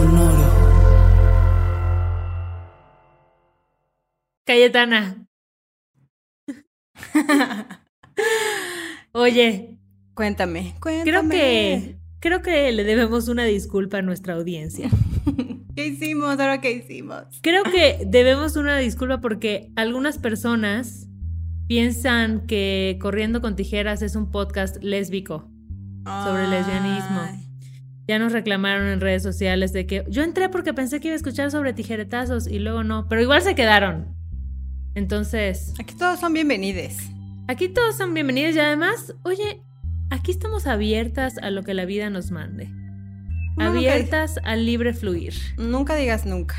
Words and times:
Sonoro. 0.00 0.50
Cayetana. 4.46 5.26
Oye, 9.12 9.76
Cuéntame, 10.14 10.74
cuéntame. 10.80 11.04
creo 11.04 11.28
que 11.28 11.96
creo 12.20 12.42
que 12.42 12.72
le 12.72 12.84
debemos 12.84 13.28
una 13.28 13.44
disculpa 13.44 13.98
a 13.98 14.02
nuestra 14.02 14.34
audiencia. 14.34 14.88
¿Qué 15.76 15.86
hicimos? 15.88 16.30
¿Ahora 16.40 16.62
qué 16.62 16.72
hicimos? 16.72 17.24
Creo 17.42 17.64
que 17.64 17.98
debemos 18.06 18.56
una 18.56 18.78
disculpa 18.78 19.20
porque 19.20 19.70
algunas 19.76 20.16
personas 20.18 21.08
piensan 21.68 22.46
que 22.46 22.98
Corriendo 23.02 23.42
con 23.42 23.54
Tijeras 23.54 24.00
es 24.00 24.16
un 24.16 24.30
podcast 24.30 24.82
lésbico 24.82 25.46
sobre 26.24 26.48
lesbianismo. 26.48 27.49
Ya 28.10 28.18
nos 28.18 28.32
reclamaron 28.32 28.88
en 28.88 29.00
redes 29.00 29.22
sociales 29.22 29.72
de 29.72 29.86
que 29.86 30.04
yo 30.08 30.24
entré 30.24 30.48
porque 30.48 30.74
pensé 30.74 30.98
que 30.98 31.06
iba 31.06 31.12
a 31.12 31.16
escuchar 31.16 31.52
sobre 31.52 31.72
tijeretazos 31.74 32.48
y 32.48 32.58
luego 32.58 32.82
no, 32.82 33.06
pero 33.08 33.22
igual 33.22 33.40
se 33.40 33.54
quedaron. 33.54 34.16
Entonces, 34.96 35.72
Aquí 35.78 35.94
todos 35.94 36.18
son 36.18 36.32
bienvenidos. 36.32 36.94
aquí 37.46 37.68
todos 37.68 37.96
son 37.96 38.12
bienvenidos 38.12 38.56
y 38.56 38.58
además, 38.58 39.14
oye, 39.22 39.62
aquí 40.10 40.32
estamos 40.32 40.66
abiertas 40.66 41.38
a 41.38 41.50
lo 41.50 41.62
que 41.62 41.72
la 41.72 41.84
vida 41.84 42.10
nos 42.10 42.32
mande. 42.32 42.68
Abiertas 43.58 44.40
al 44.42 44.66
libre 44.66 44.92
fluir. 44.92 45.34
Nunca 45.56 45.94
digas 45.94 46.26
nunca, 46.26 46.56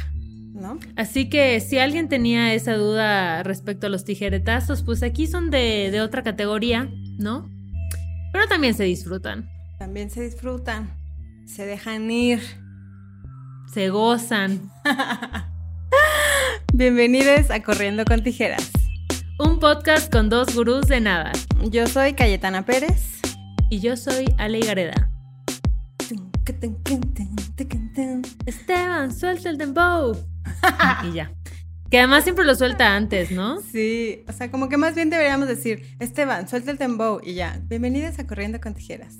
¿no? 0.53 0.79
Así 0.95 1.27
que 1.27 1.59
si 1.59 1.79
alguien 1.79 2.07
tenía 2.07 2.53
esa 2.53 2.75
duda 2.75 3.43
respecto 3.43 3.87
a 3.87 3.89
los 3.89 4.05
tijeretazos, 4.05 4.83
pues 4.83 5.03
aquí 5.03 5.27
son 5.27 5.51
de, 5.51 5.89
de 5.91 5.99
otra 5.99 6.23
categoría, 6.23 6.89
¿no? 7.19 7.49
Pero 8.31 8.47
también 8.47 8.73
se 8.73 8.85
disfrutan, 8.85 9.49
También 9.79 10.09
se 10.09 10.21
disfrutan, 10.21 11.00
se 11.45 11.65
dejan 11.65 12.09
ir. 12.11 12.41
se 13.73 13.89
gozan. 13.89 14.71
Bienvenidos 16.73 17.51
a 17.51 17.61
Corriendo 17.61 18.05
con 18.05 18.23
Tijeras. 18.23 18.71
Un 19.39 19.59
podcast 19.59 20.11
con 20.11 20.29
dos 20.29 20.55
gurús 20.55 20.87
de 20.87 21.01
nada. 21.01 21.31
Yo 21.69 21.87
soy 21.87 22.13
Cayetana 22.13 22.65
Pérez. 22.65 23.19
Y 23.69 23.79
yo 23.79 23.95
soy 23.95 24.25
Ale 24.37 24.59
Gareda. 24.59 25.09
Esteban, 28.45 29.13
suelta 29.13 29.49
el 29.49 29.57
dembow. 29.57 30.17
y 31.09 31.13
ya. 31.13 31.31
Que 31.89 31.99
además 31.99 32.23
siempre 32.23 32.45
lo 32.45 32.55
suelta 32.55 32.95
antes, 32.95 33.31
¿no? 33.31 33.59
Sí, 33.61 34.23
o 34.27 34.31
sea, 34.31 34.49
como 34.51 34.69
que 34.69 34.77
más 34.77 34.95
bien 34.95 35.09
deberíamos 35.09 35.47
decir, 35.47 35.95
Esteban, 35.99 36.47
suelta 36.47 36.71
el 36.71 36.77
tembow 36.77 37.19
y 37.23 37.33
ya. 37.33 37.59
Bienvenidos 37.67 38.19
a 38.19 38.27
Corriendo 38.27 38.59
con 38.61 38.73
Tijeras. 38.73 39.17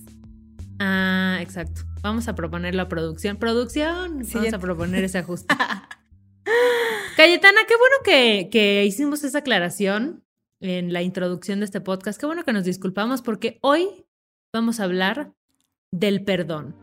Ah, 0.83 1.37
exacto. 1.41 1.81
Vamos 2.01 2.27
a 2.27 2.33
proponer 2.33 2.73
la 2.73 2.87
producción. 2.87 3.37
Producción. 3.37 4.13
Vamos 4.13 4.27
Siguiente. 4.27 4.55
a 4.55 4.59
proponer 4.59 5.03
ese 5.03 5.19
ajuste. 5.19 5.53
Cayetana, 7.17 7.59
qué 7.67 7.75
bueno 7.77 7.95
que, 8.03 8.49
que 8.51 8.83
hicimos 8.85 9.23
esa 9.23 9.39
aclaración 9.39 10.23
en 10.59 10.91
la 10.91 11.03
introducción 11.03 11.59
de 11.59 11.65
este 11.65 11.81
podcast. 11.81 12.19
Qué 12.19 12.25
bueno 12.25 12.43
que 12.43 12.53
nos 12.53 12.63
disculpamos 12.65 13.21
porque 13.21 13.59
hoy 13.61 14.07
vamos 14.51 14.79
a 14.79 14.85
hablar 14.85 15.33
del 15.91 16.23
perdón. 16.23 16.75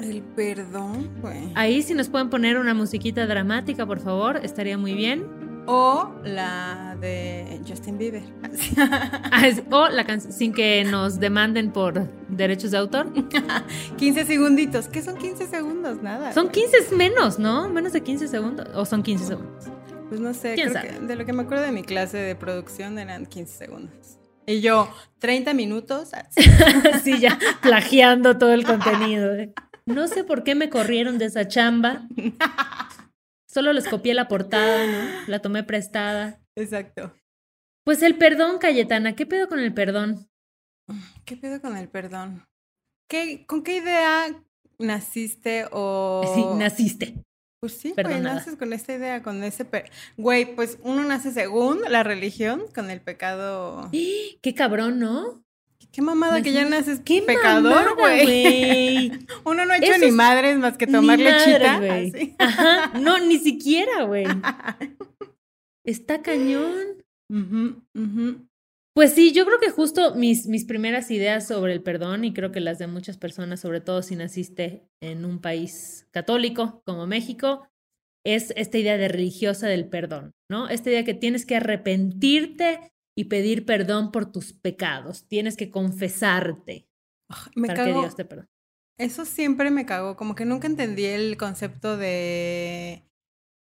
El 0.00 0.22
perdón, 0.22 1.10
güey. 1.20 1.52
Ahí 1.54 1.82
si 1.82 1.92
nos 1.92 2.08
pueden 2.08 2.30
poner 2.30 2.56
una 2.56 2.72
musiquita 2.72 3.26
dramática, 3.26 3.84
por 3.84 4.00
favor, 4.00 4.40
estaría 4.42 4.78
muy 4.78 4.94
bien. 4.94 5.26
O 5.66 6.12
la 6.24 6.96
de 7.00 7.60
Justin 7.66 7.96
Bieber. 7.98 8.22
Ah, 9.32 9.48
O 9.70 9.88
la 9.88 10.04
canción, 10.04 10.32
sin 10.32 10.52
que 10.52 10.84
nos 10.84 11.18
demanden 11.18 11.72
por 11.72 12.08
derechos 12.28 12.70
de 12.70 12.78
autor. 12.78 13.12
15 13.96 14.24
segunditos. 14.26 14.88
¿Qué 14.88 15.02
son 15.02 15.16
15 15.16 15.46
segundos? 15.46 16.02
Nada. 16.02 16.32
Son 16.32 16.48
güey. 16.48 16.66
15 16.70 16.94
menos, 16.96 17.38
¿no? 17.38 17.68
Menos 17.68 17.92
de 17.92 18.02
15 18.02 18.28
segundos. 18.28 18.68
O 18.74 18.84
son 18.84 19.02
15 19.02 19.24
segundos. 19.24 19.64
Pues 20.08 20.20
no 20.20 20.34
sé, 20.34 20.54
¿Quién 20.54 20.70
creo 20.70 20.82
sabe? 20.82 20.98
que 21.00 21.06
de 21.06 21.16
lo 21.16 21.24
que 21.24 21.32
me 21.32 21.42
acuerdo 21.42 21.64
de 21.64 21.72
mi 21.72 21.82
clase 21.82 22.18
de 22.18 22.34
producción 22.36 22.98
eran 22.98 23.26
15 23.26 23.56
segundos. 23.56 24.18
Y 24.46 24.60
yo, 24.60 24.88
30 25.20 25.54
minutos. 25.54 26.10
Sí, 27.02 27.18
ya 27.18 27.38
plagiando 27.62 28.36
todo 28.38 28.52
el 28.52 28.64
contenido. 28.64 29.34
¿eh? 29.34 29.52
No 29.86 30.06
sé 30.08 30.22
por 30.24 30.44
qué 30.44 30.54
me 30.54 30.68
corrieron 30.68 31.16
de 31.18 31.24
esa 31.26 31.48
chamba. 31.48 32.02
Solo 33.54 33.72
les 33.72 33.86
copié 33.86 34.14
la 34.14 34.26
portada, 34.26 34.84
¿no? 34.88 35.28
La 35.28 35.38
tomé 35.38 35.62
prestada. 35.62 36.40
Exacto. 36.56 37.14
Pues 37.84 38.02
el 38.02 38.16
perdón, 38.18 38.58
Cayetana. 38.58 39.14
¿Qué 39.14 39.26
pedo 39.26 39.48
con 39.48 39.60
el 39.60 39.72
perdón? 39.72 40.26
¿Qué 41.24 41.36
pedo 41.36 41.60
con 41.60 41.76
el 41.76 41.88
perdón? 41.88 42.44
¿Qué, 43.08 43.46
¿Con 43.46 43.62
qué 43.62 43.76
idea 43.76 44.26
naciste 44.80 45.66
o...? 45.70 46.22
Sí, 46.34 46.44
naciste. 46.58 47.22
Pues 47.60 47.74
sí, 47.78 47.94
güey, 47.96 48.20
naces 48.20 48.56
con 48.56 48.72
esta 48.72 48.92
idea, 48.92 49.22
con 49.22 49.44
ese... 49.44 49.64
per- 49.64 49.88
Güey, 50.16 50.56
pues 50.56 50.78
uno 50.82 51.04
nace 51.04 51.30
según 51.30 51.80
la 51.88 52.02
religión, 52.02 52.64
con 52.74 52.90
el 52.90 53.00
pecado... 53.00 53.88
Qué 54.42 54.54
cabrón, 54.56 54.98
¿no? 54.98 55.43
Qué 55.94 56.02
mamada 56.02 56.42
que 56.42 56.52
ya 56.52 56.64
naces 56.64 57.00
¡Qué 57.04 57.22
pecador, 57.22 57.94
güey. 57.96 59.12
Uno 59.44 59.64
no 59.64 59.72
ha 59.72 59.76
hecho 59.76 59.92
Eso 59.92 59.98
ni 60.00 60.06
es- 60.06 60.12
madres 60.12 60.58
más 60.58 60.76
que 60.76 60.86
tomar 60.88 61.18
madres, 61.18 62.12
lechita. 62.12 62.34
Ajá, 62.38 62.98
no, 62.98 63.20
ni 63.20 63.38
siquiera, 63.38 64.02
güey. 64.02 64.24
Está 65.84 66.20
cañón. 66.20 67.04
Pues 68.96 69.12
sí, 69.12 69.32
yo 69.32 69.44
creo 69.44 69.58
que 69.60 69.70
justo 69.70 70.14
mis, 70.14 70.46
mis 70.46 70.64
primeras 70.64 71.10
ideas 71.10 71.46
sobre 71.46 71.72
el 71.72 71.82
perdón, 71.82 72.24
y 72.24 72.32
creo 72.32 72.50
que 72.52 72.60
las 72.60 72.78
de 72.78 72.86
muchas 72.86 73.16
personas, 73.16 73.60
sobre 73.60 73.80
todo 73.80 74.02
si 74.02 74.16
naciste 74.16 74.88
en 75.00 75.24
un 75.24 75.40
país 75.40 76.06
católico 76.10 76.82
como 76.86 77.06
México, 77.06 77.68
es 78.24 78.52
esta 78.56 78.78
idea 78.78 78.96
de 78.96 79.08
religiosa 79.08 79.66
del 79.68 79.88
perdón, 79.88 80.32
¿no? 80.50 80.68
Esta 80.68 80.90
idea 80.90 81.04
que 81.04 81.14
tienes 81.14 81.44
que 81.44 81.56
arrepentirte 81.56 82.92
y 83.16 83.24
pedir 83.24 83.64
perdón 83.64 84.10
por 84.12 84.30
tus 84.30 84.52
pecados, 84.52 85.26
tienes 85.28 85.56
que 85.56 85.70
confesarte 85.70 86.88
Me 87.54 87.68
para 87.68 87.84
que 87.84 87.90
cago. 87.90 88.00
Dios 88.02 88.16
te 88.16 88.24
perdone. 88.24 88.48
Eso 88.98 89.24
siempre 89.24 89.70
me 89.70 89.86
cagó, 89.86 90.16
como 90.16 90.34
que 90.34 90.44
nunca 90.44 90.68
entendí 90.68 91.04
el 91.04 91.36
concepto 91.36 91.96
de 91.96 93.02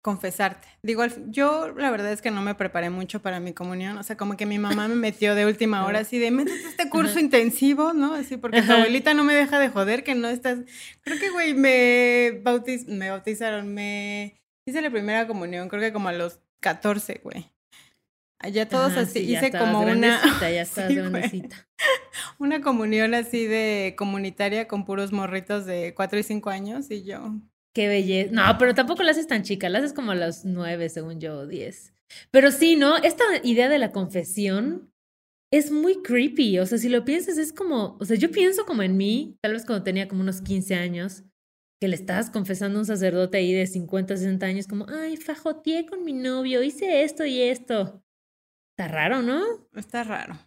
confesarte. 0.04 0.68
Digo, 0.84 1.04
yo 1.30 1.74
la 1.76 1.90
verdad 1.90 2.12
es 2.12 2.22
que 2.22 2.30
no 2.30 2.44
me 2.44 2.54
preparé 2.54 2.92
mucho 2.92 3.24
para 3.24 3.40
mi 3.40 3.54
comunión, 3.54 3.98
o 3.98 4.04
sea, 4.04 4.16
como 4.18 4.38
que 4.38 4.46
mi 4.46 4.60
mamá 4.60 4.88
me 4.88 4.94
metió 4.94 5.34
de 5.34 5.48
última 5.48 5.84
hora 5.84 6.02
así 6.02 6.20
de, 6.20 6.30
métete 6.30 6.68
este 6.68 6.90
curso 6.92 7.14
Ajá. 7.14 7.22
intensivo, 7.22 7.94
¿no? 7.94 8.14
Así, 8.14 8.38
porque 8.38 8.62
tu 8.62 8.72
abuelita 8.72 9.16
no 9.16 9.24
me 9.24 9.34
deja 9.34 9.58
de 9.58 9.70
joder, 9.70 10.04
que 10.04 10.14
no 10.14 10.28
estás... 10.28 10.60
Creo 11.02 11.20
que, 11.20 11.32
güey, 11.32 11.56
me, 11.56 12.40
bautiz... 12.44 12.88
me 12.88 13.10
bautizaron, 13.10 13.74
me 13.74 14.40
hice 14.68 14.84
la 14.84 14.92
primera 14.92 15.26
comunión, 15.26 15.70
creo 15.70 15.82
que 15.82 15.92
como 15.92 16.10
a 16.10 16.14
los 16.14 16.40
14, 16.60 17.22
güey. 17.24 17.55
Allá 18.46 18.70
todos 18.70 18.92
Ajá, 18.92 19.02
así, 19.02 19.22
sí, 19.22 19.28
ya 19.28 19.40
hice 19.40 19.58
como 19.58 19.80
una... 19.80 20.22
Ya 20.40 20.62
estás 20.62 20.88
Sí, 20.90 20.96
grandecita. 20.96 21.68
Una 22.38 22.62
comunión 22.62 23.16
así 23.16 23.48
de 23.48 23.96
comunitaria 23.98 24.68
con 24.68 24.86
puros 24.86 25.12
morritos 25.12 25.66
de 25.66 25.96
4 25.96 26.20
y 26.20 26.24
5 26.24 26.50
años 26.52 26.92
y 26.92 27.04
yo. 27.04 27.34
Qué 27.74 27.88
belleza. 27.88 28.32
No, 28.32 28.58
pero 28.60 28.76
tampoco 28.76 29.02
la 29.02 29.12
haces 29.12 29.26
tan 29.26 29.42
chica, 29.42 29.68
la 29.68 29.80
haces 29.80 29.94
como 29.94 30.12
a 30.12 30.16
los 30.16 30.46
nueve, 30.46 30.90
según 30.90 31.20
yo, 31.20 31.40
o 31.40 31.48
diez. 31.48 31.94
Pero 32.30 32.52
sí, 32.52 32.76
¿no? 32.76 32.98
Esta 32.98 33.24
idea 33.44 33.68
de 33.68 33.80
la 33.80 33.92
confesión 33.92 34.94
es 35.52 35.72
muy 35.72 36.04
creepy. 36.04 36.60
O 36.60 36.68
sea, 36.68 36.78
si 36.78 36.88
lo 36.88 37.04
piensas, 37.04 37.40
es 37.40 37.52
como, 37.52 37.98
o 38.00 38.06
sea, 38.06 38.16
yo 38.16 38.30
pienso 38.30 38.66
como 38.66 38.84
en 38.84 38.96
mí, 38.96 39.38
tal 39.42 39.54
vez 39.54 39.66
cuando 39.66 39.84
tenía 39.84 40.08
como 40.08 40.22
unos 40.22 40.42
15 40.42 40.76
años, 40.76 41.24
que 41.82 41.88
le 41.88 41.96
estabas 41.96 42.30
confesando 42.30 42.78
a 42.78 42.82
un 42.82 42.86
sacerdote 42.86 43.40
ahí 43.40 43.54
de 43.54 43.66
50, 43.66 44.16
60 44.16 44.46
años, 44.46 44.68
como, 44.68 44.86
ay, 44.88 45.18
fajoteé 45.18 45.88
con 45.88 46.06
mi 46.06 46.14
novio, 46.14 46.62
hice 46.62 47.04
esto 47.04 47.26
y 47.26 47.42
esto. 47.42 48.05
Está 48.78 48.90
raro, 48.90 49.22
¿no? 49.22 49.42
Está 49.74 50.04
raro. 50.04 50.38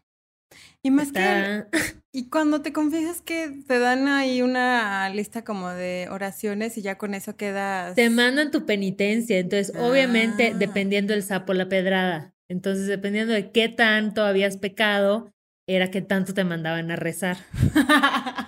Y 0.83 0.91
más 0.91 1.13
que... 1.13 1.65
Y 2.11 2.31
cuando 2.31 2.63
te 2.63 2.73
confiesas 2.73 3.21
que 3.23 3.63
te 3.69 3.79
dan 3.79 4.09
ahí 4.09 4.43
una 4.43 5.09
lista 5.11 5.45
como 5.45 5.69
de 5.69 6.09
oraciones 6.11 6.77
y 6.77 6.83
ya 6.83 6.99
con 6.99 7.15
eso 7.15 7.37
quedas... 7.37 7.95
Te 7.95 8.11
mandan 8.11 8.51
tu 8.51 8.67
penitencia, 8.67 9.39
entonces 9.39 9.75
obviamente 9.79 10.53
Ah. 10.55 10.57
dependiendo 10.59 11.13
del 11.13 11.23
sapo 11.23 11.53
la 11.55 11.69
pedrada. 11.69 12.35
Entonces 12.51 12.87
dependiendo 12.87 13.35
de 13.35 13.53
qué 13.53 13.69
tanto 13.69 14.25
habías 14.25 14.57
pecado, 14.57 15.31
era 15.69 15.91
que 15.91 16.01
tanto 16.01 16.35
te 16.35 16.45
mandaban 16.45 16.91
a 16.91 16.97
rezar. 16.97 17.37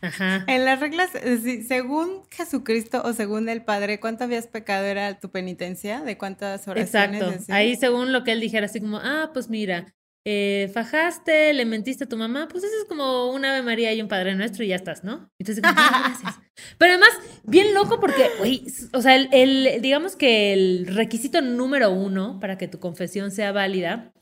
Ajá. 0.00 0.44
En 0.48 0.64
las 0.64 0.80
reglas, 0.80 1.10
eh, 1.14 1.64
según 1.66 2.22
Jesucristo 2.30 3.02
o 3.04 3.12
según 3.12 3.48
el 3.48 3.64
Padre, 3.64 4.00
¿cuánto 4.00 4.24
habías 4.24 4.46
pecado 4.46 4.84
era 4.86 5.18
tu 5.20 5.30
penitencia? 5.30 6.00
¿De 6.02 6.18
cuántas 6.18 6.66
oraciones? 6.68 7.20
Exacto. 7.20 7.30
decías? 7.30 7.50
Ahí 7.56 7.76
según 7.76 8.12
lo 8.12 8.24
que 8.24 8.32
él 8.32 8.40
dijera, 8.40 8.66
así 8.66 8.80
como, 8.80 8.98
ah, 8.98 9.30
pues 9.32 9.48
mira, 9.48 9.94
eh, 10.26 10.70
fajaste, 10.72 11.52
le 11.52 11.66
mentiste 11.66 12.04
a 12.04 12.08
tu 12.08 12.16
mamá, 12.16 12.48
pues 12.50 12.64
eso 12.64 12.72
es 12.80 12.84
como 12.86 13.30
un 13.30 13.44
Ave 13.44 13.62
María 13.62 13.92
y 13.92 14.00
un 14.00 14.08
Padre 14.08 14.34
Nuestro 14.34 14.64
y 14.64 14.68
ya 14.68 14.76
estás, 14.76 15.04
¿no? 15.04 15.30
Entonces, 15.38 15.62
como, 15.62 15.74
"Ah, 15.76 16.04
gracias. 16.08 16.40
Pero 16.78 16.92
además, 16.92 17.10
bien 17.44 17.74
loco 17.74 18.00
porque, 18.00 18.28
s- 18.66 18.88
o 18.94 19.02
sea, 19.02 19.16
el, 19.16 19.28
el- 19.32 19.82
digamos 19.82 20.16
que 20.16 20.52
el 20.54 20.86
requisito 20.86 21.42
número 21.42 21.90
uno 21.90 22.38
para 22.40 22.56
que 22.56 22.68
tu 22.68 22.78
confesión 22.80 23.30
sea 23.32 23.52
válida 23.52 24.12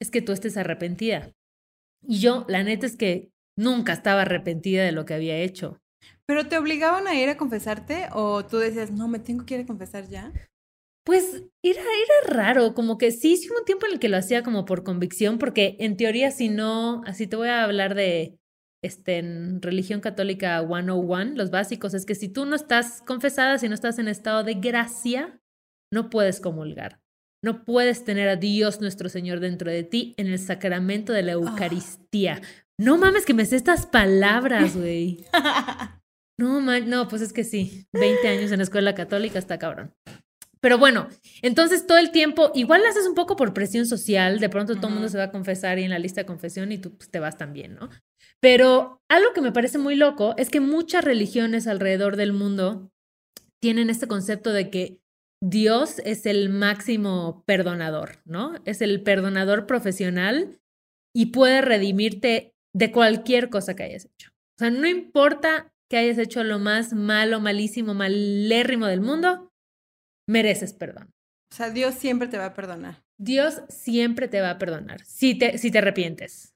es 0.00 0.10
que 0.10 0.20
tú 0.20 0.32
estés 0.32 0.56
arrepentida. 0.56 1.30
Y 2.04 2.18
yo, 2.18 2.44
la 2.48 2.64
neta 2.64 2.84
es 2.86 2.96
que 2.96 3.30
nunca 3.56 3.92
estaba 3.92 4.22
arrepentida 4.22 4.84
de 4.84 4.92
lo 4.92 5.04
que 5.04 5.14
había 5.14 5.36
hecho. 5.36 5.80
¿Pero 6.26 6.48
te 6.48 6.58
obligaban 6.58 7.06
a 7.06 7.14
ir 7.14 7.28
a 7.28 7.36
confesarte 7.36 8.08
o 8.12 8.44
tú 8.44 8.58
decías, 8.58 8.90
no, 8.90 9.08
me 9.08 9.18
tengo 9.18 9.44
que 9.44 9.54
ir 9.54 9.60
a 9.60 9.66
confesar 9.66 10.08
ya? 10.08 10.32
Pues 11.04 11.44
era, 11.64 11.80
era 11.82 12.34
raro, 12.34 12.74
como 12.74 12.96
que 12.96 13.10
sí, 13.10 13.36
sí 13.36 13.48
hubo 13.50 13.58
un 13.58 13.64
tiempo 13.64 13.86
en 13.86 13.94
el 13.94 13.98
que 13.98 14.08
lo 14.08 14.16
hacía 14.16 14.42
como 14.42 14.64
por 14.64 14.84
convicción, 14.84 15.38
porque 15.38 15.76
en 15.80 15.96
teoría 15.96 16.30
si 16.30 16.48
no, 16.48 17.02
así 17.06 17.26
te 17.26 17.36
voy 17.36 17.48
a 17.48 17.64
hablar 17.64 17.96
de 17.96 18.38
este, 18.84 19.18
en 19.18 19.62
religión 19.62 20.00
católica 20.00 20.60
101, 20.60 21.34
los 21.34 21.50
básicos, 21.50 21.94
es 21.94 22.06
que 22.06 22.14
si 22.14 22.28
tú 22.28 22.46
no 22.46 22.56
estás 22.56 23.02
confesada, 23.02 23.58
si 23.58 23.68
no 23.68 23.74
estás 23.74 23.98
en 23.98 24.08
estado 24.08 24.44
de 24.44 24.54
gracia, 24.54 25.40
no 25.92 26.10
puedes 26.10 26.40
comulgar. 26.40 27.00
No 27.44 27.64
puedes 27.64 28.04
tener 28.04 28.28
a 28.28 28.36
Dios 28.36 28.80
nuestro 28.80 29.08
Señor 29.08 29.40
dentro 29.40 29.70
de 29.70 29.82
ti 29.82 30.14
en 30.16 30.28
el 30.28 30.38
sacramento 30.38 31.12
de 31.12 31.22
la 31.22 31.32
Eucaristía. 31.32 32.40
No 32.82 32.98
mames 32.98 33.24
que 33.24 33.32
me 33.32 33.46
sé 33.46 33.54
estas 33.54 33.86
palabras, 33.86 34.76
güey. 34.76 35.24
No, 36.36 36.60
man, 36.60 36.90
no, 36.90 37.06
pues 37.06 37.22
es 37.22 37.32
que 37.32 37.44
sí, 37.44 37.86
20 37.92 38.26
años 38.26 38.50
en 38.50 38.58
la 38.58 38.64
escuela 38.64 38.94
católica 38.94 39.38
está 39.38 39.58
cabrón. 39.58 39.94
Pero 40.60 40.78
bueno, 40.78 41.08
entonces 41.42 41.86
todo 41.86 41.98
el 41.98 42.10
tiempo, 42.10 42.50
igual 42.54 42.82
lo 42.82 42.88
haces 42.88 43.06
un 43.06 43.14
poco 43.14 43.36
por 43.36 43.54
presión 43.54 43.86
social, 43.86 44.40
de 44.40 44.48
pronto 44.48 44.74
todo 44.74 44.88
el 44.88 44.94
mundo 44.94 45.08
se 45.08 45.18
va 45.18 45.24
a 45.24 45.30
confesar 45.30 45.78
y 45.78 45.84
en 45.84 45.90
la 45.90 45.98
lista 46.00 46.22
de 46.22 46.26
confesión 46.26 46.72
y 46.72 46.78
tú 46.78 46.96
pues, 46.96 47.10
te 47.10 47.20
vas 47.20 47.38
también, 47.38 47.76
¿no? 47.76 47.88
Pero 48.40 49.00
algo 49.08 49.32
que 49.32 49.40
me 49.40 49.52
parece 49.52 49.78
muy 49.78 49.94
loco 49.94 50.34
es 50.36 50.50
que 50.50 50.60
muchas 50.60 51.04
religiones 51.04 51.68
alrededor 51.68 52.16
del 52.16 52.32
mundo 52.32 52.90
tienen 53.60 53.90
este 53.90 54.08
concepto 54.08 54.52
de 54.52 54.70
que 54.70 54.98
Dios 55.40 56.00
es 56.04 56.26
el 56.26 56.48
máximo 56.48 57.44
perdonador, 57.46 58.18
¿no? 58.24 58.54
Es 58.64 58.82
el 58.82 59.02
perdonador 59.02 59.66
profesional 59.66 60.60
y 61.14 61.26
puede 61.26 61.60
redimirte 61.60 62.51
de 62.74 62.90
cualquier 62.92 63.50
cosa 63.50 63.74
que 63.76 63.82
hayas 63.84 64.06
hecho. 64.06 64.30
O 64.30 64.58
sea, 64.58 64.70
no 64.70 64.86
importa 64.86 65.72
que 65.90 65.96
hayas 65.98 66.18
hecho 66.18 66.42
lo 66.44 66.58
más 66.58 66.92
malo, 66.92 67.40
malísimo, 67.40 67.94
malérrimo 67.94 68.86
del 68.86 69.00
mundo, 69.00 69.52
mereces 70.28 70.72
perdón. 70.72 71.10
O 71.52 71.54
sea, 71.54 71.70
Dios 71.70 71.94
siempre 71.94 72.28
te 72.28 72.38
va 72.38 72.46
a 72.46 72.54
perdonar. 72.54 73.02
Dios 73.18 73.60
siempre 73.68 74.26
te 74.28 74.40
va 74.40 74.50
a 74.50 74.58
perdonar 74.58 75.04
si 75.04 75.34
te, 75.34 75.58
si 75.58 75.70
te 75.70 75.78
arrepientes. 75.78 76.54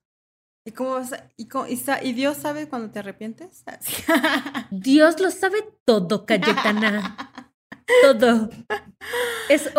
¿Y 0.66 0.72
cómo 0.72 0.94
vas 0.94 1.12
a- 1.12 1.30
y, 1.36 1.46
cómo- 1.48 1.66
y 1.68 1.76
sa- 1.76 2.02
y 2.02 2.12
Dios 2.12 2.38
sabe 2.38 2.68
cuando 2.68 2.90
te 2.90 2.98
arrepientes? 2.98 3.62
Dios 4.70 5.20
lo 5.20 5.30
sabe 5.30 5.58
todo, 5.84 6.26
Cayetana. 6.26 7.52
Todo. 8.02 8.50
Es 9.48 9.70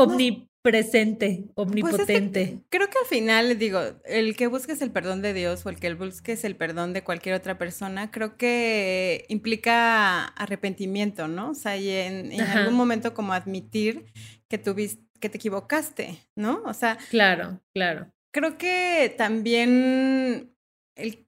omnipresente, 0.67 1.45
Pues 1.55 1.67
es 1.69 1.73
que 1.73 1.81
omnipotente. 1.81 2.59
creo 2.69 2.87
que 2.89 2.97
al 2.99 3.05
final, 3.05 3.57
digo, 3.57 3.79
el 4.05 4.35
que 4.35 4.47
busques 4.47 4.81
el 4.81 4.91
perdón 4.91 5.21
de 5.21 5.33
Dios 5.33 5.65
o 5.65 5.69
el 5.69 5.79
que 5.79 5.93
busques 5.93 6.43
el 6.43 6.55
perdón 6.55 6.93
de 6.93 7.03
cualquier 7.03 7.35
otra 7.35 7.57
persona, 7.57 8.11
creo 8.11 8.37
que 8.37 9.25
implica 9.29 10.25
arrepentimiento, 10.25 11.27
¿no? 11.27 11.51
O 11.51 11.53
sea, 11.55 11.77
y 11.77 11.89
en, 11.89 12.39
algún 12.41 12.75
momento 12.75 13.13
como 13.13 13.33
admitir 13.33 14.05
que 14.47 14.57
tuviste, 14.57 15.03
que 15.19 15.29
te 15.29 15.37
equivocaste, 15.37 16.19
¿no? 16.35 16.61
O 16.65 16.73
sea, 16.73 16.97
Claro, 17.09 17.59
claro. 17.73 18.11
creo 18.31 18.57
que 18.57 19.13
también 19.17 20.53
el, 20.95 21.25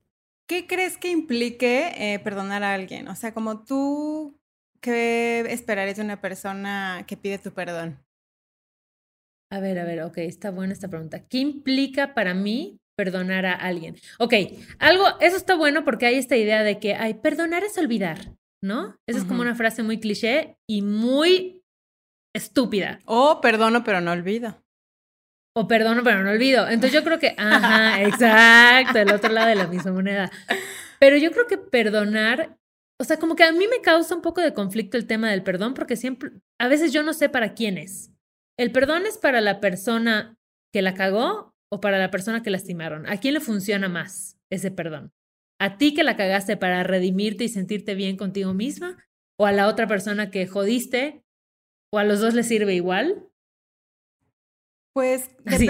¿qué 0.47 0.67
crees 0.67 0.97
que 0.97 1.09
implique 1.09 1.91
eh, 1.97 2.19
perdonar 2.19 2.63
a 2.63 2.73
alguien? 2.73 3.07
O 3.07 3.15
sea, 3.15 3.33
como 3.33 3.63
tú, 3.63 4.39
¿qué 4.81 5.45
esperarías 5.49 5.97
de 5.97 6.03
una 6.03 6.21
persona 6.21 7.03
que 7.07 7.17
pide 7.17 7.39
tu 7.39 7.51
perdón? 7.51 7.99
A 9.51 9.59
ver, 9.59 9.79
a 9.79 9.83
ver, 9.85 10.03
ok, 10.03 10.17
está 10.19 10.51
buena 10.51 10.73
esta 10.73 10.89
pregunta. 10.89 11.25
¿Qué 11.27 11.39
implica 11.39 12.13
para 12.13 12.35
mí 12.35 12.79
perdonar 12.95 13.47
a 13.47 13.53
alguien? 13.53 13.95
Ok, 14.19 14.33
algo, 14.77 15.05
eso 15.21 15.37
está 15.37 15.55
bueno 15.55 15.83
porque 15.83 16.05
hay 16.05 16.15
esta 16.15 16.37
idea 16.37 16.63
de 16.63 16.79
que, 16.79 16.93
ay, 16.93 17.15
perdonar 17.15 17.63
es 17.63 17.77
olvidar, 17.77 18.35
¿no? 18.61 18.95
Esa 19.07 19.19
es 19.19 19.25
como 19.25 19.41
una 19.41 19.55
frase 19.55 19.81
muy 19.81 19.99
cliché 19.99 20.57
y 20.69 20.83
muy 20.83 21.63
estúpida. 22.35 22.99
O 23.05 23.41
perdono, 23.41 23.83
pero 23.83 24.01
no 24.01 24.11
olvido. 24.11 24.61
O 25.55 25.67
perdono, 25.67 26.03
pero 26.03 26.23
no 26.23 26.29
olvido. 26.29 26.67
Entonces 26.67 26.93
yo 26.93 27.03
creo 27.03 27.17
que, 27.17 27.33
ajá, 27.37 28.03
exacto, 28.03 28.99
el 28.99 29.11
otro 29.11 29.33
lado 29.33 29.47
de 29.47 29.55
la 29.55 29.67
misma 29.67 29.91
moneda. 29.91 30.31
Pero 30.99 31.17
yo 31.17 31.31
creo 31.31 31.47
que 31.47 31.57
perdonar, 31.57 32.55
o 32.99 33.03
sea, 33.03 33.17
como 33.17 33.35
que 33.35 33.45
a 33.45 33.51
mí 33.51 33.65
me 33.67 33.81
causa 33.81 34.13
un 34.13 34.21
poco 34.21 34.41
de 34.41 34.53
conflicto 34.53 34.95
el 34.95 35.07
tema 35.07 35.31
del 35.31 35.41
perdón 35.41 35.73
porque 35.73 35.95
siempre, 35.95 36.33
a 36.59 36.67
veces 36.67 36.93
yo 36.93 37.01
no 37.01 37.13
sé 37.13 37.29
para 37.29 37.55
quién 37.55 37.79
es. 37.79 38.11
¿El 38.59 38.73
perdón 38.73 39.05
es 39.05 39.17
para 39.17 39.39
la 39.39 39.61
persona 39.61 40.37
que 40.73 40.81
la 40.81 40.93
cagó 40.93 41.55
o 41.71 41.79
para 41.79 41.97
la 41.97 42.11
persona 42.11 42.43
que 42.43 42.49
lastimaron? 42.49 43.07
¿A 43.07 43.15
quién 43.15 43.33
le 43.33 43.39
funciona 43.39 43.87
más 43.87 44.37
ese 44.49 44.69
perdón? 44.69 45.13
¿A 45.61 45.77
ti 45.77 45.93
que 45.93 46.03
la 46.03 46.17
cagaste 46.17 46.57
para 46.57 46.83
redimirte 46.83 47.45
y 47.45 47.47
sentirte 47.47 47.95
bien 47.95 48.17
contigo 48.17 48.53
misma? 48.53 48.97
¿O 49.37 49.45
a 49.45 49.53
la 49.53 49.69
otra 49.69 49.87
persona 49.87 50.29
que 50.29 50.45
jodiste? 50.45 51.23
¿O 51.93 51.99
a 51.99 52.03
los 52.03 52.19
dos 52.19 52.33
les 52.33 52.49
sirve 52.49 52.75
igual? 52.75 53.29
Pues 54.91 55.31
Así. 55.45 55.65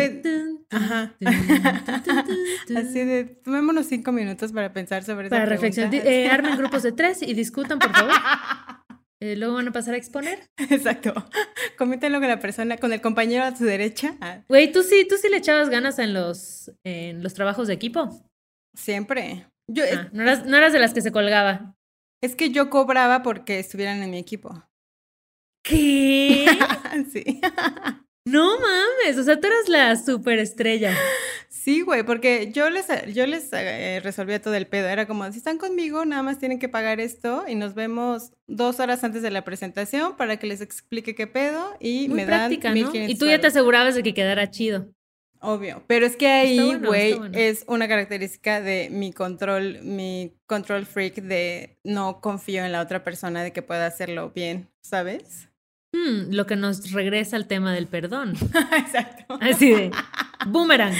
Ajá. 0.71 1.15
Así 2.75 3.05
de, 3.05 3.25
tomémonos 3.43 3.85
cinco 3.85 4.11
minutos 4.11 4.51
para 4.51 4.73
pensar 4.73 5.03
sobre 5.03 5.27
esa 5.27 5.35
Para 5.35 5.45
reflexionar. 5.45 5.93
Eh, 5.93 6.27
armen 6.27 6.57
grupos 6.57 6.81
de 6.81 6.91
tres 6.93 7.21
y 7.21 7.35
discutan, 7.35 7.77
por 7.77 7.91
favor. 7.91 8.13
Eh, 9.21 9.35
luego 9.35 9.55
van 9.55 9.67
a 9.67 9.71
pasar 9.73 9.93
a 9.95 9.97
exponer. 9.97 10.49
Exacto. 10.69 11.13
Coméntenlo 11.77 12.19
con 12.19 12.29
la 12.29 12.39
persona, 12.39 12.77
con 12.77 12.93
el 12.93 13.01
compañero 13.01 13.43
a 13.43 13.55
su 13.55 13.65
derecha. 13.65 14.15
Ah, 14.21 14.43
Güey, 14.47 14.71
¿tú 14.71 14.81
sí, 14.83 15.05
tú 15.09 15.15
sí 15.17 15.29
le 15.29 15.37
echabas 15.37 15.69
ganas 15.69 15.99
en 15.99 16.13
los, 16.13 16.71
en 16.85 17.21
los 17.23 17.33
trabajos 17.33 17.67
de 17.67 17.73
equipo. 17.73 18.09
Siempre. 18.75 19.47
Yo, 19.69 19.83
es- 19.83 19.97
Ah, 19.97 20.09
no, 20.13 20.23
eras, 20.23 20.45
no 20.45 20.55
eras 20.57 20.73
de 20.73 20.79
las 20.79 20.93
que 20.93 21.01
se 21.01 21.11
colgaba. 21.11 21.75
es 22.23 22.35
que 22.35 22.49
yo 22.51 22.69
cobraba 22.69 23.21
porque 23.23 23.59
estuvieran 23.59 24.01
en 24.03 24.09
mi 24.11 24.17
equipo. 24.19 24.63
¿Qué? 25.63 26.45
sí. 27.11 27.41
No 28.29 28.59
mames, 28.59 29.17
o 29.17 29.23
sea, 29.23 29.39
tú 29.39 29.47
eras 29.47 29.69
la 29.69 29.95
superestrella. 29.95 30.95
Sí, 31.49 31.81
güey, 31.81 32.03
porque 32.03 32.51
yo 32.53 32.69
les, 32.69 32.87
yo 33.13 33.27
les 33.27 33.49
eh, 33.51 33.99
resolvía 34.01 34.41
todo 34.41 34.53
el 34.55 34.65
pedo. 34.65 34.87
Era 34.87 35.07
como, 35.07 35.29
si 35.31 35.39
están 35.39 35.57
conmigo, 35.57 36.05
nada 36.05 36.23
más 36.23 36.39
tienen 36.39 36.57
que 36.57 36.69
pagar 36.69 36.99
esto 36.99 37.43
y 37.47 37.55
nos 37.55 37.75
vemos 37.75 38.31
dos 38.47 38.79
horas 38.79 39.03
antes 39.03 39.21
de 39.21 39.29
la 39.29 39.43
presentación 39.43 40.15
para 40.15 40.37
que 40.37 40.47
les 40.47 40.61
explique 40.61 41.15
qué 41.15 41.27
pedo 41.27 41.75
y 41.79 42.07
Muy 42.07 42.17
me 42.17 42.25
práctica, 42.25 42.69
dan 42.69 42.79
¿no? 42.79 42.85
1500 42.91 43.15
Y 43.15 43.19
tú 43.19 43.25
ya 43.27 43.41
te 43.41 43.47
asegurabas 43.47 43.95
de 43.95 44.03
que 44.03 44.13
quedara 44.13 44.49
chido. 44.49 44.87
Obvio, 45.41 45.83
pero 45.87 46.05
es 46.05 46.17
que 46.17 46.27
ahí, 46.27 46.75
güey, 46.75 47.13
bueno. 47.13 47.37
es 47.37 47.63
una 47.67 47.87
característica 47.87 48.59
de 48.61 48.89
mi 48.91 49.13
control, 49.13 49.79
mi 49.83 50.33
control 50.47 50.85
freak 50.85 51.15
de 51.15 51.77
no 51.83 52.19
confío 52.19 52.65
en 52.65 52.71
la 52.71 52.81
otra 52.81 53.03
persona 53.03 53.43
de 53.43 53.53
que 53.53 53.61
pueda 53.61 53.85
hacerlo 53.85 54.31
bien, 54.31 54.69
¿sabes? 54.81 55.48
Hmm, 55.91 56.31
lo 56.31 56.45
que 56.45 56.55
nos 56.55 56.91
regresa 56.91 57.35
al 57.35 57.47
tema 57.47 57.73
del 57.73 57.87
perdón. 57.87 58.33
Exacto. 58.77 59.37
Así 59.41 59.71
de 59.71 59.91
boomerang. 60.47 60.93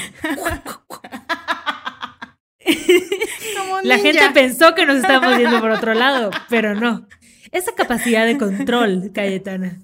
Como 3.58 3.81
La 3.84 3.98
gente 4.00 4.29
pensó 4.34 4.75
que 4.75 4.86
nos 4.86 4.98
estábamos 4.98 5.38
yendo 5.38 5.60
por 5.60 5.72
otro 5.72 5.93
lado, 5.93 6.31
pero 6.50 6.75
no. 6.75 7.08
Esa 7.51 7.74
capacidad 7.74 8.25
de 8.25 8.38
control, 8.38 9.12
Cayetana. 9.13 9.79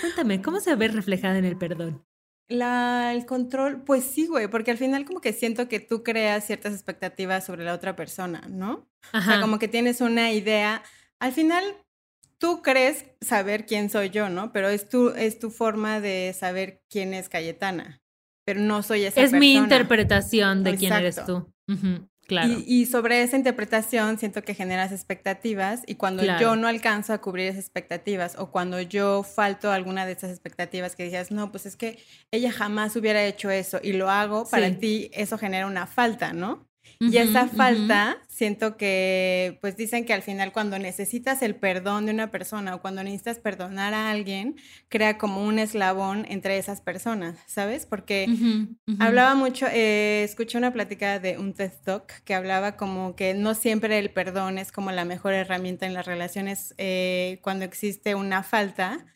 Cuéntame, 0.00 0.40
¿cómo 0.40 0.60
se 0.60 0.74
ve 0.74 0.88
reflejada 0.88 1.38
en 1.38 1.44
el 1.44 1.56
perdón? 1.56 2.04
La, 2.48 3.12
el 3.14 3.26
control, 3.26 3.82
pues 3.84 4.04
sí, 4.04 4.26
güey, 4.26 4.48
porque 4.48 4.70
al 4.72 4.78
final 4.78 5.04
como 5.04 5.20
que 5.20 5.32
siento 5.32 5.68
que 5.68 5.78
tú 5.80 6.02
creas 6.02 6.46
ciertas 6.46 6.72
expectativas 6.72 7.44
sobre 7.44 7.64
la 7.64 7.74
otra 7.74 7.94
persona, 7.94 8.42
¿no? 8.48 8.72
O 8.72 8.86
Ajá. 9.12 9.32
sea, 9.32 9.40
como 9.40 9.58
que 9.58 9.68
tienes 9.68 10.00
una 10.00 10.32
idea. 10.32 10.82
Al 11.20 11.32
final, 11.32 11.62
tú 12.40 12.62
crees 12.62 13.04
saber 13.20 13.66
quién 13.66 13.90
soy 13.90 14.10
yo, 14.10 14.28
¿no? 14.30 14.50
Pero 14.52 14.68
es 14.68 14.88
tu, 14.88 15.10
es 15.10 15.38
tu 15.38 15.50
forma 15.50 16.00
de 16.00 16.34
saber 16.36 16.82
quién 16.90 17.14
es 17.14 17.28
Cayetana. 17.28 18.00
Pero 18.44 18.60
no 18.60 18.82
soy 18.82 19.02
esa 19.02 19.20
es 19.20 19.30
persona. 19.30 19.38
mi 19.40 19.54
interpretación 19.54 20.64
de 20.64 20.74
quién 20.76 20.92
eres 20.94 21.24
tú. 21.24 21.52
Claro. 22.26 22.48
Y, 22.48 22.82
y 22.82 22.86
sobre 22.86 23.22
esa 23.22 23.36
interpretación 23.36 24.16
siento 24.18 24.42
que 24.42 24.54
generas 24.54 24.92
expectativas 24.92 25.82
y 25.86 25.96
cuando 25.96 26.22
Claro. 26.22 26.40
yo 26.40 26.56
no 26.56 26.68
alcanzo 26.68 27.12
a 27.12 27.18
cubrir 27.20 27.46
esas 27.48 27.60
expectativas 27.64 28.36
o 28.38 28.52
cuando 28.52 28.80
yo 28.80 29.24
falto 29.24 29.70
a 29.70 29.74
alguna 29.74 30.06
de 30.06 30.12
esas 30.12 30.30
expectativas 30.30 30.94
que 30.94 31.02
dices, 31.04 31.32
no, 31.32 31.50
pues 31.50 31.66
es 31.66 31.74
que 31.76 31.98
ella 32.30 32.52
jamás 32.52 32.94
hubiera 32.94 33.24
hecho 33.24 33.50
eso 33.50 33.80
y 33.82 33.94
lo 33.94 34.08
hago, 34.10 34.48
para 34.48 34.68
Sí. 34.68 34.74
ti 34.76 35.10
eso 35.12 35.38
genera 35.38 35.66
una 35.66 35.88
falta, 35.88 36.32
¿no? 36.32 36.69
Y 37.02 37.16
esa 37.16 37.48
falta, 37.48 38.18
siento 38.28 38.76
que, 38.76 39.58
pues 39.62 39.74
dicen 39.74 40.04
que 40.04 40.12
al 40.12 40.20
final 40.20 40.52
cuando 40.52 40.78
necesitas 40.78 41.40
el 41.40 41.56
perdón 41.56 42.04
de 42.04 42.12
una 42.12 42.30
persona 42.30 42.74
o 42.74 42.82
cuando 42.82 43.02
necesitas 43.02 43.38
perdonar 43.38 43.94
a 43.94 44.10
alguien, 44.10 44.56
crea 44.90 45.16
como 45.16 45.46
un 45.46 45.58
eslabón 45.58 46.26
entre 46.28 46.58
esas 46.58 46.82
personas, 46.82 47.38
¿sabes? 47.46 47.86
Porque 47.86 48.28
hablaba 48.98 49.34
mucho, 49.34 49.66
eh, 49.72 50.24
escuché 50.24 50.58
una 50.58 50.74
plática 50.74 51.18
de 51.18 51.38
un 51.38 51.54
TED 51.54 51.72
Talk 51.82 52.22
que 52.24 52.34
hablaba 52.34 52.76
como 52.76 53.16
que 53.16 53.32
no 53.32 53.54
siempre 53.54 53.98
el 53.98 54.10
perdón 54.10 54.58
es 54.58 54.70
como 54.70 54.92
la 54.92 55.06
mejor 55.06 55.32
herramienta 55.32 55.86
en 55.86 55.94
las 55.94 56.04
relaciones 56.04 56.74
eh, 56.76 57.38
cuando 57.40 57.64
existe 57.64 58.14
una 58.14 58.42
falta, 58.42 59.06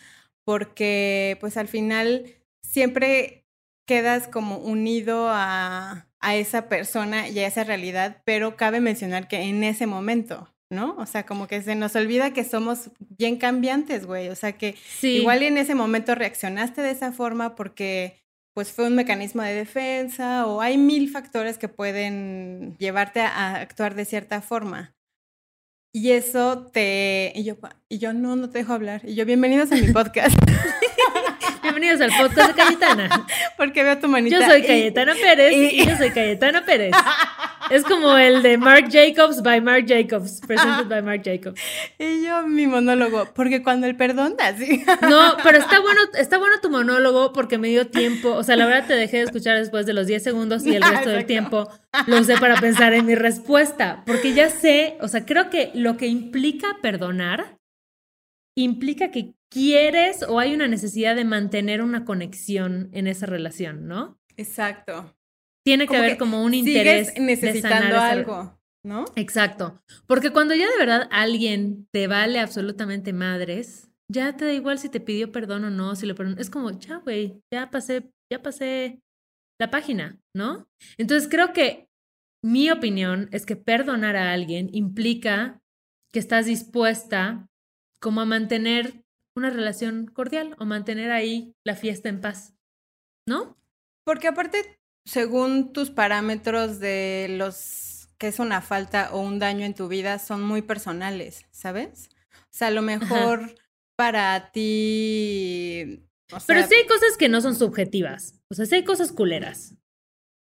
porque 0.45 1.37
pues 1.41 1.59
al 1.59 1.69
final 1.69 2.25
siempre 2.63 3.44
quedas 3.87 4.29
como 4.29 4.59
unido 4.59 5.29
a, 5.29 6.07
a 6.21 6.35
esa 6.37 6.69
persona 6.69 7.29
y 7.29 7.39
a 7.41 7.47
esa 7.47 7.65
realidad, 7.65 8.23
pero 8.25 8.57
cabe 8.57 8.81
mencionar 8.81 9.29
que 9.29 9.43
en 9.43 9.63
ese 9.65 9.87
momento, 9.87 10.49
¿no? 10.71 10.95
O 10.99 11.07
sea, 11.07 11.25
como 11.27 11.47
que 11.47 11.63
se 11.63 11.75
nos 11.75 11.95
olvida 11.97 12.33
que 12.33 12.45
somos 12.45 12.91
bien 12.99 13.37
cambiantes, 13.37 14.07
güey. 14.07 14.29
O 14.29 14.35
sea, 14.35 14.53
que 14.53 14.75
Sí. 14.99 15.17
igual 15.19 15.43
en 15.43 15.59
ese 15.59 15.75
momento 15.75 16.15
reaccionaste 16.15 16.83
de 16.83 16.91
esa 16.91 17.13
forma 17.13 17.55
porque 17.55 18.23
pues 18.55 18.71
fue 18.73 18.87
un 18.87 18.95
mecanismo 18.95 19.43
de 19.43 19.53
defensa 19.53 20.47
o 20.47 20.61
hay 20.61 20.79
mil 20.79 21.11
factores 21.11 21.59
que 21.59 21.69
pueden 21.69 22.77
llevarte 22.79 23.21
a, 23.21 23.29
a 23.29 23.61
actuar 23.61 23.95
de 23.97 24.05
cierta 24.05 24.41
forma. 24.41 24.95
Y 25.97 26.11
eso 26.11 26.69
te... 26.73 27.31
Y 27.37 27.45
yo, 27.45 27.55
y 27.89 27.99
yo 27.99 28.13
no, 28.13 28.35
no 28.35 28.51
te 28.51 28.59
dejo 28.59 28.73
hablar. 28.73 29.03
Y 29.05 29.15
yo, 29.15 29.25
bienvenidos 29.25 29.71
a 29.71 29.77
mi 29.77 29.93
podcast, 29.93 30.37
Bienvenidos 31.63 32.01
al 32.01 32.11
podcast 32.21 32.49
de 32.49 32.55
Cayetana. 32.55 33.27
porque 33.57 33.85
veo 33.85 33.97
tu 33.99 34.09
manita. 34.09 34.41
Yo 34.41 34.45
soy 34.45 34.63
y- 34.63 34.67
Cayetana 34.67 35.15
Pérez 35.15 35.53
y- 35.55 35.83
y 35.83 35.87
yo 35.87 35.97
soy 35.97 36.11
Cayetana 36.11 36.65
Pérez. 36.65 36.91
Es 37.71 37.83
como 37.85 38.17
el 38.17 38.43
de 38.43 38.59
Mark 38.59 38.89
Jacobs 38.91 39.43
by 39.43 39.61
Mark 39.61 39.87
Jacobs, 39.87 40.41
presented 40.47 40.89
by 40.89 41.03
Mark 41.03 41.23
Jacobs. 41.25 41.61
Y 41.99 42.25
yo 42.25 42.47
mi 42.47 42.67
monólogo, 42.67 43.27
porque 43.35 43.63
cuando 43.63 43.87
el 43.87 43.97
perdón 43.97 44.37
da 44.37 44.49
así. 44.49 44.85
No, 45.03 45.37
pero 45.43 45.59
está 45.59 45.81
bueno, 45.81 46.01
está 46.19 46.39
bueno 46.39 46.57
tu 46.61 46.71
monólogo 46.71 47.33
porque 47.33 47.59
me 47.59 47.69
dio 47.69 47.87
tiempo. 47.89 48.31
O 48.31 48.43
sea, 48.43 48.57
la 48.57 48.67
verdad 48.67 48.87
te 48.87 48.95
dejé 48.95 49.19
de 49.19 49.23
escuchar 49.25 49.57
después 49.59 49.87
de 49.87 49.93
los 49.93 50.07
10 50.07 50.23
segundos 50.23 50.67
y 50.67 50.75
el 50.75 50.83
resto 50.83 51.11
del 51.11 51.27
tiempo 51.27 51.69
lo 52.07 52.21
usé 52.21 52.37
para 52.39 52.61
pensar 52.61 52.93
en 52.95 53.07
mi 53.07 53.15
respuesta. 53.15 54.03
Porque 54.07 54.35
ya 54.35 54.51
sé, 54.51 54.97
o 55.01 55.09
sea, 55.09 55.25
creo 55.25 55.51
que 55.51 55.71
lo 55.75 55.97
que 55.97 56.07
implica 56.07 56.79
perdonar 56.83 57.59
implica 58.57 59.11
que 59.11 59.35
quieres 59.49 60.23
o 60.23 60.39
hay 60.39 60.55
una 60.55 60.69
necesidad 60.69 61.15
de 61.17 61.25
mantener 61.25 61.83
una 61.83 62.05
conexión 62.05 62.89
en 62.93 63.07
esa 63.07 63.27
relación, 63.27 63.87
¿no? 63.87 64.19
Exacto. 64.37 65.15
Tiene 65.65 65.87
que 65.89 65.97
haber 65.97 66.19
como 66.19 66.43
un 66.43 66.55
interés 66.55 67.09
Sigues 67.09 67.15
de 67.15 67.21
necesitando 67.23 67.97
esa- 67.97 68.11
algo, 68.11 68.61
¿no? 68.85 69.05
Exacto. 69.17 69.83
Porque 70.07 70.31
cuando 70.31 70.55
ya 70.55 70.71
de 70.71 70.77
verdad 70.79 71.09
alguien 71.11 71.89
te 71.91 72.07
vale 72.07 72.39
absolutamente 72.39 73.13
madres, 73.13 73.91
ya 74.13 74.37
te 74.37 74.45
da 74.45 74.53
igual 74.53 74.79
si 74.79 74.89
te 74.91 75.01
pidió 75.01 75.33
perdón 75.33 75.65
o 75.65 75.71
no, 75.71 75.97
si 75.97 76.07
lo 76.07 76.15
perdón. 76.15 76.37
Es 76.39 76.51
como, 76.51 76.71
ya, 76.79 76.99
güey, 76.99 77.41
ya 77.53 77.71
pasé, 77.71 78.11
ya 78.31 78.43
pasé 78.43 79.01
la 79.59 79.71
página, 79.71 80.19
¿no? 80.37 80.69
Entonces 80.99 81.29
creo 81.31 81.53
que 81.53 81.89
mi 82.45 82.71
opinión 82.71 83.29
es 83.33 83.47
que 83.47 83.57
perdonar 83.57 84.17
a 84.17 84.33
alguien 84.33 84.69
implica 84.73 85.63
que 86.13 86.19
estás 86.19 86.45
dispuesta 86.45 87.49
como 88.01 88.21
a 88.21 88.27
mantener 88.27 89.03
una 89.37 89.49
relación 89.49 90.07
cordial 90.07 90.55
o 90.59 90.67
mantener 90.67 91.11
ahí 91.11 91.55
la 91.65 91.75
fiesta 91.75 92.11
en 92.11 92.21
paz, 92.21 92.55
¿no? 93.27 93.57
Porque 94.05 94.29
aparte, 94.29 94.79
según 95.05 95.73
tus 95.73 95.91
parámetros 95.91 96.81
de 96.81 97.29
los 97.31 98.09
que 98.19 98.29
es 98.29 98.39
una 98.39 98.63
falta 98.63 99.11
o 99.13 99.21
un 99.21 99.39
daño 99.39 99.65
en 99.65 99.75
tu 99.75 99.89
vida, 99.89 100.19
son 100.19 100.43
muy 100.43 100.63
personales, 100.63 101.45
¿sabes? 101.51 102.09
O 102.33 102.57
sea, 102.57 102.69
a 102.69 102.71
lo 102.71 102.83
mejor 102.83 103.55
para 103.97 104.51
ti... 104.53 106.07
o 106.33 106.39
Pero 106.47 106.67
sí 106.67 106.75
hay 106.75 106.87
cosas 106.87 107.17
que 107.19 107.29
no 107.29 107.41
son 107.41 107.55
subjetivas. 107.55 108.41
O 108.49 108.55
sea, 108.55 108.67
sí 108.67 108.77
hay 108.77 108.85
cosas 108.85 109.13
culeras. 109.13 109.75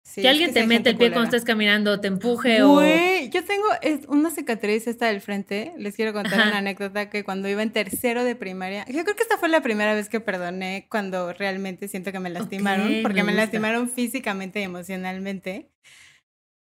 Sí, 0.09 0.23
que 0.23 0.29
alguien 0.29 0.53
te 0.53 0.67
mete 0.67 0.91
el 0.91 0.97
pie 0.97 1.11
cuando 1.13 1.27
estés 1.29 1.45
caminando, 1.45 2.01
te 2.01 2.09
empuje 2.09 2.63
o... 2.63 2.75
Güey, 2.75 3.29
yo 3.31 3.45
tengo 3.45 3.67
es- 3.83 4.07
una 4.09 4.31
cicatriz 4.31 4.87
esta 4.87 5.07
del 5.07 5.21
frente. 5.21 5.73
Les 5.77 5.95
quiero 5.95 6.13
contar 6.13 6.41
Ajá. 6.41 6.49
una 6.49 6.59
anécdota 6.59 7.11
que 7.11 7.25
cuando 7.25 7.49
iba 7.49 7.63
en 7.63 7.71
tercero 7.73 8.25
de 8.25 8.35
primaria, 8.35 8.85
yo 8.87 9.05
creo 9.05 9.15
que 9.17 9.23
esta 9.23 9.37
fue 9.37 9.49
la 9.49 9.61
primera 9.61 9.95
vez 9.95 10.09
que 10.09 10.21
perdoné 10.21 10.87
cuando 10.91 11.33
realmente 11.33 11.89
siento 11.89 12.11
que 12.13 12.21
me 12.21 12.31
lastimaron, 12.31 13.03
porque 13.03 13.23
me 13.23 13.35
lastimaron 13.35 13.89
físicamente 13.91 14.61
y 14.61 14.65
emocionalmente. 14.65 15.71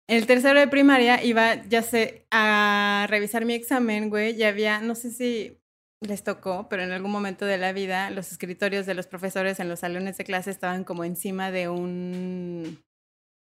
En 0.09 0.17
el 0.17 0.25
tercero 0.25 0.59
de 0.59 0.67
primaria 0.67 1.23
iba, 1.23 1.63
ya 1.67 1.83
sé, 1.83 2.25
a 2.31 3.05
revisar 3.09 3.45
mi 3.45 3.53
examen, 3.53 4.09
güey, 4.09 4.35
y 4.35 4.43
había, 4.43 4.79
no 4.81 4.95
sé 4.95 5.11
si 5.11 5.59
les 6.01 6.23
tocó, 6.23 6.67
pero 6.69 6.81
en 6.81 6.91
algún 6.91 7.11
momento 7.11 7.45
de 7.45 7.57
la 7.59 7.73
vida 7.73 8.09
los 8.09 8.31
escritorios 8.31 8.85
de 8.87 8.93
los 8.95 9.05
profesores 9.05 9.59
en 9.59 9.69
los 9.69 9.81
salones 9.81 10.17
de 10.17 10.23
clase 10.23 10.49
estaban 10.49 10.83
como 10.83 11.03
encima 11.03 11.51
de 11.51 11.69
un 11.69 12.81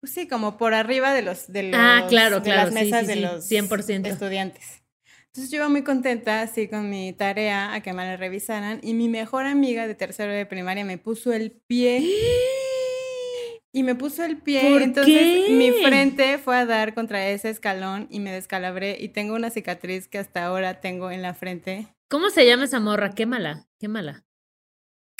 pues 0.00 0.12
sí, 0.12 0.28
como 0.28 0.56
por 0.56 0.74
arriba 0.74 1.12
de 1.12 1.22
los 1.22 1.50
de 1.52 1.64
los 1.64 1.80
Ah, 1.80 2.04
claro, 2.08 2.36
de 2.38 2.42
claro, 2.44 2.70
las 2.70 2.72
mesas 2.72 3.06
sí, 3.06 3.06
de 3.06 3.16
los 3.16 3.44
100%. 3.44 4.08
estudiantes. 4.08 4.82
Entonces 5.26 5.50
yo 5.50 5.58
iba 5.58 5.68
muy 5.68 5.82
contenta 5.84 6.40
así 6.42 6.68
con 6.68 6.88
mi 6.90 7.12
tarea 7.12 7.74
a 7.74 7.80
que 7.82 7.92
me 7.92 8.04
la 8.04 8.16
revisaran 8.16 8.80
y 8.82 8.94
mi 8.94 9.08
mejor 9.08 9.46
amiga 9.46 9.86
de 9.86 9.94
tercero 9.94 10.32
de 10.32 10.46
primaria 10.46 10.84
me 10.84 10.98
puso 10.98 11.32
el 11.32 11.52
pie 11.52 12.02
y 13.72 13.82
me 13.82 13.94
puso 13.94 14.24
el 14.24 14.38
pie, 14.38 14.70
¿Por 14.72 14.82
entonces 14.82 15.14
qué? 15.14 15.46
mi 15.50 15.70
frente 15.84 16.38
fue 16.38 16.56
a 16.56 16.66
dar 16.66 16.94
contra 16.94 17.28
ese 17.28 17.50
escalón 17.50 18.08
y 18.10 18.20
me 18.20 18.32
descalabré 18.32 18.96
y 18.98 19.10
tengo 19.10 19.34
una 19.34 19.50
cicatriz 19.50 20.08
que 20.08 20.18
hasta 20.18 20.44
ahora 20.44 20.80
tengo 20.80 21.10
en 21.10 21.22
la 21.22 21.34
frente 21.34 21.86
¿Cómo 22.08 22.30
se 22.30 22.46
llama 22.46 22.64
esa 22.64 22.80
morra? 22.80 23.10
Quémala, 23.10 23.66
quémala. 23.78 24.24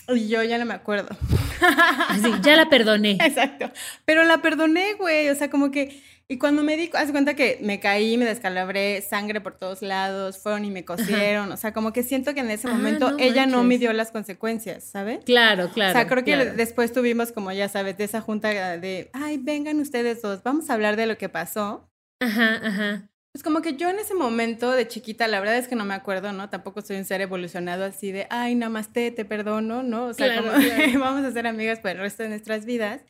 Y 0.09 0.29
yo 0.29 0.43
ya 0.43 0.59
no 0.59 0.65
me 0.65 0.75
acuerdo. 0.75 1.09
Así, 2.09 2.31
ya 2.43 2.57
la 2.57 2.69
perdoné. 2.69 3.13
Exacto. 3.21 3.71
Pero 4.05 4.25
la 4.25 4.39
perdoné, 4.43 4.95
güey. 4.95 5.29
O 5.29 5.35
sea, 5.35 5.51
como 5.51 5.71
que. 5.71 6.03
Y 6.31 6.37
cuando 6.37 6.63
me 6.63 6.77
di, 6.77 6.91
haz 6.93 7.11
cuenta 7.11 7.33
que 7.33 7.59
me 7.63 7.81
caí, 7.81 8.19
me 8.19 8.27
descalabré, 8.27 9.01
sangre 9.01 9.41
por 9.41 9.57
todos 9.57 9.81
lados, 9.81 10.37
fueron 10.37 10.67
y 10.67 10.71
me 10.71 10.85
cosieron. 10.85 11.51
O 11.53 11.57
sea, 11.57 11.73
como 11.73 11.95
que 11.95 12.03
siento 12.03 12.35
que 12.35 12.41
en 12.41 12.51
ese 12.51 12.69
Ah, 12.69 12.73
momento 12.73 13.13
no 13.13 13.19
ella 13.19 13.47
no 13.47 13.59
manches. 13.63 13.69
midió 13.69 13.93
las 13.95 14.11
consecuencias, 14.11 14.85
¿sabes? 14.85 15.21
Claro, 15.25 15.71
claro. 15.71 15.91
o 15.91 15.93
sea, 15.95 16.07
creo 16.07 16.25
que 16.25 16.35
claro. 16.35 16.53
después 16.55 16.93
tuvimos 16.93 17.33
como, 17.33 17.51
ya 17.53 17.71
sabes, 17.71 17.97
de 17.97 18.05
esa 18.05 18.21
junta 18.21 18.77
de, 18.77 19.09
ay, 19.15 19.39
vengan 19.39 19.81
ustedes 19.81 20.21
dos, 20.21 20.43
vamos 20.43 20.69
a 20.69 20.75
hablar 20.75 20.97
de 20.97 21.07
lo 21.07 21.17
que 21.17 21.31
pasó. 21.31 21.89
Ajá, 22.21 22.61
ajá. 22.63 23.09
Pues 23.39 23.45
como 23.45 23.63
que 23.63 23.77
yo 23.77 23.89
en 23.89 24.01
ese 24.01 24.15
momento 24.15 24.73
de 24.73 24.89
chiquita, 24.89 25.29
la 25.29 25.39
verdad 25.39 25.59
es 25.59 25.69
que 25.69 25.77
no 25.77 25.85
me 25.85 25.95
acuerdo, 25.95 26.33
¿no? 26.33 26.51
Tampoco 26.51 26.83
soy 26.83 26.97
un 26.97 27.05
ser 27.05 27.21
evolucionado 27.21 27.85
así 27.85 28.11
de, 28.11 28.27
ay, 28.31 28.57
namaste, 28.57 29.13
te 29.13 29.25
perdono, 29.25 29.85
¿no? 29.85 30.07
O 30.07 30.13
sea, 30.13 30.27
Claro, 30.27 30.49
como 30.49 30.61
claro. 30.61 30.99
vamos 30.99 31.25
a 31.25 31.31
ser 31.31 31.47
amigas 31.47 31.79
por 31.79 31.93
el 31.93 31.99
resto 31.99 32.25
de 32.25 32.31
nuestras 32.31 32.65
vidas. 32.65 33.01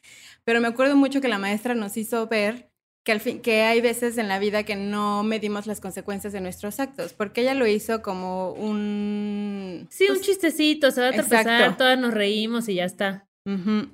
Pero 0.45 0.61
me 0.61 0.69
acuerdo 0.69 0.97
mucho 0.97 1.23
que 1.23 1.29
la 1.29 1.39
maestra 1.39 1.75
nos 1.75 1.97
hizo 1.97 2.27
ver 2.27 2.69
que, 3.05 3.13
al 3.13 3.21
fin, 3.21 3.41
que 3.41 3.63
hay 3.63 3.81
veces 3.81 4.19
en 4.19 4.29
la 4.29 4.39
vida 4.39 4.65
que 4.65 4.77
no 4.77 5.23
medimos 5.23 5.67
las 5.67 5.81
consecuencias 5.81 6.35
de 6.35 6.43
nuestros 6.43 6.79
actos, 6.79 7.15
porque 7.15 7.41
ella 7.41 7.55
lo 7.55 7.67
hizo 7.67 8.03
como 8.03 8.53
un... 8.53 9.87
Sí, 9.89 10.09
un 10.11 10.17
pues, 10.17 10.27
chistecito, 10.27 10.91
se 10.91 11.01
va 11.01 11.09
a 11.09 11.13
tropezar, 11.13 11.79
todas 11.79 11.99
nos 11.99 12.13
reímos 12.13 12.69
y 12.69 12.75
ya 12.75 12.85
está. 12.85 13.27
Ujú. 13.47 13.89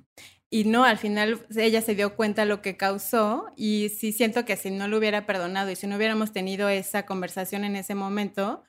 Y 0.55 0.63
no, 0.67 0.85
al 0.85 0.99
final 0.99 1.41
ella 1.57 1.81
se 1.83 1.97
dio 1.97 2.15
cuenta 2.15 2.45
lo 2.45 2.63
que 2.63 2.77
causó 2.77 3.47
y 3.57 3.89
sí 3.89 4.13
siento 4.13 4.45
que 4.45 4.57
si 4.57 4.71
no 4.71 4.87
lo 4.87 4.99
hubiera 4.99 5.27
perdonado 5.27 5.69
y 5.73 5.75
si 5.75 5.89
no 5.89 5.97
hubiéramos 5.97 6.33
tenido 6.33 6.69
esa 6.69 7.07
conversación 7.07 7.65
en 7.65 7.75
ese 7.75 7.97
momento, 7.97 8.63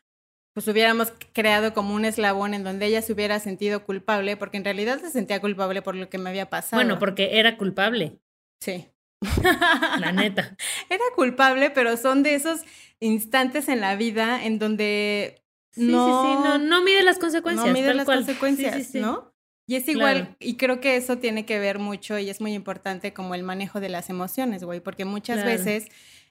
pues 0.56 0.68
hubiéramos 0.68 1.14
creado 1.32 1.76
como 1.76 1.94
un 1.94 2.04
eslabón 2.06 2.56
en 2.56 2.64
donde 2.64 2.88
ella 2.88 3.04
se 3.04 3.14
hubiera 3.14 3.40
sentido 3.40 3.84
culpable, 3.86 4.36
porque 4.36 4.58
en 4.58 4.64
realidad 4.64 5.00
se 5.00 5.12
sentía 5.12 5.40
culpable 5.40 5.84
por 5.84 5.96
lo 5.96 6.10
que 6.10 6.18
me 6.18 6.32
había 6.32 6.50
pasado. 6.50 6.82
Bueno, 6.82 6.98
porque 6.98 7.38
era 7.38 7.56
culpable, 7.56 8.18
Sí. 8.60 8.88
la 10.00 10.12
neta. 10.12 10.58
Era 10.90 11.04
culpable, 11.16 11.70
pero 11.70 11.98
son 11.98 12.24
de 12.24 12.34
esos 12.34 12.62
instantes 13.00 13.70
en 13.70 13.80
la 13.80 13.96
vida 13.96 14.44
en 14.44 14.58
donde 14.58 15.44
Sí, 15.72 15.82
sí, 15.82 15.88
sí, 15.88 15.92
no, 15.92 16.58
no, 16.58 16.58
no 16.58 16.84
mide 16.84 17.04
las 17.04 17.20
consecuencias. 17.20 17.68
no 17.68 17.74
mide 17.74 17.88
tal 17.90 17.98
las 17.98 18.06
cual. 18.06 18.18
consecuencias, 18.20 18.88
sí. 18.88 19.00
¿no? 19.00 19.35
Y 19.68 19.76
es 19.76 19.88
igual, 19.88 20.16
Claro. 20.22 20.36
y 20.40 20.58
creo 20.58 20.80
que 20.80 20.96
eso 20.96 21.18
tiene 21.18 21.46
que 21.46 21.58
ver 21.60 21.80
mucho 21.80 22.20
y 22.20 22.30
es 22.30 22.40
muy 22.40 22.54
importante 22.54 23.14
como 23.14 23.34
el 23.34 23.44
manejo 23.44 23.80
de 23.80 23.90
las 23.90 24.10
emociones, 24.10 24.64
güey, 24.64 24.80
porque 24.80 25.06
muchas 25.06 25.38
Claro. 25.42 25.50
veces 25.50 25.88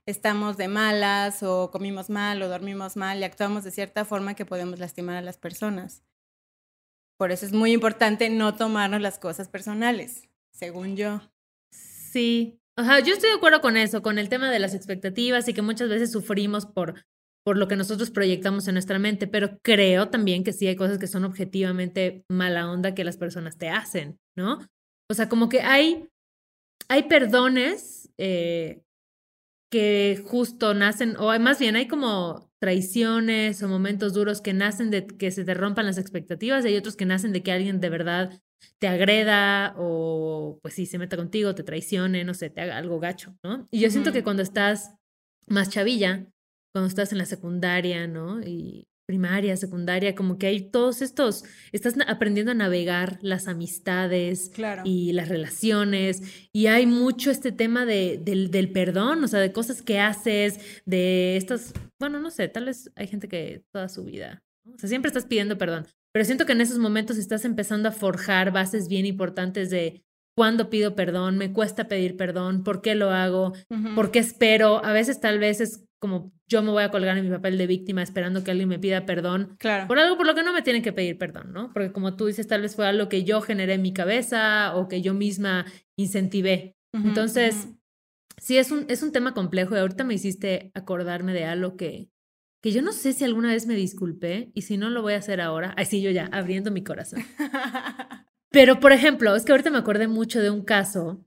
estamos 0.07 0.57
de 0.57 0.69
malas 0.69 1.43
o 1.43 1.71
comimos 1.73 2.11
mal 2.11 2.41
o 2.43 2.49
dormimos 2.49 2.97
mal 2.97 3.19
y 3.19 3.25
actuamos 3.25 3.65
de 3.65 3.71
cierta 3.73 4.05
forma 4.05 4.35
que 4.35 4.45
podemos 4.45 4.79
lastimar 4.79 5.17
a 5.17 5.23
las 5.23 5.37
personas. 5.39 6.05
Por 7.17 7.33
eso 7.33 7.47
es 7.47 7.53
muy 7.53 7.73
importante 7.73 8.29
no 8.31 8.55
tomarnos 8.55 9.01
las 9.01 9.19
cosas 9.19 9.49
personales, 9.49 10.29
según 10.53 10.97
yo. 10.97 11.21
Sí. 11.71 12.61
Ajá, 12.77 13.01
yo 13.01 13.15
estoy 13.15 13.31
de 13.31 13.37
acuerdo 13.37 13.61
con 13.61 13.77
eso, 13.77 14.03
con 14.03 14.19
el 14.19 14.29
tema 14.29 14.51
de 14.51 14.59
las 14.59 14.75
expectativas 14.75 15.49
y 15.49 15.55
que 15.55 15.63
muchas 15.63 15.89
veces 15.89 16.11
sufrimos 16.13 16.67
por, 16.67 17.05
por 17.45 17.59
lo 17.59 17.69
que 17.69 17.77
nosotros 17.77 18.11
proyectamos 18.11 18.67
en 18.67 18.75
nuestra 18.75 18.99
mente, 18.99 19.27
pero 19.27 19.59
creo 19.63 20.09
también 20.09 20.45
que 20.45 20.53
sí 20.53 20.67
hay 20.67 20.77
cosas 20.77 20.99
que 20.99 21.07
son 21.07 21.25
objetivamente 21.25 22.25
mala 22.29 22.71
onda 22.71 22.95
que 22.95 23.05
las 23.05 23.19
personas 23.19 23.59
te 23.59 23.69
hacen, 23.69 24.19
¿no? 24.37 24.59
O 25.11 25.15
sea, 25.15 25.29
como 25.29 25.51
que 25.51 25.61
hay, 25.61 26.09
hay 26.89 27.03
perdones 27.05 28.11
eh, 28.17 28.83
que 29.71 30.23
justo 30.27 30.73
nacen, 30.73 31.17
o 31.19 31.39
más 31.39 31.59
bien 31.59 31.77
hay 31.77 31.87
como 31.87 32.51
traiciones 32.61 33.63
o 33.63 33.69
momentos 33.69 34.15
duros 34.15 34.41
que 34.41 34.55
nacen 34.55 34.91
de 34.91 35.07
que 35.07 35.31
se 35.31 35.45
te 35.45 35.53
rompan 35.53 35.85
las 35.85 35.99
expectativas 35.99 36.65
y 36.65 36.69
hay 36.69 36.77
otros 36.79 36.97
que 36.97 37.05
nacen 37.05 37.33
de 37.35 37.43
que 37.43 37.53
alguien 37.53 37.79
de 37.79 37.91
verdad 37.91 38.41
te 38.79 38.89
agreda 38.89 39.75
o 39.77 40.59
pues 40.63 40.73
sí, 40.73 40.87
se 40.87 40.97
meta 40.97 41.19
contigo, 41.19 41.55
te 41.55 41.63
traicione, 41.63 42.25
no 42.25 42.33
sé, 42.33 42.49
te 42.49 42.63
haga 42.63 42.79
algo 42.79 43.01
gacho, 43.01 43.37
¿no? 43.43 43.69
Y 43.71 43.81
yo 43.81 43.91
siento 43.91 44.13
que 44.13 44.25
cuando 44.25 44.43
estás 44.43 44.95
más 45.47 45.69
chavilla, 45.69 46.27
cuando 46.75 46.89
estás 46.89 47.13
en 47.13 47.19
la 47.19 47.25
secundaria, 47.25 48.09
¿no? 48.09 48.43
Y 48.43 48.89
primaria, 49.07 49.57
secundaria, 49.57 50.15
como 50.15 50.39
que 50.39 50.49
hay 50.49 50.71
todos 50.71 51.03
estos, 51.03 51.45
estás 51.73 51.95
aprendiendo 52.07 52.51
a 52.51 52.55
navegar 52.55 53.19
las 53.21 53.47
amistades 53.49 54.51
y 54.83 55.13
las 55.13 55.29
relaciones 55.29 56.23
y 56.53 56.67
hay 56.67 56.87
mucho 56.87 57.31
este 57.31 57.53
tema 57.53 57.85
de, 57.85 58.19
del, 58.23 58.51
del, 58.51 58.73
perdón, 58.73 59.23
o 59.23 59.29
sea, 59.29 59.41
de 59.41 59.53
cosas 59.53 59.83
que 59.83 60.01
haces, 60.01 60.59
de 60.87 61.37
estas, 61.37 61.75
bueno, 62.01 62.19
no 62.19 62.31
sé, 62.31 62.49
tal 62.49 62.65
vez 62.65 62.91
hay 62.97 63.07
gente 63.07 63.29
que 63.29 63.63
toda 63.73 63.89
su 63.89 64.05
vida, 64.05 64.43
o 64.75 64.79
sea, 64.79 64.89
siempre 64.89 65.11
estás 65.11 65.27
pidiendo 65.27 65.59
perdón, 65.59 65.87
pero 66.13 66.25
siento 66.25 66.47
que 66.47 66.53
en 66.53 66.63
esos 66.63 66.79
momentos 66.79 67.19
estás 67.19 67.45
empezando 67.45 67.91
a 67.91 67.93
forjar 67.93 68.53
bases 68.53 68.89
bien 68.89 69.05
importantes 69.05 69.69
de 69.69 70.03
cuándo 70.35 70.71
pido 70.71 70.95
perdón, 70.95 71.39
me 71.39 71.53
cuesta 71.53 71.89
pedir 71.89 72.17
perdón, 72.17 72.65
por 72.65 72.83
qué 72.83 72.95
lo 72.95 73.11
hago, 73.11 73.53
por 73.95 74.11
qué 74.11 74.19
espero. 74.19 74.85
A 74.85 74.93
veces 74.93 75.21
tal 75.21 75.39
vez 75.39 75.61
es 75.61 75.85
como 75.99 76.33
yo 76.47 76.63
me 76.63 76.71
voy 76.71 76.83
a 76.83 76.91
colgar 76.91 77.17
en 77.17 77.25
mi 77.25 77.31
papel 77.31 77.57
de 77.57 77.67
víctima 77.67 78.03
esperando 78.03 78.45
que 78.45 78.51
alguien 78.51 78.69
me 78.69 78.79
pida 78.79 79.07
perdón 79.07 79.57
claro. 79.59 79.87
por 79.87 79.99
algo 79.99 80.17
por 80.17 80.27
lo 80.27 80.35
que 80.35 80.43
no 80.43 80.53
me 80.53 80.63
tienen 80.63 80.83
que 80.83 80.93
pedir 80.93 81.17
perdón, 81.19 81.53
¿no? 81.53 81.73
Porque 81.73 81.93
como 81.93 82.17
tú 82.17 82.27
dices, 82.27 82.47
tal 82.47 82.63
vez 82.63 82.77
fue 82.77 82.87
algo 82.87 83.09
que 83.09 83.25
yo 83.25 83.41
generé 83.41 83.75
en 83.75 83.83
mi 83.83 83.93
cabeza 83.93 84.75
o 84.77 84.89
que 84.89 85.03
yo 85.03 85.15
misma 85.15 85.67
incentivé. 85.97 86.77
Entonces, 86.93 87.67
sí, 88.41 88.57
es 88.57 88.71
un, 88.71 88.87
es 88.89 89.03
un 89.03 89.11
tema 89.11 89.35
complejo 89.35 89.75
y 89.75 89.79
ahorita 89.79 90.05
me 90.05 90.15
hiciste 90.15 90.71
acordarme 90.75 91.33
de 91.33 91.45
algo 91.45 91.77
que, 91.77 92.09
que 92.63 92.71
yo 92.71 92.83
no 92.83 92.93
sé 92.93 93.13
si 93.13 93.25
alguna 93.25 93.49
vez 93.49 93.67
me 93.67 93.75
disculpé 93.75 94.53
y 94.55 94.63
si 94.63 94.77
no 94.77 94.91
lo 94.91 95.03
voy 95.03 95.15
a 95.15 95.19
hacer 95.19 95.41
ahora. 95.41 95.75
Así 95.77 96.01
yo 96.01 96.11
ya, 96.13 96.27
abriendo 96.27 96.71
mi 96.71 96.85
corazón. 96.85 97.21
Pero, 98.51 98.79
por 98.79 98.93
ejemplo, 98.93 99.35
es 99.35 99.45
que 99.45 99.51
ahorita 99.51 99.71
me 99.71 99.79
acordé 99.79 100.07
mucho 100.07 100.41
de 100.41 100.51
un 100.51 100.63
caso 100.63 101.27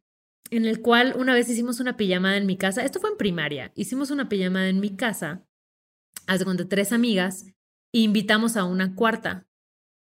en 0.51 0.65
el 0.65 0.81
cual 0.81 1.15
una 1.17 1.33
vez 1.33 1.49
hicimos 1.49 1.79
una 1.79 1.97
pijamada 1.97 2.37
en 2.37 2.45
mi 2.45 2.57
casa. 2.57 2.83
Esto 2.83 2.99
fue 2.99 3.09
en 3.11 3.17
primaria. 3.17 3.71
Hicimos 3.75 4.11
una 4.11 4.29
pijamada 4.29 4.69
en 4.69 4.79
mi 4.79 4.95
casa, 4.95 5.45
hace 6.27 6.43
cuando 6.43 6.67
tres 6.67 6.91
amigas, 6.91 7.45
e 7.93 7.99
invitamos 7.99 8.57
a 8.57 8.63
una 8.63 8.95
cuarta. 8.95 9.47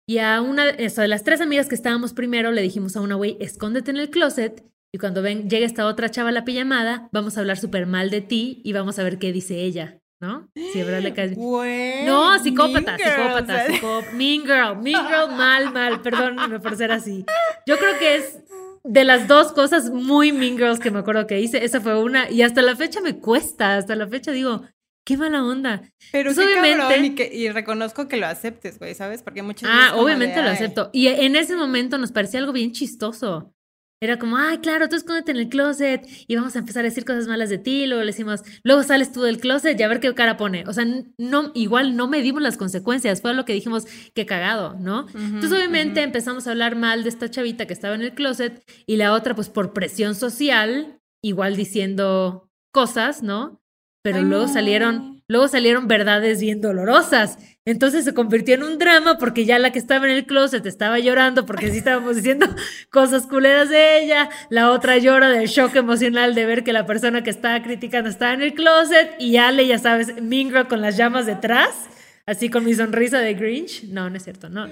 Y 0.07 0.17
a 0.17 0.41
una 0.41 0.65
de 0.65 1.07
las 1.07 1.23
tres 1.23 1.39
amigas 1.39 1.67
que 1.67 1.75
estábamos 1.75 2.13
primero, 2.13 2.51
le 2.51 2.61
dijimos 2.61 2.95
a 2.95 3.01
una 3.01 3.15
güey, 3.15 3.37
escóndete 3.39 3.91
en 3.91 3.97
el 3.97 4.09
closet. 4.09 4.65
Y 4.91 4.97
cuando 4.97 5.21
ven, 5.21 5.49
llegue 5.49 5.65
esta 5.65 5.85
otra 5.85 6.09
chava 6.09 6.29
a 6.29 6.31
la 6.31 6.45
pijamada, 6.45 7.09
vamos 7.11 7.37
a 7.37 7.41
hablar 7.41 7.57
súper 7.57 7.85
mal 7.85 8.09
de 8.09 8.21
ti 8.21 8.59
y 8.63 8.73
vamos 8.73 8.97
a 8.97 9.03
ver 9.03 9.19
qué 9.19 9.31
dice 9.31 9.61
ella. 9.61 9.99
¿no? 10.21 10.49
Sí, 10.53 10.83
verdad 10.83 11.01
le 11.01 12.05
no, 12.05 12.37
psicópata, 12.39 12.97
psicópata, 12.97 13.67
psicópata. 13.67 14.11
Mean 14.13 14.41
girl, 14.41 14.75
mean 14.81 15.07
girl, 15.07 15.29
mal, 15.35 15.71
mal. 15.71 16.01
Perdóname 16.01 16.59
por 16.59 16.75
ser 16.75 16.91
así. 16.91 17.25
Yo 17.65 17.77
creo 17.77 17.97
que 17.97 18.15
es 18.17 18.39
de 18.83 19.03
las 19.03 19.27
dos 19.27 19.51
cosas 19.51 19.89
muy 19.89 20.31
mean 20.31 20.57
girls 20.57 20.79
que 20.79 20.91
me 20.91 20.99
acuerdo 20.99 21.27
que 21.27 21.39
hice. 21.39 21.63
Esa 21.63 21.81
fue 21.81 22.01
una. 22.01 22.29
Y 22.29 22.41
hasta 22.41 22.61
la 22.61 22.75
fecha 22.75 23.01
me 23.01 23.17
cuesta. 23.17 23.77
Hasta 23.77 23.95
la 23.95 24.07
fecha 24.07 24.31
digo, 24.31 24.63
qué 25.05 25.17
mala 25.17 25.43
onda. 25.43 25.81
Pero 26.11 26.33
pues 26.33 26.45
obviamente. 26.45 27.29
y, 27.33 27.49
reconozco 27.49 28.07
que 28.07 28.17
lo 28.17 28.27
aceptes, 28.27 28.79
güey, 28.79 28.95
¿sabes? 28.95 29.23
Porque 29.23 29.41
muchas 29.41 29.69
veces. 29.69 29.85
Ah, 29.91 29.95
obviamente 29.95 30.41
lo 30.41 30.49
acepto. 30.49 30.89
Y 30.93 31.07
en 31.07 31.35
ese 31.35 31.55
momento 31.55 31.97
nos 31.97 32.11
parecía 32.11 32.39
algo 32.39 32.53
bien 32.53 32.71
chistoso. 32.71 33.53
Era 34.01 34.17
como, 34.17 34.37
ay, 34.37 34.59
claro, 34.59 34.87
tú 34.87 34.95
escóndete 34.95 35.31
en 35.31 35.37
el 35.37 35.49
closet 35.49 36.07
y 36.27 36.35
vamos 36.35 36.55
a 36.55 36.59
empezar 36.59 36.81
a 36.81 36.89
decir 36.89 37.03
cosas 37.03 37.27
malas 37.27 37.49
de 37.49 37.57
ti. 37.57 37.85
Luego 37.85 38.01
le 38.01 38.11
decimos, 38.11 38.43
luego 38.63 38.81
sales 38.83 39.11
tú 39.11 39.23
del 39.23 39.39
closet 39.39 39.77
y 39.77 39.83
a 39.83 39.89
ver 39.89 39.99
qué 39.99 40.13
cara 40.15 40.37
pone. 40.37 40.63
O 40.67 40.73
sea, 40.73 40.85
no, 41.17 41.51
igual 41.53 41.97
no 41.97 42.07
medimos 42.07 42.41
las 42.41 42.55
consecuencias. 42.55 43.21
Fue 43.21 43.33
lo 43.33 43.43
que 43.43 43.53
dijimos, 43.53 43.87
qué 44.13 44.25
cagado, 44.25 44.75
¿no? 44.79 45.05
Entonces, 45.13 45.51
obviamente, 45.51 46.01
empezamos 46.01 46.47
a 46.47 46.51
hablar 46.51 46.77
mal 46.77 47.03
de 47.03 47.09
esta 47.09 47.29
chavita 47.29 47.65
que 47.65 47.73
estaba 47.73 47.95
en 47.95 48.03
el 48.03 48.13
closet 48.13 48.63
y 48.85 48.95
la 48.95 49.11
otra, 49.11 49.35
pues 49.35 49.49
por 49.49 49.73
presión 49.73 50.15
social, 50.15 51.01
igual 51.21 51.57
diciendo 51.57 52.49
cosas, 52.71 53.21
¿no? 53.21 53.61
Pero 54.01 54.21
luego 54.21 54.47
salieron, 54.47 55.18
luego 55.29 55.47
salieron 55.47 55.87
verdades 55.87 56.41
bien 56.41 56.59
dolorosas. 56.59 57.37
Entonces 57.63 58.03
se 58.03 58.13
convirtió 58.13 58.55
en 58.55 58.63
un 58.63 58.79
drama 58.79 59.17
porque 59.17 59.45
ya 59.45 59.59
la 59.59 59.71
que 59.71 59.79
estaba 59.79 60.05
en 60.07 60.11
el 60.11 60.25
closet 60.25 60.65
estaba 60.65 60.97
llorando 60.99 61.45
porque 61.45 61.71
sí 61.71 61.77
estábamos 61.77 62.15
diciendo 62.15 62.47
cosas 62.91 63.27
culeras 63.27 63.69
de 63.69 64.03
ella, 64.03 64.29
la 64.49 64.71
otra 64.71 64.97
llora 64.97 65.29
del 65.29 65.47
shock 65.47 65.75
emocional 65.75 66.33
de 66.35 66.45
ver 66.45 66.63
que 66.63 66.73
la 66.73 66.85
persona 66.85 67.23
que 67.23 67.29
estaba 67.29 67.61
criticando 67.61 68.09
estaba 68.09 68.33
en 68.33 68.41
el 68.41 68.53
closet 68.55 69.11
y 69.19 69.37
Ale, 69.37 69.67
ya 69.67 69.77
sabes, 69.77 70.21
Mingra 70.21 70.67
con 70.67 70.81
las 70.81 70.97
llamas 70.97 71.25
detrás. 71.25 71.87
Así 72.25 72.49
con 72.49 72.63
mi 72.63 72.75
sonrisa 72.75 73.19
de 73.19 73.33
Grinch. 73.33 73.85
No, 73.85 74.07
no 74.07 74.17
es 74.17 74.23
cierto, 74.23 74.49
no. 74.49 74.67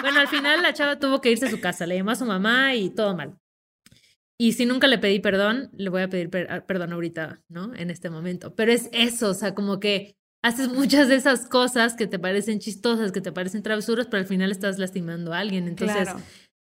Bueno, 0.00 0.20
al 0.20 0.28
final 0.28 0.62
la 0.62 0.72
chava 0.72 0.98
tuvo 0.98 1.20
que 1.20 1.30
irse 1.30 1.44
a 1.44 1.50
su 1.50 1.60
casa, 1.60 1.86
le 1.86 1.96
llamó 1.96 2.12
a 2.12 2.14
su 2.14 2.24
mamá 2.24 2.74
y 2.74 2.88
todo 2.88 3.14
mal. 3.14 3.36
Y 4.38 4.52
si 4.52 4.66
nunca 4.66 4.86
le 4.86 4.98
pedí 4.98 5.18
perdón, 5.18 5.70
le 5.72 5.88
voy 5.88 6.02
a 6.02 6.08
pedir 6.08 6.30
perdón 6.30 6.92
ahorita, 6.92 7.42
¿no? 7.48 7.74
En 7.74 7.90
este 7.90 8.10
momento. 8.10 8.54
Pero 8.54 8.72
es 8.72 8.88
eso, 8.92 9.30
o 9.30 9.34
sea, 9.34 9.54
como 9.54 9.80
que 9.80 10.16
haces 10.44 10.68
muchas 10.68 11.08
de 11.08 11.16
esas 11.16 11.46
cosas 11.46 11.94
que 11.94 12.06
te 12.06 12.18
parecen 12.18 12.58
chistosas, 12.58 13.12
que 13.12 13.20
te 13.20 13.32
parecen 13.32 13.62
travesuras, 13.62 14.06
pero 14.06 14.20
al 14.20 14.26
final 14.26 14.50
estás 14.50 14.78
lastimando 14.78 15.32
a 15.32 15.38
alguien. 15.38 15.66
Entonces, 15.66 16.08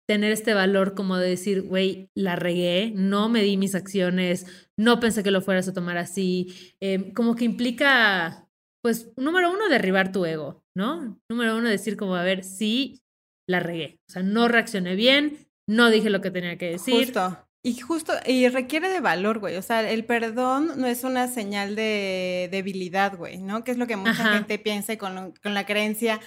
tener 0.08 0.32
este 0.32 0.54
valor 0.54 0.94
como 0.94 1.16
de 1.16 1.30
decir, 1.30 1.62
güey, 1.62 2.10
la 2.14 2.36
regué, 2.36 2.92
no 2.94 3.28
me 3.28 3.42
di 3.42 3.56
mis 3.56 3.74
acciones, 3.74 4.46
no 4.78 5.00
pensé 5.00 5.22
que 5.22 5.30
lo 5.30 5.40
fueras 5.40 5.68
a 5.68 5.72
tomar 5.72 5.96
así, 5.96 6.74
em, 6.80 7.12
como 7.12 7.34
que 7.34 7.44
implica, 7.44 8.48
pues, 8.82 9.12
número 9.16 9.50
uno, 9.50 9.68
derribar 9.68 10.12
tu 10.12 10.24
ego, 10.26 10.64
¿no? 10.76 11.18
Número 11.30 11.56
uno, 11.56 11.68
decir 11.68 11.96
como, 11.96 12.14
a 12.16 12.22
ver, 12.22 12.44
sí, 12.44 13.00
la 13.48 13.60
regué. 13.60 14.00
O 14.08 14.12
sea, 14.12 14.22
no 14.22 14.48
reaccioné 14.48 14.96
bien, 14.96 15.48
no 15.68 15.90
dije 15.90 16.10
lo 16.10 16.20
que 16.20 16.30
tenía 16.30 16.58
que 16.58 16.70
decir. 16.70 17.06
Justo. 17.06 17.48
Y 17.64 17.78
justo, 17.78 18.12
y 18.26 18.48
requiere 18.48 18.88
de 18.88 19.00
valor, 19.00 19.38
güey. 19.38 19.56
O 19.56 19.62
sea, 19.62 19.88
el 19.88 20.04
perdón 20.04 20.80
no 20.80 20.88
es 20.88 21.04
una 21.04 21.28
señal 21.28 21.76
de 21.76 22.48
debilidad, 22.50 23.16
güey, 23.16 23.38
¿no? 23.38 23.62
Que 23.62 23.70
es 23.70 23.78
lo 23.78 23.86
que 23.86 23.96
mucha 23.96 24.32
gente 24.32 24.58
piensa 24.58 24.92
y 24.92 24.96
con, 24.96 25.32
con 25.42 25.54
la 25.54 25.64
creencia 25.64 26.20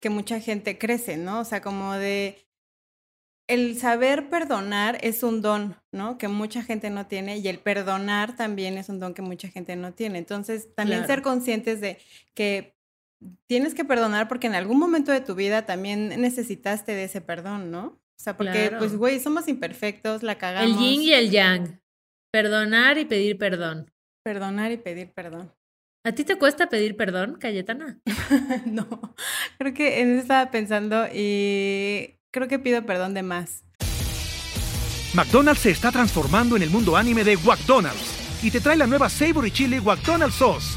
que 0.00 0.10
mucha 0.10 0.40
gente 0.40 0.78
crece, 0.78 1.16
¿no? 1.16 1.40
O 1.40 1.44
sea, 1.44 1.60
como 1.60 1.94
de 1.94 2.44
el 3.50 3.78
saber 3.78 4.28
perdonar 4.28 4.98
es 5.02 5.22
un 5.22 5.42
don, 5.42 5.76
¿no? 5.92 6.18
Que 6.18 6.28
mucha 6.28 6.62
gente 6.62 6.88
no 6.88 7.06
tiene 7.06 7.38
y 7.38 7.48
el 7.48 7.58
perdonar 7.58 8.36
también 8.36 8.78
es 8.78 8.88
un 8.88 9.00
don 9.00 9.12
que 9.12 9.22
mucha 9.22 9.48
gente 9.48 9.74
no 9.76 9.92
tiene. 9.92 10.18
Entonces, 10.18 10.74
también 10.74 11.06
ser 11.06 11.20
conscientes 11.20 11.80
de 11.80 11.98
que 12.34 12.76
tienes 13.46 13.74
que 13.74 13.84
perdonar 13.84 14.28
porque 14.28 14.46
en 14.46 14.54
algún 14.54 14.78
momento 14.78 15.10
de 15.12 15.20
tu 15.20 15.34
vida 15.34 15.66
también 15.66 16.08
necesitaste 16.20 16.92
de 16.94 17.04
ese 17.04 17.20
perdón, 17.20 17.70
¿no? 17.70 18.00
O 18.20 18.22
sea, 18.22 18.36
porque, 18.36 18.70
pues, 18.78 18.94
güey, 18.98 19.18
somos 19.18 19.48
imperfectos, 19.48 20.22
la 20.22 20.36
cagamos. 20.36 20.70
El 20.70 20.76
yin 20.76 21.00
y 21.00 21.14
el 21.14 21.30
yang. 21.30 21.80
Perdonar 22.30 22.98
y 22.98 23.06
pedir 23.06 23.38
perdón. 23.38 23.90
Perdonar 24.22 24.70
y 24.72 24.76
pedir 24.76 25.10
perdón. 25.14 25.54
¿A 26.04 26.12
ti 26.12 26.24
te 26.24 26.36
cuesta 26.36 26.68
pedir 26.68 26.98
perdón, 26.98 27.38
Cayetana? 27.40 27.98
no, 28.66 28.86
creo 29.56 29.72
que 29.72 30.02
en 30.02 30.10
eso 30.10 30.20
estaba 30.20 30.50
pensando 30.50 31.06
y 31.10 32.18
creo 32.30 32.46
que 32.46 32.58
pido 32.58 32.84
perdón 32.84 33.14
de 33.14 33.22
más. 33.22 33.64
McDonald's 35.14 35.62
se 35.62 35.70
está 35.70 35.90
transformando 35.90 36.56
en 36.56 36.62
el 36.62 36.68
mundo 36.68 36.98
anime 36.98 37.24
de 37.24 37.38
McDonald's 37.38 38.44
y 38.44 38.50
te 38.50 38.60
trae 38.60 38.76
la 38.76 38.86
nueva 38.86 39.08
Savory 39.08 39.50
Chili 39.50 39.80
McDonald's 39.80 40.36
Sauce 40.36 40.76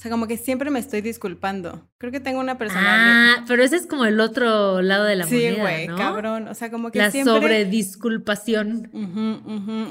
O 0.00 0.02
sea, 0.02 0.10
como 0.10 0.26
que 0.26 0.38
siempre 0.38 0.70
me 0.70 0.78
estoy 0.78 1.02
disculpando. 1.02 1.86
Creo 1.98 2.10
que 2.10 2.20
tengo 2.20 2.40
una 2.40 2.56
persona. 2.56 3.34
Ah, 3.36 3.44
pero 3.46 3.62
ese 3.62 3.76
es 3.76 3.86
como 3.86 4.06
el 4.06 4.18
otro 4.18 4.80
lado 4.80 5.04
de 5.04 5.14
la 5.14 5.26
moneda, 5.26 5.54
Sí, 5.54 5.60
güey, 5.60 5.86
cabrón. 5.88 6.48
O 6.48 6.54
sea, 6.54 6.70
como 6.70 6.90
que 6.90 7.00
la 7.00 7.10
siempre... 7.10 7.34
sobredisculpación. 7.34 8.84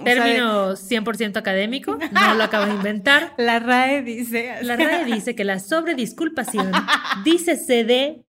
Término 0.03 0.71
100% 0.71 1.37
académico, 1.37 1.99
no 2.11 2.33
lo 2.33 2.43
acabo 2.43 2.65
de 2.65 2.73
inventar. 2.73 3.35
La 3.37 3.59
RAE 3.59 4.01
dice... 4.01 4.55
La 4.63 4.77
RAE 4.77 5.05
dice 5.13 5.35
que 5.35 5.43
la 5.43 5.59
sobredisculpación 5.59 6.71
dice 7.23 7.55
de... 7.83 8.25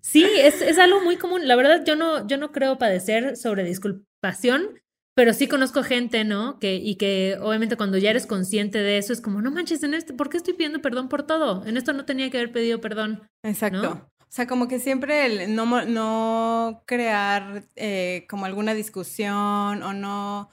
Sí, 0.00 0.26
es, 0.36 0.60
es 0.62 0.78
algo 0.80 1.00
muy 1.00 1.16
común. 1.16 1.46
La 1.46 1.54
verdad, 1.54 1.84
yo 1.86 1.94
no, 1.94 2.26
yo 2.26 2.38
no 2.38 2.50
creo 2.50 2.76
padecer 2.76 3.36
sobredisculpación, 3.36 4.80
pero 5.20 5.34
sí 5.34 5.48
conozco 5.48 5.82
gente, 5.82 6.24
¿no? 6.24 6.58
Que, 6.58 6.76
y 6.76 6.94
que 6.94 7.36
obviamente 7.42 7.76
cuando 7.76 7.98
ya 7.98 8.08
eres 8.08 8.26
consciente 8.26 8.78
de 8.78 8.96
eso 8.96 9.12
es 9.12 9.20
como, 9.20 9.42
no 9.42 9.50
manches, 9.50 9.82
en 9.82 9.92
este, 9.92 10.14
¿por 10.14 10.30
qué 10.30 10.38
estoy 10.38 10.54
pidiendo 10.54 10.80
perdón 10.80 11.10
por 11.10 11.24
todo? 11.24 11.62
En 11.66 11.76
esto 11.76 11.92
no 11.92 12.06
tenía 12.06 12.30
que 12.30 12.38
haber 12.38 12.52
pedido 12.52 12.80
perdón. 12.80 13.28
Exacto. 13.42 14.08
O 14.18 14.26
sea, 14.30 14.46
como 14.46 14.66
que 14.66 14.78
siempre 14.78 15.26
el 15.26 15.54
no, 15.54 15.84
no 15.84 16.84
crear 16.86 17.64
eh, 17.76 18.24
como 18.30 18.46
alguna 18.46 18.72
discusión 18.72 19.82
o 19.82 19.92
no... 19.92 20.48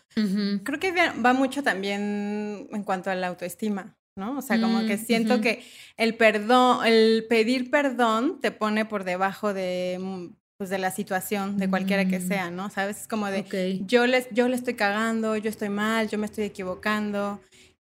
Creo 0.66 0.80
que 0.82 0.92
va 0.92 1.32
mucho 1.32 1.64
también 1.64 2.68
en 2.70 2.84
cuanto 2.84 3.10
a 3.10 3.16
la 3.16 3.28
autoestima, 3.28 3.96
¿no? 4.18 4.38
O 4.38 4.42
sea, 4.42 4.60
como 4.60 4.86
que 4.86 4.98
mm, 4.98 5.00
siento 5.00 5.40
que 5.40 5.64
el 5.96 6.16
perdón, 6.16 6.86
el 6.86 7.26
pedir 7.30 7.72
perdón 7.72 8.42
te 8.42 8.52
pone 8.52 8.84
por 8.84 9.06
debajo 9.06 9.54
de 9.54 9.98
mm, 9.98 10.28
pues 10.58 10.70
de 10.72 10.80
la 10.80 10.92
situación, 10.92 11.58
de 11.58 11.70
cualquiera 11.70 12.06
que 12.06 12.20
mm. 12.20 12.28
sea, 12.28 12.52
¿no? 12.52 12.70
¿Sabes? 12.70 13.02
Es 13.02 13.08
como 13.08 13.28
de 13.28 13.82
yo 13.86 14.08
les 14.08 14.28
yo 14.32 14.48
le 14.48 14.56
estoy 14.56 14.74
cagando, 14.74 15.38
yo 15.38 15.50
estoy 15.50 15.70
mal, 15.70 16.10
yo 16.10 16.18
me 16.18 16.26
estoy 16.26 16.46
equivocando. 16.46 17.40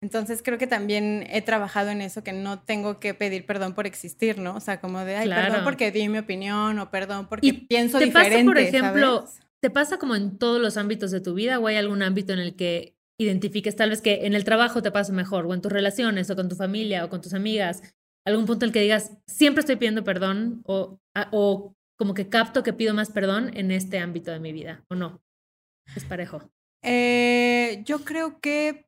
Entonces 0.02 0.42
creo 0.42 0.58
que 0.58 0.66
también 0.66 1.26
he 1.30 1.40
trabajado 1.42 1.90
en 1.90 2.02
eso, 2.02 2.22
que 2.22 2.32
no 2.32 2.60
tengo 2.60 3.00
que 3.00 3.14
pedir 3.14 3.46
perdón 3.46 3.74
por 3.74 3.86
existir, 3.86 4.38
¿no? 4.38 4.56
O 4.56 4.60
sea, 4.60 4.80
como 4.80 5.00
de, 5.04 5.16
ay, 5.16 5.28
perdón 5.28 5.64
porque 5.64 5.90
di 5.90 6.08
mi 6.08 6.18
opinión 6.18 6.78
o 6.78 6.90
perdón 6.90 7.28
porque 7.28 7.54
pienso 7.68 7.98
te 7.98 8.06
diferente. 8.06 8.36
Pasa, 8.36 8.44
por 8.44 8.58
ejemplo, 8.58 9.24
¿te 9.60 9.70
pasa 9.70 9.98
como 9.98 10.14
en 10.14 10.36
todos 10.36 10.60
los 10.60 10.76
ámbitos 10.76 11.12
de 11.12 11.20
tu 11.20 11.34
vida 11.34 11.58
o 11.58 11.66
hay 11.66 11.76
algún 11.76 12.02
ámbito 12.02 12.32
en 12.32 12.40
el 12.40 12.56
que 12.56 12.96
identifiques 13.18 13.74
tal 13.76 13.90
vez 13.90 14.02
que 14.02 14.26
en 14.26 14.34
el 14.34 14.44
trabajo 14.44 14.82
te 14.82 14.90
pasa 14.90 15.12
mejor 15.12 15.46
o 15.46 15.54
en 15.54 15.62
tus 15.62 15.72
relaciones 15.72 16.28
o 16.30 16.36
con 16.36 16.48
tu 16.48 16.56
familia 16.56 17.04
o 17.04 17.08
con 17.08 17.20
tus 17.20 17.32
amigas? 17.32 17.82
Algún 18.26 18.44
punto 18.44 18.64
en 18.64 18.70
el 18.70 18.72
que 18.72 18.80
digas, 18.80 19.12
siempre 19.26 19.60
estoy 19.60 19.76
pidiendo 19.76 20.02
perdón 20.02 20.62
o, 20.66 20.98
o 21.30 21.75
como 21.96 22.14
que 22.14 22.28
capto 22.28 22.62
que 22.62 22.72
pido 22.72 22.94
más 22.94 23.10
perdón 23.10 23.50
en 23.54 23.70
este 23.70 23.98
ámbito 23.98 24.30
de 24.30 24.40
mi 24.40 24.52
vida 24.52 24.84
o 24.88 24.94
no? 24.94 25.22
Es 25.94 26.04
parejo. 26.04 26.50
Eh, 26.82 27.82
yo 27.84 28.04
creo 28.04 28.40
que 28.40 28.86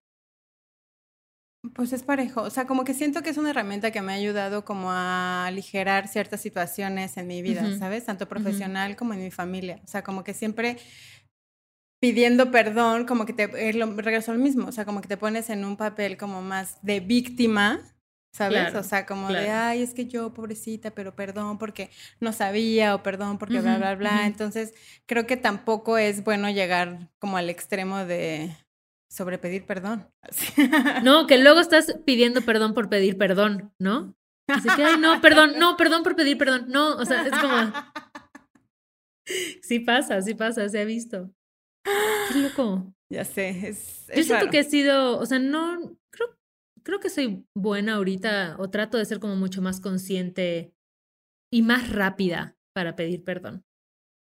pues 1.74 1.92
es 1.92 2.02
parejo, 2.02 2.42
o 2.42 2.50
sea, 2.50 2.66
como 2.66 2.84
que 2.84 2.94
siento 2.94 3.22
que 3.22 3.30
es 3.30 3.36
una 3.36 3.50
herramienta 3.50 3.90
que 3.90 4.00
me 4.00 4.12
ha 4.12 4.16
ayudado 4.16 4.64
como 4.64 4.92
a 4.92 5.46
aligerar 5.46 6.06
ciertas 6.06 6.40
situaciones 6.40 7.16
en 7.16 7.26
mi 7.26 7.42
vida, 7.42 7.66
¿sabes? 7.78 8.04
Tanto 8.04 8.28
profesional 8.28 8.96
como 8.96 9.12
en 9.12 9.24
mi 9.24 9.30
familia. 9.30 9.80
O 9.84 9.86
sea, 9.88 10.02
como 10.02 10.22
que 10.22 10.34
siempre 10.34 10.78
pidiendo 12.00 12.52
perdón, 12.52 13.06
como 13.06 13.26
que 13.26 13.32
te 13.32 13.46
regreso 13.48 14.30
al 14.30 14.38
mismo, 14.38 14.68
o 14.68 14.72
sea, 14.72 14.84
como 14.84 15.00
que 15.00 15.08
te 15.08 15.16
pones 15.16 15.50
en 15.50 15.64
un 15.64 15.76
papel 15.76 16.16
como 16.16 16.42
más 16.42 16.78
de 16.82 17.00
víctima, 17.00 17.80
¿sabes? 18.32 18.74
o 18.74 18.82
sea, 18.82 19.06
como 19.06 19.28
de, 19.28 19.50
ay, 19.50 19.82
es 19.82 19.94
que 19.94 20.06
yo, 20.06 20.32
pobrecita, 20.32 20.90
pero 20.90 21.14
perdón 21.14 21.58
porque 21.58 21.90
no 22.20 22.32
sabía 22.32 22.94
o 22.94 23.02
perdón 23.02 23.38
porque 23.38 23.60
bla, 23.60 23.78
bla, 23.78 23.94
bla. 23.94 24.26
Entonces, 24.26 24.74
creo 25.06 25.26
que 25.26 25.36
tampoco 25.36 25.98
es 25.98 26.24
bueno 26.24 26.50
llegar 26.50 27.10
como 27.18 27.36
al 27.36 27.50
extremo 27.50 28.04
de 28.04 28.56
sobre 29.10 29.38
pedir 29.38 29.64
perdón. 29.64 30.08
No, 31.02 31.26
que 31.26 31.38
luego 31.38 31.60
estás 31.60 31.96
pidiendo 32.04 32.42
perdón 32.42 32.74
por 32.74 32.88
pedir 32.88 33.16
perdón, 33.16 33.72
¿no? 33.78 34.14
Así 34.48 34.68
que, 34.74 34.82
ay, 34.82 34.98
no, 34.98 35.20
perdón, 35.20 35.58
no, 35.58 35.76
perdón 35.76 36.02
por 36.02 36.16
pedir 36.16 36.38
perdón. 36.38 36.66
No, 36.68 36.96
o 36.96 37.04
sea, 37.04 37.26
es 37.26 37.38
como. 37.38 37.72
Sí 39.62 39.80
pasa, 39.80 40.22
sí 40.22 40.34
pasa, 40.34 40.66
se 40.70 40.80
ha 40.80 40.84
visto. 40.84 41.30
Qué 41.84 42.38
loco. 42.38 42.94
Ya 43.10 43.24
sé, 43.24 43.68
es. 43.68 44.06
Yo 44.14 44.22
siento 44.22 44.48
que 44.48 44.60
he 44.60 44.64
sido, 44.64 45.18
o 45.18 45.26
sea, 45.26 45.38
no, 45.38 45.96
creo, 46.10 46.37
creo 46.88 47.00
que 47.00 47.10
soy 47.10 47.46
buena 47.54 47.96
ahorita, 47.96 48.56
o 48.58 48.70
trato 48.70 48.96
de 48.96 49.04
ser 49.04 49.20
como 49.20 49.36
mucho 49.36 49.60
más 49.60 49.78
consciente 49.78 50.72
y 51.52 51.60
más 51.60 51.90
rápida 51.90 52.56
para 52.74 52.96
pedir 52.96 53.24
perdón. 53.24 53.62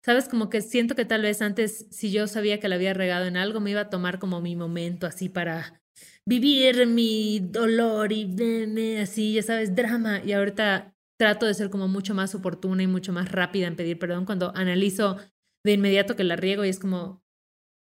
Sabes, 0.04 0.28
como 0.28 0.50
que 0.50 0.60
siento 0.60 0.94
que 0.94 1.06
tal 1.06 1.22
vez 1.22 1.40
antes, 1.40 1.86
si 1.90 2.12
yo 2.12 2.26
sabía 2.26 2.60
que 2.60 2.68
la 2.68 2.74
había 2.74 2.92
regado 2.92 3.24
en 3.24 3.38
algo, 3.38 3.60
me 3.60 3.70
iba 3.70 3.80
a 3.80 3.88
tomar 3.88 4.18
como 4.18 4.42
mi 4.42 4.54
momento 4.54 5.06
así 5.06 5.30
para 5.30 5.80
vivir 6.28 6.86
mi 6.86 7.40
dolor 7.40 8.12
y 8.12 8.98
así, 8.98 9.32
ya 9.32 9.42
sabes, 9.42 9.74
drama. 9.74 10.22
Y 10.22 10.32
ahorita 10.32 10.94
trato 11.18 11.46
de 11.46 11.54
ser 11.54 11.70
como 11.70 11.88
mucho 11.88 12.14
más 12.14 12.34
oportuna 12.34 12.82
y 12.82 12.86
mucho 12.86 13.14
más 13.14 13.32
rápida 13.32 13.66
en 13.66 13.76
pedir 13.76 13.98
perdón 13.98 14.26
cuando 14.26 14.54
analizo 14.54 15.16
de 15.64 15.72
inmediato 15.72 16.16
que 16.16 16.24
la 16.24 16.36
riego 16.36 16.66
y 16.66 16.68
es 16.68 16.78
como, 16.78 17.24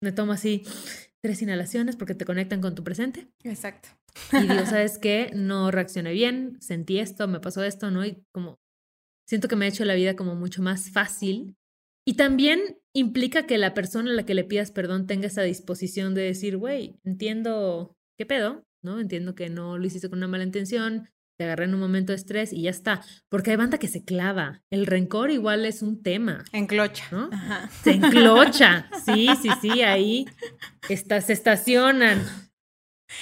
me 0.01 0.13
tomo 0.13 0.31
así 0.31 0.63
tres 1.21 1.41
inhalaciones 1.41 1.97
porque 1.97 2.15
te 2.15 2.23
conectan 2.23 2.61
con 2.61 2.75
tu 2.75 2.83
presente. 2.85 3.27
Exacto. 3.43 3.89
Y 4.31 4.47
digo, 4.47 4.65
¿sabes 4.65 4.97
qué? 4.97 5.31
No 5.33 5.71
reaccioné 5.71 6.13
bien, 6.13 6.57
sentí 6.61 6.99
esto, 6.99 7.27
me 7.27 7.39
pasó 7.39 7.63
esto, 7.63 7.91
¿no? 7.91 8.05
Y 8.05 8.23
como 8.31 8.59
siento 9.27 9.47
que 9.47 9.55
me 9.55 9.65
ha 9.65 9.69
hecho 9.69 9.85
la 9.85 9.95
vida 9.95 10.15
como 10.15 10.35
mucho 10.35 10.61
más 10.61 10.91
fácil 10.91 11.55
y 12.05 12.15
también 12.15 12.77
implica 12.93 13.45
que 13.45 13.57
la 13.57 13.73
persona 13.73 14.11
a 14.11 14.13
la 14.13 14.25
que 14.25 14.33
le 14.33 14.43
pidas 14.43 14.71
perdón 14.71 15.07
tenga 15.07 15.27
esa 15.27 15.41
disposición 15.41 16.13
de 16.13 16.23
decir, 16.23 16.57
güey, 16.57 16.99
entiendo 17.03 17.95
qué 18.17 18.25
pedo, 18.25 18.65
¿no? 18.83 18.99
Entiendo 18.99 19.35
que 19.35 19.49
no 19.49 19.77
lo 19.77 19.85
hiciste 19.85 20.09
con 20.09 20.19
una 20.19 20.27
mala 20.27 20.43
intención, 20.43 21.09
te 21.37 21.45
agarré 21.45 21.65
en 21.65 21.73
un 21.73 21.79
momento 21.79 22.11
de 22.11 22.17
estrés 22.17 22.53
y 22.53 22.63
ya 22.63 22.69
está. 22.69 23.01
Porque 23.29 23.51
hay 23.51 23.57
banda 23.57 23.79
que 23.79 23.87
se 23.87 24.03
clava. 24.03 24.61
El 24.69 24.85
rencor 24.85 25.31
igual 25.31 25.65
es 25.65 25.81
un 25.81 26.03
tema. 26.03 26.43
Enclocha. 26.51 27.05
¿no? 27.11 27.29
Se 27.83 27.91
enclocha. 27.91 28.89
Sí, 29.05 29.27
sí, 29.41 29.49
sí, 29.61 29.81
ahí 29.81 30.25
está, 30.87 31.19
se 31.21 31.33
estacionan. 31.33 32.21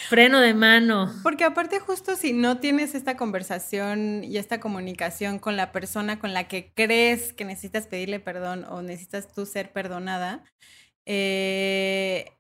Freno 0.09 0.39
de 0.39 0.53
mano. 0.53 1.13
Porque 1.23 1.43
aparte 1.43 1.79
justo 1.79 2.15
si 2.15 2.33
no 2.33 2.59
tienes 2.59 2.95
esta 2.95 3.17
conversación 3.17 4.23
y 4.23 4.37
esta 4.37 4.59
comunicación 4.59 5.39
con 5.39 5.57
la 5.57 5.71
persona 5.71 6.19
con 6.19 6.33
la 6.33 6.47
que 6.47 6.71
crees 6.73 7.33
que 7.33 7.45
necesitas 7.45 7.87
pedirle 7.87 8.19
perdón 8.19 8.65
o 8.65 8.81
necesitas 8.81 9.33
tú 9.33 9.45
ser 9.45 9.71
perdonada, 9.71 10.43
eh, 11.05 12.37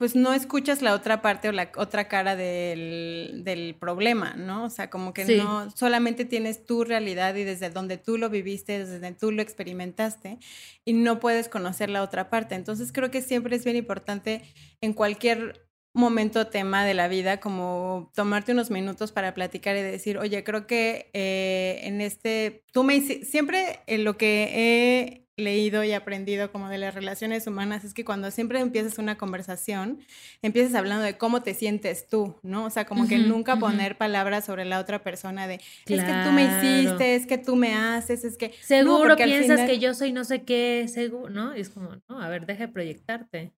pues 0.00 0.16
no 0.16 0.32
escuchas 0.32 0.80
la 0.80 0.94
otra 0.94 1.20
parte 1.20 1.50
o 1.50 1.52
la 1.52 1.70
otra 1.76 2.08
cara 2.08 2.34
del, 2.34 3.42
del 3.44 3.74
problema, 3.74 4.32
¿no? 4.32 4.64
O 4.64 4.70
sea, 4.70 4.88
como 4.88 5.12
que 5.12 5.26
no 5.36 5.70
solamente 5.76 6.24
tienes 6.24 6.64
tu 6.64 6.84
realidad 6.84 7.34
y 7.34 7.44
desde 7.44 7.68
donde 7.68 7.98
tú 7.98 8.16
lo 8.16 8.30
viviste, 8.30 8.78
desde 8.78 8.94
donde 8.94 9.18
tú 9.18 9.30
lo 9.30 9.42
experimentaste 9.42 10.38
y 10.86 10.94
no 10.94 11.20
puedes 11.20 11.50
conocer 11.50 11.90
la 11.90 12.02
otra 12.02 12.30
parte. 12.30 12.54
Entonces 12.54 12.92
creo 12.92 13.10
que 13.10 13.20
siempre 13.20 13.56
es 13.56 13.64
bien 13.64 13.76
importante 13.76 14.40
en 14.80 14.94
cualquier 14.94 15.69
momento 15.92 16.46
tema 16.46 16.84
de 16.84 16.94
la 16.94 17.08
vida, 17.08 17.40
como 17.40 18.10
tomarte 18.14 18.52
unos 18.52 18.70
minutos 18.70 19.12
para 19.12 19.34
platicar 19.34 19.76
y 19.76 19.82
decir, 19.82 20.18
oye, 20.18 20.44
creo 20.44 20.66
que 20.66 21.10
eh, 21.12 21.80
en 21.82 22.00
este, 22.00 22.64
tú 22.72 22.84
me 22.84 23.00
siempre 23.00 23.80
en 23.86 24.04
lo 24.04 24.16
que 24.16 24.50
he 24.54 25.20
leído 25.40 25.82
y 25.82 25.92
aprendido 25.92 26.52
como 26.52 26.68
de 26.68 26.78
las 26.78 26.94
relaciones 26.94 27.46
humanas 27.46 27.84
es 27.84 27.94
que 27.94 28.04
cuando 28.04 28.30
siempre 28.30 28.60
empiezas 28.60 28.98
una 28.98 29.18
conversación, 29.18 29.98
empiezas 30.42 30.74
hablando 30.74 31.02
de 31.02 31.16
cómo 31.16 31.42
te 31.42 31.54
sientes 31.54 32.06
tú, 32.06 32.36
¿no? 32.42 32.66
O 32.66 32.70
sea, 32.70 32.84
como 32.84 33.08
que 33.08 33.18
nunca 33.18 33.56
poner 33.56 33.96
palabras 33.96 34.44
sobre 34.44 34.64
la 34.64 34.78
otra 34.78 35.02
persona 35.02 35.46
de, 35.46 35.54
es 35.54 36.04
que 36.04 36.22
tú 36.24 36.32
me 36.32 36.44
hiciste, 36.44 37.14
es 37.14 37.26
que 37.26 37.38
tú 37.38 37.56
me 37.56 37.74
haces, 37.74 38.24
es 38.24 38.36
que... 38.36 38.52
Seguro 38.60 39.16
piensas 39.16 39.62
que 39.62 39.78
yo 39.78 39.94
soy 39.94 40.12
no 40.12 40.24
sé 40.24 40.42
qué, 40.42 40.86
seguro, 40.88 41.30
¿no? 41.30 41.56
Y 41.56 41.60
es 41.60 41.70
como, 41.70 41.96
no, 42.08 42.22
a 42.22 42.28
ver, 42.28 42.46
deja 42.46 42.66
de 42.66 42.72
proyectarte. 42.72 43.52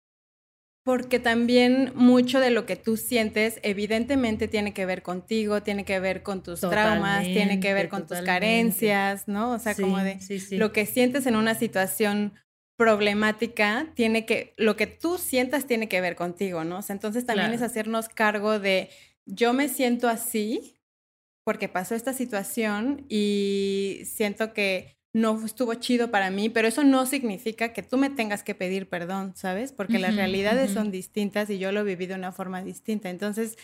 Porque 0.83 1.19
también 1.19 1.93
mucho 1.95 2.41
de 2.41 2.49
lo 2.49 2.65
que 2.65 2.75
tú 2.75 2.97
sientes 2.97 3.59
evidentemente 3.63 4.49
tiene 4.49 4.73
que 4.73 4.85
ver 4.85 5.01
contigo, 5.01 5.63
tiene 5.63 5.85
que 5.85 5.99
ver 5.99 6.23
con 6.23 6.43
tus 6.43 6.59
traumas, 6.59 7.23
tiene 7.23 7.61
que 7.61 7.73
ver 7.73 7.87
con 7.87 8.05
tus 8.05 8.19
carencias, 8.19 9.27
¿no? 9.27 9.53
O 9.53 9.59
sea, 9.59 9.75
como 9.75 9.99
de 9.99 10.19
lo 10.51 10.73
que 10.73 10.85
sientes 10.85 11.25
en 11.25 11.37
una 11.37 11.55
situación 11.55 12.33
problemática 12.77 13.91
tiene 13.93 14.25
que, 14.25 14.53
lo 14.57 14.75
que 14.75 14.87
tú 14.87 15.17
sientas 15.17 15.67
tiene 15.67 15.87
que 15.87 16.01
ver 16.01 16.15
contigo, 16.15 16.63
¿no? 16.63 16.79
O 16.79 16.81
sea, 16.81 16.93
entonces 16.93 17.25
también 17.25 17.53
es 17.53 17.61
hacernos 17.61 18.09
cargo 18.09 18.59
de, 18.59 18.89
yo 19.25 19.53
me 19.53 19.69
siento 19.69 20.09
así 20.09 20.81
porque 21.45 21.69
pasó 21.69 21.95
esta 21.95 22.13
situación 22.13 23.05
y 23.09 24.01
siento 24.05 24.53
que 24.53 24.97
no 25.13 25.45
estuvo 25.45 25.75
chido 25.75 26.09
para 26.09 26.31
mí, 26.31 26.49
pero 26.49 26.67
eso 26.67 26.83
no 26.83 27.05
significa 27.05 27.71
que 27.71 27.83
tú 27.83 27.97
me 27.97 28.09
tengas 28.09 28.41
que 28.43 28.55
pedir 28.55 28.89
perdón, 28.89 29.33
¿sabes? 29.35 29.71
Porque 29.71 29.99
las 29.99 30.15
realidades 30.15 30.71
son 30.71 30.89
distintas 30.89 31.49
y 31.51 31.59
yo 31.59 31.71
lo 31.71 31.83
viví 31.83 32.07
de 32.07 32.15
una 32.15 32.31
forma 32.31 32.63
distinta. 32.63 33.11
Entonces, 33.11 33.55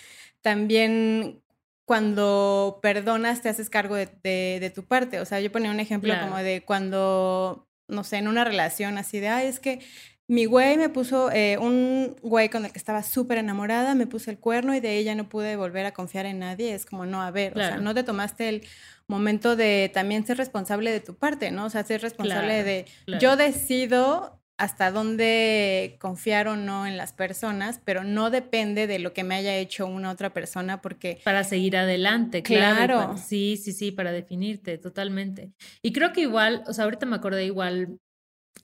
también 0.42 1.42
cuando 1.86 2.78
perdonas, 2.84 3.42
te 3.42 3.50
haces 3.50 3.68
cargo 3.72 3.96
de, 3.96 4.72
tu 4.76 4.86
parte. 4.86 5.20
O 5.22 5.26
sea, 5.26 5.40
yo 5.40 5.52
ponía 5.52 5.72
un 5.72 5.80
ejemplo 5.80 6.14
como 6.22 6.38
de 6.38 6.62
cuando, 6.64 7.68
no 7.88 8.04
sé, 8.04 8.18
en 8.18 8.28
una 8.28 8.44
relación 8.44 9.00
así 9.00 9.20
de, 9.20 9.30
ay, 9.30 9.48
es 9.48 9.60
que 9.60 9.80
mi 10.28 10.46
güey 10.46 10.78
me 10.78 10.90
puso, 10.90 11.32
eh, 11.32 11.58
un 11.58 12.16
güey 12.22 12.50
con 12.50 12.64
el 12.64 12.72
que 12.72 12.78
estaba 12.78 13.02
súper 13.02 13.40
enamorada, 13.40 13.96
me 13.96 14.06
puso 14.06 14.30
el 14.30 14.38
cuerno 14.38 14.76
y 14.76 14.80
de 14.80 14.98
ella 14.98 15.16
no 15.16 15.30
pude 15.30 15.56
volver 15.56 15.88
a 15.88 15.92
confiar 15.92 16.28
en 16.28 16.38
nadie. 16.38 16.76
Es 16.76 16.86
como, 16.86 17.08
no, 17.08 17.24
a 17.24 17.32
ver, 17.32 17.54
o 17.54 17.60
sea, 17.60 17.78
no 17.78 17.96
te 17.96 18.04
tomaste 18.04 18.50
el 18.50 18.68
momento 19.10 19.56
de 19.56 19.92
también 19.94 20.26
ser 20.26 20.38
responsable 20.38 20.92
de 20.92 21.02
tu 21.02 21.16
parte, 21.16 21.52
¿no? 21.52 21.66
O 21.66 21.70
sea, 21.70 21.84
ser 21.84 22.02
responsable 22.02 22.64
de, 22.64 22.86
yo 23.20 23.36
decido 23.36 24.40
hasta 24.58 24.92
dónde 24.92 25.98
confiar 26.00 26.50
o 26.50 26.58
no 26.58 26.86
en 26.86 26.98
las 26.98 27.14
personas, 27.14 27.80
pero 27.84 28.04
no 28.04 28.30
depende 28.30 28.88
de 28.88 29.00
lo 29.00 29.14
que 29.14 29.24
me 29.24 29.36
haya 29.36 29.56
hecho 29.56 29.88
una 29.88 30.12
otra 30.12 30.34
persona 30.34 30.82
porque... 30.82 31.22
Para 31.24 31.44
seguir 31.46 31.78
adelante, 31.78 32.44
claro. 32.44 33.16
sí, 33.18 33.58
sí, 33.58 33.72
sí, 33.72 33.92
para 33.92 34.12
definirte, 34.12 34.78
totalmente. 34.78 35.54
Y 35.82 35.94
creo 35.94 36.12
que 36.12 36.22
igual, 36.22 36.64
o 36.68 36.74
sea, 36.74 36.84
ahorita 36.84 37.06
me 37.06 37.16
acordé 37.16 37.46
igual 37.46 37.98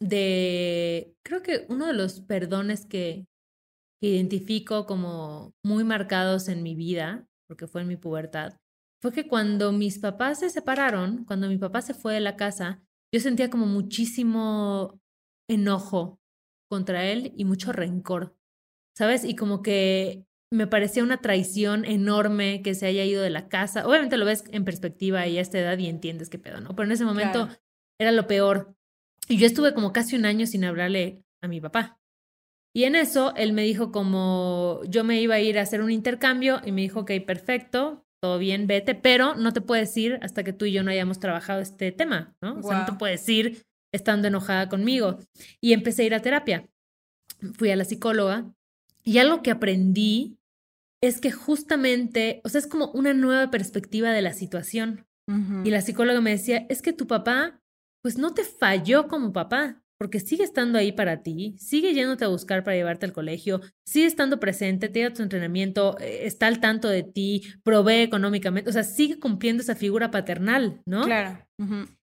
de, 0.01 1.13
creo 1.23 1.41
que 1.41 1.65
uno 1.69 1.87
de 1.87 1.93
los 1.93 2.19
perdones 2.19 2.85
que, 2.85 3.25
que 4.01 4.09
identifico 4.09 4.85
como 4.85 5.53
muy 5.63 5.85
marcados 5.85 6.49
en 6.49 6.61
mi 6.61 6.75
vida, 6.75 7.25
porque 7.47 7.67
fue 7.67 7.81
en 7.81 7.87
mi 7.87 7.95
pubertad, 7.95 8.57
fue 9.05 9.11
que 9.11 9.27
cuando 9.27 9.71
mis 9.71 9.99
papás 9.99 10.39
se 10.39 10.49
separaron, 10.49 11.25
cuando 11.25 11.47
mi 11.47 11.59
papá 11.59 11.83
se 11.83 11.93
fue 11.93 12.15
de 12.15 12.19
la 12.21 12.35
casa, 12.35 12.81
yo 13.13 13.19
sentía 13.19 13.51
como 13.51 13.67
muchísimo 13.67 14.99
enojo 15.47 16.19
contra 16.71 17.05
él 17.05 17.31
y 17.37 17.45
mucho 17.45 17.71
rencor, 17.71 18.35
¿sabes? 18.97 19.23
Y 19.23 19.35
como 19.35 19.61
que 19.61 20.25
me 20.51 20.65
parecía 20.65 21.03
una 21.03 21.21
traición 21.21 21.85
enorme 21.85 22.63
que 22.63 22.73
se 22.73 22.87
haya 22.87 23.05
ido 23.05 23.21
de 23.21 23.29
la 23.29 23.47
casa. 23.47 23.85
Obviamente 23.85 24.17
lo 24.17 24.25
ves 24.25 24.43
en 24.49 24.65
perspectiva 24.65 25.27
y 25.27 25.37
a 25.37 25.41
esta 25.41 25.59
edad 25.59 25.77
y 25.77 25.85
entiendes 25.85 26.31
qué 26.31 26.39
pedo, 26.39 26.59
¿no? 26.59 26.69
Pero 26.75 26.87
en 26.87 26.93
ese 26.93 27.05
momento 27.05 27.47
era 27.99 28.11
lo 28.11 28.25
peor. 28.25 28.75
Y 29.29 29.37
yo 29.37 29.45
estuve 29.45 29.75
como 29.75 29.93
casi 29.93 30.15
un 30.15 30.25
año 30.25 30.47
sin 30.47 30.65
hablarle 30.65 31.23
a 31.43 31.47
mi 31.47 31.61
papá. 31.61 31.99
Y 32.73 32.85
en 32.85 32.95
eso 32.95 33.35
él 33.35 33.53
me 33.53 33.61
dijo 33.61 33.91
como 33.91 34.81
yo 34.89 35.03
me 35.03 35.21
iba 35.21 35.35
a 35.35 35.41
ir 35.41 35.59
a 35.59 35.61
hacer 35.61 35.81
un 35.81 35.91
intercambio 35.91 36.59
y 36.65 36.71
me 36.71 36.81
dijo, 36.81 37.01
ok, 37.01 37.11
perfecto, 37.23 38.04
todo 38.21 38.39
bien, 38.39 38.67
vete, 38.67 38.95
pero 38.95 39.35
no 39.35 39.53
te 39.53 39.61
puedes 39.61 39.95
ir 39.97 40.19
hasta 40.21 40.43
que 40.43 40.53
tú 40.53 40.65
y 40.65 40.71
yo 40.71 40.83
no 40.83 40.91
hayamos 40.91 41.19
trabajado 41.19 41.61
este 41.61 41.91
tema, 41.91 42.35
¿no? 42.41 42.59
O 42.59 42.63
sea, 42.63 42.79
no 42.79 42.85
te 42.85 42.93
puedes 42.93 43.27
ir 43.29 43.63
estando 43.93 44.27
enojada 44.27 44.69
conmigo. 44.69 45.19
Y 45.61 45.73
empecé 45.73 46.03
a 46.03 46.05
ir 46.05 46.15
a 46.15 46.21
terapia. 46.21 46.67
Fui 47.53 47.69
a 47.69 47.75
la 47.75 47.85
psicóloga 47.85 48.51
y 49.03 49.19
algo 49.19 49.41
que 49.41 49.51
aprendí 49.51 50.37
es 51.01 51.21
que 51.21 51.31
justamente, 51.31 52.41
o 52.43 52.49
sea, 52.49 52.59
es 52.59 52.67
como 52.67 52.91
una 52.91 53.13
nueva 53.13 53.51
perspectiva 53.51 54.11
de 54.11 54.21
la 54.21 54.33
situación. 54.33 55.05
Y 55.63 55.71
la 55.71 55.81
psicóloga 55.81 56.21
me 56.21 56.29
decía, 56.29 56.67
es 56.69 56.83
que 56.83 56.93
tu 56.93 57.07
papá, 57.07 57.59
pues 58.03 58.19
no 58.19 58.35
te 58.35 58.43
falló 58.43 59.07
como 59.07 59.33
papá, 59.33 59.81
porque 59.97 60.19
sigue 60.19 60.43
estando 60.43 60.77
ahí 60.77 60.91
para 60.91 61.23
ti, 61.23 61.55
sigue 61.57 61.93
yéndote 61.93 62.25
a 62.25 62.29
buscar 62.29 62.63
para 62.63 62.75
llevarte 62.75 63.05
al 63.05 63.13
colegio, 63.13 63.61
sigue 63.85 64.07
estando 64.07 64.39
presente, 64.39 64.89
te 64.89 65.09
tu 65.11 65.23
entrenamiento, 65.23 65.97
eh, 65.99 66.25
está 66.25 66.47
al 66.47 66.59
tanto 66.59 66.89
de 66.89 67.03
ti, 67.03 67.43
provee 67.63 68.01
económicamente, 68.01 68.69
o 68.69 68.73
sea, 68.73 68.83
sigue 68.83 69.19
cumpliendo 69.19 69.61
esa 69.61 69.75
figura 69.75 70.11
paternal, 70.11 70.81
¿no? 70.85 71.03
Claro. 71.03 71.45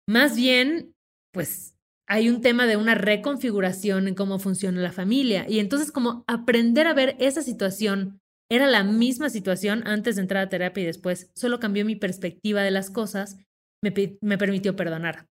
Más 0.10 0.36
bien, 0.36 0.94
pues 1.34 1.76
hay 2.08 2.30
un 2.30 2.42
tema 2.42 2.66
de 2.66 2.78
una 2.78 2.96
reconfiguración 2.96 4.08
en 4.08 4.16
cómo 4.16 4.40
funciona 4.40 4.82
la 4.82 4.94
familia. 4.94 5.46
Y 5.48 5.60
entonces 5.60 5.92
como 5.92 6.24
aprender 6.28 6.88
a 6.88 6.94
ver 6.94 7.16
esa 7.20 7.42
situación 7.42 8.20
era 8.50 8.66
la 8.68 8.84
misma 8.84 9.30
situación 9.30 9.84
antes 9.86 10.16
de 10.16 10.22
entrar 10.22 10.44
a 10.44 10.50
terapia 10.50 10.84
y 10.84 10.86
después, 10.86 11.32
solo 11.36 11.60
cambió 11.60 11.84
mi 11.84 11.98
perspectiva 11.98 12.62
de 12.62 12.72
las 12.72 12.90
cosas, 12.90 13.38
me, 13.84 13.94
me 14.22 14.38
permitió 14.38 14.76
perdonar. 14.76 15.28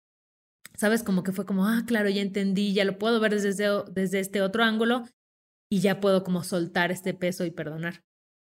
¿Sabes? 0.78 1.04
Como 1.04 1.24
que 1.24 1.32
fue 1.32 1.46
como, 1.46 1.68
ah, 1.68 1.84
claro, 1.86 2.10
ya 2.10 2.22
entendí, 2.22 2.74
ya 2.74 2.86
lo 2.86 2.98
puedo 2.98 3.20
ver 3.20 3.40
desde, 3.40 3.84
desde 3.92 4.20
este 4.20 4.42
otro 4.42 4.64
ángulo 4.64 5.04
y 5.70 5.80
ya 5.80 6.00
puedo 6.00 6.24
como 6.24 6.44
soltar 6.44 6.92
este 6.92 7.14
peso 7.14 7.46
y 7.46 7.52
perdonar. 7.52 8.04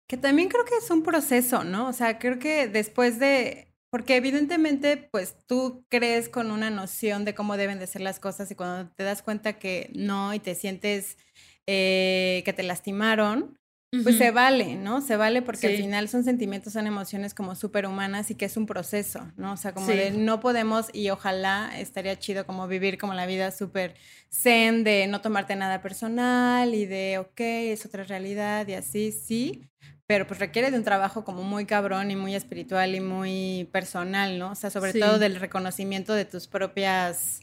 Que 0.08 0.16
también 0.16 0.48
creo 0.48 0.64
que 0.64 0.76
es 0.76 0.90
un 0.90 1.02
proceso, 1.02 1.64
¿no? 1.64 1.88
O 1.88 1.92
sea, 1.92 2.18
creo 2.18 2.38
que 2.38 2.66
después 2.68 3.18
de 3.18 3.70
porque 3.90 4.16
evidentemente, 4.16 4.96
pues 4.96 5.36
tú 5.46 5.84
crees 5.88 6.28
con 6.28 6.52
una 6.52 6.70
noción 6.70 7.24
de 7.24 7.34
cómo 7.34 7.56
deben 7.56 7.80
de 7.80 7.88
ser 7.88 8.02
las 8.02 8.20
cosas 8.20 8.50
y 8.50 8.54
cuando 8.54 8.88
te 8.94 9.02
das 9.02 9.22
cuenta 9.22 9.58
que 9.58 9.90
no 9.94 10.32
y 10.32 10.38
te 10.38 10.54
sientes 10.54 11.18
eh, 11.66 12.42
que 12.44 12.52
te 12.52 12.62
lastimaron, 12.62 13.58
pues 13.90 14.18
se 14.18 14.30
vale, 14.30 14.76
¿no? 14.76 15.00
Se 15.00 15.16
vale 15.16 15.42
porque 15.42 15.66
al 15.66 15.76
final 15.76 16.08
son 16.08 16.22
sentimientos, 16.22 16.72
son 16.72 16.86
emociones 16.86 17.34
como 17.34 17.56
súper 17.56 17.86
humanas 17.86 18.30
y 18.30 18.36
que 18.36 18.44
es 18.44 18.56
un 18.56 18.66
proceso, 18.66 19.26
¿no? 19.36 19.52
O 19.52 19.56
sea, 19.56 19.74
como 19.74 19.88
de 19.88 20.12
no 20.12 20.38
podemos 20.38 20.86
y 20.92 21.10
ojalá 21.10 21.72
estaría 21.76 22.16
chido 22.16 22.46
como 22.46 22.68
vivir 22.68 22.98
como 22.98 23.14
la 23.14 23.26
vida 23.26 23.50
súper 23.50 23.94
zen 24.30 24.84
de 24.84 25.08
no 25.08 25.20
tomarte 25.20 25.56
nada 25.56 25.82
personal 25.82 26.72
y 26.72 26.86
de, 26.86 27.18
ok, 27.18 27.40
es 27.40 27.84
otra 27.84 28.04
realidad 28.04 28.68
y 28.68 28.74
así, 28.74 29.10
sí, 29.10 29.68
pero 30.06 30.26
pues 30.26 30.38
requiere 30.38 30.70
de 30.70 30.76
un 30.76 30.84
trabajo 30.84 31.24
como 31.24 31.42
muy 31.42 31.66
cabrón 31.66 32.12
y 32.12 32.16
muy 32.16 32.36
espiritual 32.36 32.94
y 32.94 33.00
muy 33.00 33.68
personal, 33.72 34.38
¿no? 34.38 34.52
O 34.52 34.54
sea, 34.54 34.70
sobre 34.70 34.92
todo 34.92 35.18
del 35.18 35.34
reconocimiento 35.34 36.14
de 36.14 36.24
tus 36.24 36.46
propias, 36.46 37.42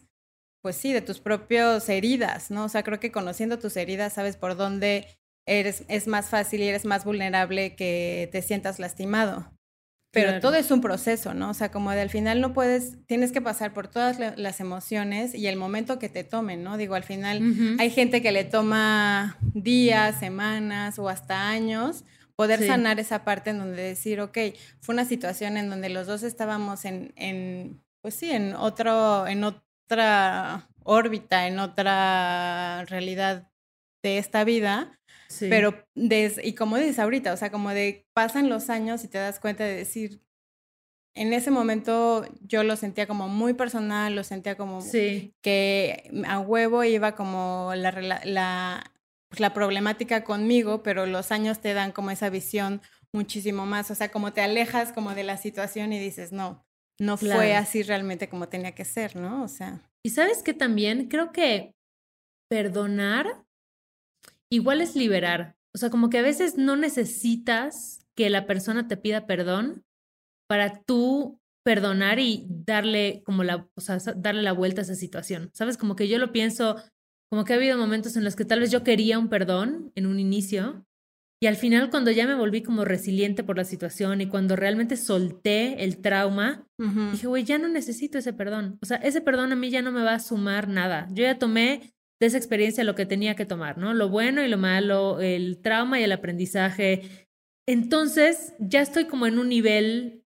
pues 0.62 0.78
sí, 0.78 0.94
de 0.94 1.02
tus 1.02 1.20
propias 1.20 1.90
heridas, 1.90 2.52
¿no? 2.52 2.64
O 2.64 2.70
sea, 2.70 2.84
creo 2.84 3.02
que 3.02 3.12
conociendo 3.12 3.60
tus 3.60 3.76
heridas 3.76 4.14
sabes 4.14 4.38
por 4.38 4.56
dónde 4.56 5.08
eres, 5.48 5.84
es 5.88 6.08
más 6.08 6.30
fácil 6.30 6.62
y 6.62 6.68
eres 6.68 6.86
más 6.86 7.04
vulnerable 7.06 7.76
que 7.76 8.30
te 8.32 8.42
sientas 8.42 8.78
lastimado. 8.78 9.52
Pero 10.12 10.40
todo 10.40 10.56
es 10.56 10.72
un 10.72 10.82
proceso, 10.82 11.34
¿no? 11.34 11.52
O 11.52 11.54
sea, 11.54 11.70
como 11.70 11.92
de 11.92 12.02
al 12.02 12.10
final 12.10 12.42
no 12.42 12.54
puedes, 12.54 13.06
tienes 13.06 13.32
que 13.32 13.42
pasar 13.42 13.74
por 13.74 13.88
todas 13.88 14.18
las 14.20 14.60
emociones 14.60 15.36
y 15.36 15.48
el 15.48 15.58
momento 15.58 16.00
que 16.00 16.10
te 16.10 16.24
tomen, 16.24 16.64
¿no? 16.64 16.78
Digo, 16.78 16.96
al 16.96 17.04
final 17.04 17.78
hay 17.78 17.90
gente 17.92 18.22
que 18.22 18.32
le 18.32 18.44
toma 18.44 19.38
días, 19.54 20.20
semanas 20.20 20.98
o 20.98 21.10
hasta 21.10 21.50
años 21.50 22.04
poder 22.36 22.66
sanar 22.66 23.00
esa 23.00 23.24
parte 23.24 23.50
en 23.50 23.60
donde 23.60 23.82
decir, 23.82 24.22
ok, 24.22 24.38
fue 24.80 24.94
una 24.94 25.06
situación 25.06 25.58
en 25.58 25.70
donde 25.70 25.90
los 25.90 26.08
dos 26.08 26.24
estábamos 26.24 26.86
en, 26.86 27.12
en 27.16 27.82
pues 28.02 28.16
sí, 28.16 28.32
en 28.32 28.56
otro, 28.56 29.28
en 29.28 29.44
otra 29.44 30.68
órbita, 30.84 31.48
en 31.48 31.60
otra 31.60 32.86
realidad 32.86 33.52
de 34.04 34.20
esta 34.20 34.44
vida, 34.44 34.98
pero 35.40 35.74
des, 35.96 36.40
y 36.44 36.54
como 36.54 36.78
dices 36.78 37.00
ahorita, 37.00 37.34
o 37.34 37.38
sea, 37.38 37.52
como 37.52 37.70
de 37.70 38.08
pasan 38.14 38.50
los 38.50 38.70
años 38.70 39.04
y 39.04 39.08
te 39.08 39.18
das 39.18 39.40
cuenta 39.40 39.64
de 39.64 39.76
decir, 39.76 40.22
en 41.16 41.34
ese 41.34 41.52
momento 41.52 42.26
yo 42.42 42.64
lo 42.64 42.76
sentía 42.76 43.08
como 43.08 43.28
muy 43.28 43.54
personal, 43.54 44.16
lo 44.16 44.24
sentía 44.24 44.56
como 44.56 44.82
que 45.42 46.12
a 46.28 46.40
huevo 46.40 46.84
iba 46.84 47.16
como 47.16 47.72
la, 47.76 47.92
la, 48.24 48.92
pues, 49.30 49.40
la 49.40 49.54
problemática 49.54 50.24
conmigo, 50.24 50.84
pero 50.84 51.06
los 51.06 51.32
años 51.32 51.60
te 51.60 51.74
dan 51.74 51.92
como 51.92 52.12
esa 52.12 52.30
visión 52.30 52.82
muchísimo 53.14 53.66
más, 53.66 53.90
o 53.90 53.96
sea, 53.96 54.10
como 54.12 54.32
te 54.32 54.42
alejas 54.42 54.92
como 54.94 55.16
de 55.16 55.24
la 55.24 55.38
situación 55.38 55.92
y 55.92 56.00
dices, 56.00 56.32
no, 56.32 56.66
no 57.00 57.18
fue 57.18 57.56
así 57.56 57.84
realmente 57.84 58.30
como 58.30 58.48
tenía 58.48 58.74
que 58.74 58.86
ser, 58.86 59.16
¿no? 59.16 59.44
O 59.44 59.48
sea. 59.48 59.82
Y 60.04 60.12
sabes 60.12 60.44
que 60.44 60.54
también 60.54 61.08
creo 61.08 61.32
que 61.32 61.74
perdonar 62.50 63.47
igual 64.52 64.82
es 64.82 64.96
liberar. 64.96 65.56
O 65.74 65.78
sea, 65.78 65.90
como 65.90 66.10
que 66.10 66.18
a 66.18 66.24
veces 66.24 66.58
no 66.58 66.76
necesitas 66.76 68.00
que 68.16 68.30
la 68.30 68.46
persona 68.46 68.88
te 68.88 68.98
pida 68.98 69.28
perdón 69.28 69.84
para 70.48 70.82
tú 70.84 71.40
perdonar 71.64 72.20
y 72.20 72.46
darle 72.50 73.22
como 73.26 73.44
la, 73.44 73.68
o 73.76 73.82
sea, 73.82 73.98
darle 74.16 74.42
la 74.42 74.54
vuelta 74.54 74.82
a 74.82 74.84
esa 74.84 74.96
situación. 74.96 75.50
Sabes, 75.54 75.78
como 75.78 75.96
que 75.96 76.08
yo 76.08 76.18
lo 76.18 76.32
pienso 76.32 76.78
como 77.30 77.44
que 77.44 77.54
ha 77.54 77.58
habido 77.58 77.78
momentos 77.78 78.16
en 78.16 78.24
los 78.24 78.36
que 78.36 78.46
tal 78.46 78.62
vez 78.62 78.72
yo 78.72 78.84
quería 78.84 79.20
un 79.20 79.28
perdón 79.28 79.92
en 79.96 80.06
un 80.06 80.20
inicio 80.20 80.86
y 81.42 81.48
al 81.48 81.56
final 81.56 81.90
cuando 81.90 82.10
ya 82.10 82.26
me 82.26 82.36
volví 82.36 82.64
como 82.64 82.84
resiliente 82.84 83.44
por 83.44 83.58
la 83.58 83.66
situación 83.66 84.22
y 84.22 84.28
cuando 84.28 84.56
realmente 84.56 84.98
solté 84.98 85.84
el 85.84 86.02
trauma, 86.02 86.66
dije, 87.12 87.28
güey, 87.28 87.44
ya 87.44 87.60
no 87.60 87.68
necesito 87.68 88.18
ese 88.18 88.34
perdón. 88.34 88.80
O 88.82 88.86
sea, 88.88 88.98
ese 88.98 89.22
perdón 89.22 89.52
a 89.52 89.56
mí 89.56 89.70
ya 89.70 89.84
no 89.84 89.92
me 89.92 90.02
va 90.02 90.16
a 90.16 90.20
sumar 90.20 90.68
nada. 90.68 91.08
Yo 91.12 91.24
ya 91.24 91.38
tomé 91.38 91.94
de 92.20 92.28
esa 92.28 92.38
experiencia 92.38 92.84
lo 92.84 92.96
que 92.96 93.06
tenía 93.06 93.36
que 93.36 93.46
tomar, 93.46 93.78
¿no? 93.78 93.94
Lo 93.94 94.10
bueno 94.10 94.44
y 94.44 94.48
lo 94.48 94.58
malo, 94.58 95.22
el 95.22 95.62
trauma 95.62 96.00
y 96.00 96.04
el 96.04 96.12
aprendizaje. 96.12 97.28
Entonces, 97.68 98.54
ya 98.60 98.82
estoy 98.82 99.06
como 99.06 99.28
en 99.28 99.40
un 99.40 99.50
nivel 99.50 100.24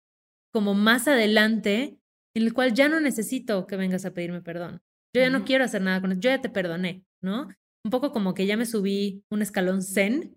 como 0.52 0.74
más 0.74 1.08
adelante 1.08 1.98
en 2.34 2.42
el 2.42 2.52
cual 2.52 2.74
ya 2.74 2.88
no 2.88 3.00
necesito 3.00 3.66
que 3.66 3.76
vengas 3.76 4.04
a 4.04 4.12
pedirme 4.12 4.42
perdón. 4.42 4.82
Yo 5.14 5.22
ya 5.22 5.30
no 5.30 5.44
quiero 5.44 5.64
hacer 5.64 5.82
nada 5.82 6.00
con 6.00 6.12
eso, 6.12 6.20
yo 6.20 6.30
ya 6.30 6.40
te 6.40 6.50
perdoné, 6.50 7.04
¿no? 7.22 7.48
Un 7.84 7.90
poco 7.90 8.12
como 8.12 8.34
que 8.34 8.46
ya 8.46 8.56
me 8.56 8.66
subí 8.66 9.24
un 9.30 9.42
escalón 9.42 9.82
zen. 9.82 10.36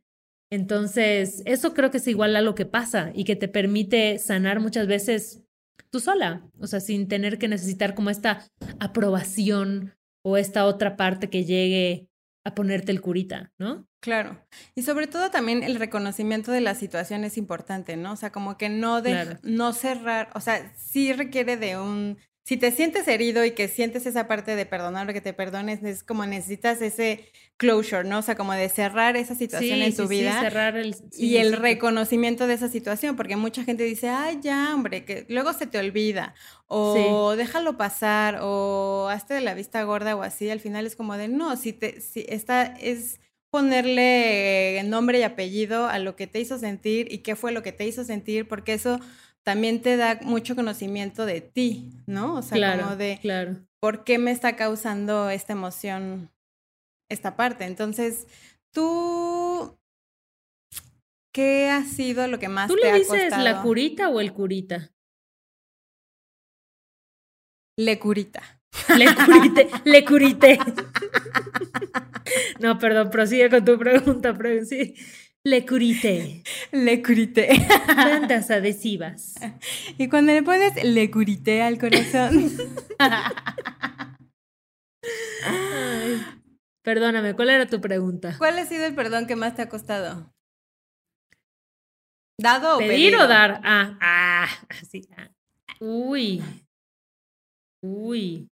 Entonces, 0.49 1.43
eso 1.45 1.73
creo 1.73 1.91
que 1.91 1.97
es 1.97 2.07
igual 2.07 2.35
a 2.35 2.41
lo 2.41 2.55
que 2.55 2.65
pasa 2.65 3.11
y 3.13 3.23
que 3.23 3.35
te 3.35 3.47
permite 3.47 4.17
sanar 4.19 4.59
muchas 4.59 4.87
veces 4.87 5.43
tú 5.89 5.99
sola, 5.99 6.49
o 6.59 6.67
sea, 6.67 6.79
sin 6.79 7.07
tener 7.07 7.37
que 7.37 7.47
necesitar 7.47 7.95
como 7.95 8.09
esta 8.09 8.47
aprobación 8.79 9.93
o 10.23 10.37
esta 10.37 10.65
otra 10.65 10.95
parte 10.95 11.29
que 11.29 11.45
llegue 11.45 12.09
a 12.43 12.55
ponerte 12.55 12.91
el 12.91 13.01
curita, 13.01 13.51
¿no? 13.57 13.87
Claro. 13.99 14.43
Y 14.73 14.81
sobre 14.81 15.05
todo 15.07 15.29
también 15.29 15.61
el 15.61 15.75
reconocimiento 15.75 16.51
de 16.51 16.61
la 16.61 16.73
situación 16.73 17.23
es 17.23 17.37
importante, 17.37 17.97
¿no? 17.97 18.13
O 18.13 18.15
sea, 18.15 18.31
como 18.31 18.57
que 18.57 18.67
no 18.67 19.01
de, 19.01 19.37
no 19.43 19.73
cerrar, 19.73 20.29
o 20.33 20.41
sea, 20.41 20.73
sí 20.75 21.13
requiere 21.13 21.57
de 21.57 21.77
un 21.77 22.17
si 22.43 22.57
te 22.57 22.71
sientes 22.71 23.07
herido 23.07 23.45
y 23.45 23.51
que 23.51 23.67
sientes 23.67 24.05
esa 24.05 24.27
parte 24.27 24.55
de 24.55 24.65
perdonar 24.65 25.09
o 25.09 25.13
que 25.13 25.21
te 25.21 25.33
perdones, 25.33 25.83
es 25.83 26.03
como 26.03 26.25
necesitas 26.25 26.81
ese 26.81 27.25
closure, 27.57 28.03
¿no? 28.03 28.19
O 28.19 28.21
sea, 28.23 28.35
como 28.35 28.53
de 28.53 28.67
cerrar 28.67 29.15
esa 29.15 29.35
situación 29.35 29.81
en 29.81 29.95
tu 29.95 30.07
vida. 30.07 30.33
Sí, 30.33 30.39
cerrar 30.39 30.75
el, 30.75 30.95
y 31.17 31.37
el 31.37 31.53
reconocimiento 31.53 32.47
de 32.47 32.55
esa 32.55 32.67
situación, 32.67 33.15
porque 33.15 33.35
mucha 33.35 33.63
gente 33.63 33.83
dice, 33.83 34.09
ay, 34.09 34.39
ya, 34.41 34.73
hombre, 34.73 35.05
que 35.05 35.25
luego 35.29 35.53
se 35.53 35.67
te 35.67 35.77
olvida, 35.77 36.33
o 36.65 37.35
déjalo 37.35 37.77
pasar, 37.77 38.39
o 38.41 39.07
hazte 39.09 39.35
de 39.35 39.41
la 39.41 39.53
vista 39.53 39.83
gorda 39.83 40.15
o 40.15 40.23
así. 40.23 40.49
Al 40.49 40.59
final 40.59 40.87
es 40.87 40.95
como 40.95 41.17
de, 41.17 41.27
no, 41.27 41.55
si 41.57 41.73
te, 41.73 42.01
si 42.01 42.25
esta 42.27 42.63
es 42.63 43.19
ponerle 43.51 44.81
nombre 44.85 45.19
y 45.19 45.23
apellido 45.23 45.87
a 45.87 45.99
lo 45.99 46.15
que 46.15 46.25
te 46.25 46.39
hizo 46.39 46.57
sentir 46.57 47.11
y 47.11 47.19
qué 47.19 47.35
fue 47.35 47.51
lo 47.51 47.61
que 47.61 47.73
te 47.73 47.85
hizo 47.85 48.03
sentir, 48.05 48.47
porque 48.47 48.73
eso 48.73 48.99
también 49.43 49.81
te 49.81 49.97
da 49.97 50.19
mucho 50.23 50.55
conocimiento 50.55 51.25
de 51.25 51.41
ti, 51.41 51.91
¿no? 52.05 52.35
O 52.35 52.41
sea, 52.41 52.77
como 52.77 52.95
de 52.95 53.19
por 53.79 54.03
qué 54.03 54.17
me 54.17 54.31
está 54.31 54.55
causando 54.55 55.29
esta 55.29 55.53
emoción, 55.53 56.31
esta 57.09 57.35
parte. 57.35 57.65
Entonces, 57.65 58.27
tú, 58.71 59.77
¿qué 61.33 61.69
ha 61.69 61.83
sido 61.83 62.27
lo 62.27 62.39
que 62.39 62.49
más 62.49 62.67
¿Tú 62.69 62.75
le 62.75 62.93
dices 62.93 63.35
la 63.37 63.61
curita 63.61 64.09
o 64.09 64.19
el 64.19 64.33
curita? 64.33 64.91
Le 67.77 67.97
curita. 67.97 68.61
Le 68.97 69.05
curité, 69.15 69.69
le 69.85 70.05
curité. 70.05 70.59
No, 72.59 72.77
perdón, 72.77 73.09
prosigue 73.09 73.49
con 73.49 73.65
tu 73.65 73.77
pregunta, 73.77 74.33
prosigue. 74.33 74.95
Le 75.43 75.65
curite. 75.65 76.43
Le 76.71 77.01
curité. 77.01 77.47
Bandas 77.87 78.51
adhesivas. 78.51 79.35
Y 79.97 80.07
cuando 80.07 80.33
le 80.33 80.43
pones 80.43 80.83
le 80.83 81.09
curité 81.09 81.61
al 81.63 81.79
corazón. 81.79 82.51
Ay, 85.43 86.21
perdóname, 86.83 87.35
¿cuál 87.35 87.49
era 87.49 87.65
tu 87.67 87.81
pregunta? 87.81 88.35
¿Cuál 88.37 88.59
ha 88.59 88.65
sido 88.65 88.85
el 88.85 88.93
perdón 88.95 89.25
que 89.25 89.35
más 89.35 89.55
te 89.55 89.63
ha 89.63 89.69
costado? 89.69 90.31
¿Dado 92.39 92.75
o 92.75 92.79
¿Pedir 92.79 93.13
pedido? 93.13 93.25
o 93.25 93.27
dar? 93.27 93.61
Ah, 93.63 93.97
ah, 93.99 94.47
sí. 94.89 95.01
ah. 95.17 95.29
Uy. 95.79 96.43
Uy. 97.83 98.47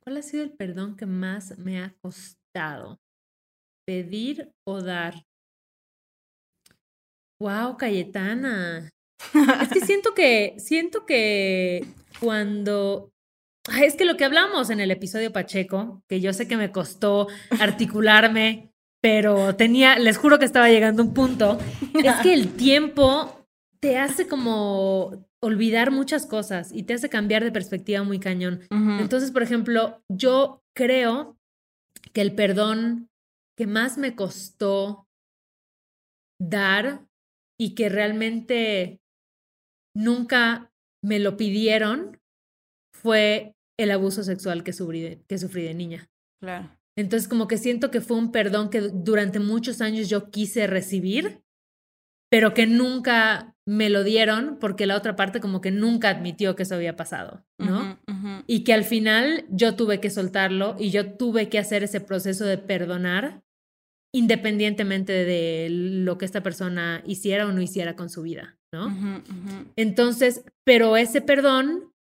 ¿Cuál 0.00 0.16
ha 0.18 0.22
sido 0.22 0.44
el 0.44 0.52
perdón 0.52 0.96
que 0.96 1.06
más 1.06 1.58
me 1.58 1.82
ha 1.82 1.92
costado? 2.00 3.00
¿Pedir 3.88 4.52
o 4.66 4.82
dar? 4.82 5.24
Wow, 7.40 7.78
Cayetana. 7.78 8.90
Es 9.62 9.68
que 9.70 9.80
siento 9.80 10.12
que, 10.12 10.56
siento 10.58 11.06
que 11.06 11.86
cuando. 12.20 13.08
Es 13.80 13.96
que 13.96 14.04
lo 14.04 14.18
que 14.18 14.26
hablamos 14.26 14.68
en 14.68 14.80
el 14.80 14.90
episodio 14.90 15.32
Pacheco, 15.32 16.02
que 16.06 16.20
yo 16.20 16.34
sé 16.34 16.46
que 16.46 16.58
me 16.58 16.70
costó 16.70 17.28
articularme, 17.58 18.74
pero 19.00 19.56
tenía, 19.56 19.98
les 19.98 20.18
juro 20.18 20.38
que 20.38 20.44
estaba 20.44 20.68
llegando 20.68 21.02
un 21.02 21.14
punto, 21.14 21.58
es 21.94 22.14
que 22.16 22.34
el 22.34 22.56
tiempo 22.56 23.46
te 23.80 23.96
hace 23.96 24.28
como 24.28 25.24
olvidar 25.40 25.92
muchas 25.92 26.26
cosas 26.26 26.72
y 26.74 26.82
te 26.82 26.92
hace 26.92 27.08
cambiar 27.08 27.42
de 27.42 27.52
perspectiva 27.52 28.02
muy 28.02 28.20
cañón. 28.20 28.60
Entonces, 29.00 29.30
por 29.30 29.42
ejemplo, 29.42 30.02
yo 30.10 30.60
creo 30.74 31.38
que 32.12 32.20
el 32.20 32.34
perdón 32.34 33.08
que 33.58 33.66
más 33.66 33.98
me 33.98 34.14
costó 34.14 35.08
dar 36.40 37.04
y 37.60 37.74
que 37.74 37.88
realmente 37.88 39.00
nunca 39.96 40.70
me 41.04 41.18
lo 41.18 41.36
pidieron 41.36 42.20
fue 42.94 43.56
el 43.76 43.90
abuso 43.90 44.22
sexual 44.22 44.62
que 44.62 44.72
sufrí 44.72 45.00
de, 45.00 45.24
que 45.26 45.38
sufrí 45.38 45.64
de 45.64 45.74
niña. 45.74 46.08
Claro. 46.40 46.70
Entonces, 46.96 47.28
como 47.28 47.48
que 47.48 47.58
siento 47.58 47.90
que 47.90 48.00
fue 48.00 48.16
un 48.16 48.30
perdón 48.30 48.70
que 48.70 48.80
durante 48.80 49.40
muchos 49.40 49.80
años 49.80 50.08
yo 50.08 50.30
quise 50.30 50.68
recibir, 50.68 51.42
pero 52.30 52.54
que 52.54 52.68
nunca 52.68 53.56
me 53.66 53.90
lo 53.90 54.04
dieron 54.04 54.58
porque 54.60 54.86
la 54.86 54.96
otra 54.96 55.16
parte 55.16 55.40
como 55.40 55.60
que 55.60 55.70
nunca 55.72 56.10
admitió 56.10 56.54
que 56.54 56.62
eso 56.62 56.76
había 56.76 56.96
pasado, 56.96 57.44
¿no? 57.58 57.98
Y 58.46 58.64
que 58.64 58.72
al 58.72 58.84
final 58.84 59.44
yo 59.50 59.76
tuve 59.76 60.00
que 60.00 60.10
soltarlo 60.10 60.76
y 60.78 60.90
yo 60.90 61.16
tuve 61.16 61.48
que 61.48 61.58
hacer 61.58 61.82
ese 61.82 62.00
proceso 62.00 62.44
de 62.44 62.58
perdonar 62.58 63.42
independientemente 64.14 65.12
de 65.12 65.68
lo 65.70 66.18
que 66.18 66.24
esta 66.24 66.42
persona 66.42 67.02
hiciera 67.06 67.46
o 67.46 67.52
no 67.52 67.60
hiciera 67.60 67.96
con 67.96 68.08
su 68.08 68.22
vida, 68.22 68.58
¿no? 68.72 69.22
Entonces, 69.76 70.44
pero 70.64 70.96
ese 70.96 71.20
perdón 71.20 71.92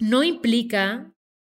no 0.00 0.24
implica, 0.24 1.12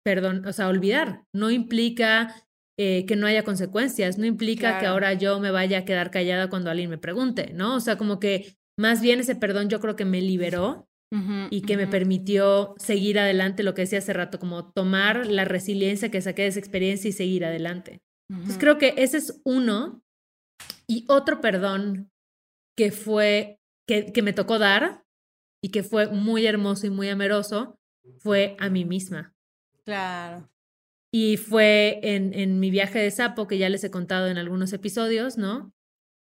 perdón, 0.04 0.46
o 0.46 0.52
sea, 0.52 0.68
olvidar, 0.68 1.24
no 1.34 1.50
implica 1.50 2.34
eh, 2.78 3.04
que 3.06 3.16
no 3.16 3.26
haya 3.26 3.44
consecuencias, 3.44 4.18
no 4.18 4.26
implica 4.26 4.80
que 4.80 4.86
ahora 4.86 5.12
yo 5.12 5.38
me 5.38 5.50
vaya 5.50 5.78
a 5.78 5.84
quedar 5.84 6.10
callada 6.10 6.50
cuando 6.50 6.70
alguien 6.70 6.90
me 6.90 6.98
pregunte, 6.98 7.52
¿no? 7.54 7.76
O 7.76 7.80
sea, 7.80 7.96
como 7.96 8.18
que 8.18 8.56
más 8.78 9.00
bien 9.00 9.20
ese 9.20 9.36
perdón 9.36 9.68
yo 9.68 9.80
creo 9.80 9.96
que 9.96 10.04
me 10.04 10.20
liberó 10.20 10.88
y 11.50 11.60
que 11.60 11.76
me 11.76 11.86
permitió 11.86 12.74
seguir 12.76 13.20
adelante, 13.20 13.62
lo 13.62 13.72
que 13.74 13.82
decía 13.82 14.00
hace 14.00 14.12
rato, 14.12 14.40
como 14.40 14.72
tomar 14.72 15.28
la 15.28 15.44
resiliencia 15.44 16.10
que 16.10 16.20
saqué 16.20 16.42
de 16.42 16.48
esa 16.48 16.58
experiencia 16.58 17.08
y 17.08 17.12
seguir 17.12 17.44
adelante. 17.44 18.00
Entonces 18.30 18.58
creo 18.58 18.78
que 18.78 18.94
ese 18.96 19.18
es 19.18 19.40
uno. 19.44 20.02
Y 20.86 21.04
otro 21.08 21.40
perdón 21.40 22.10
que 22.76 22.90
fue, 22.90 23.58
que, 23.86 24.12
que 24.12 24.22
me 24.22 24.32
tocó 24.32 24.58
dar 24.58 25.04
y 25.62 25.70
que 25.70 25.82
fue 25.82 26.08
muy 26.08 26.46
hermoso 26.46 26.86
y 26.86 26.90
muy 26.90 27.08
ameroso, 27.08 27.78
fue 28.18 28.56
a 28.58 28.68
mí 28.68 28.84
misma. 28.84 29.34
Claro. 29.84 30.50
Y 31.12 31.36
fue 31.36 32.00
en, 32.02 32.34
en 32.34 32.60
mi 32.60 32.70
viaje 32.70 32.98
de 32.98 33.10
sapo, 33.10 33.46
que 33.46 33.58
ya 33.58 33.68
les 33.68 33.84
he 33.84 33.90
contado 33.90 34.26
en 34.26 34.36
algunos 34.36 34.72
episodios, 34.72 35.38
¿no? 35.38 35.72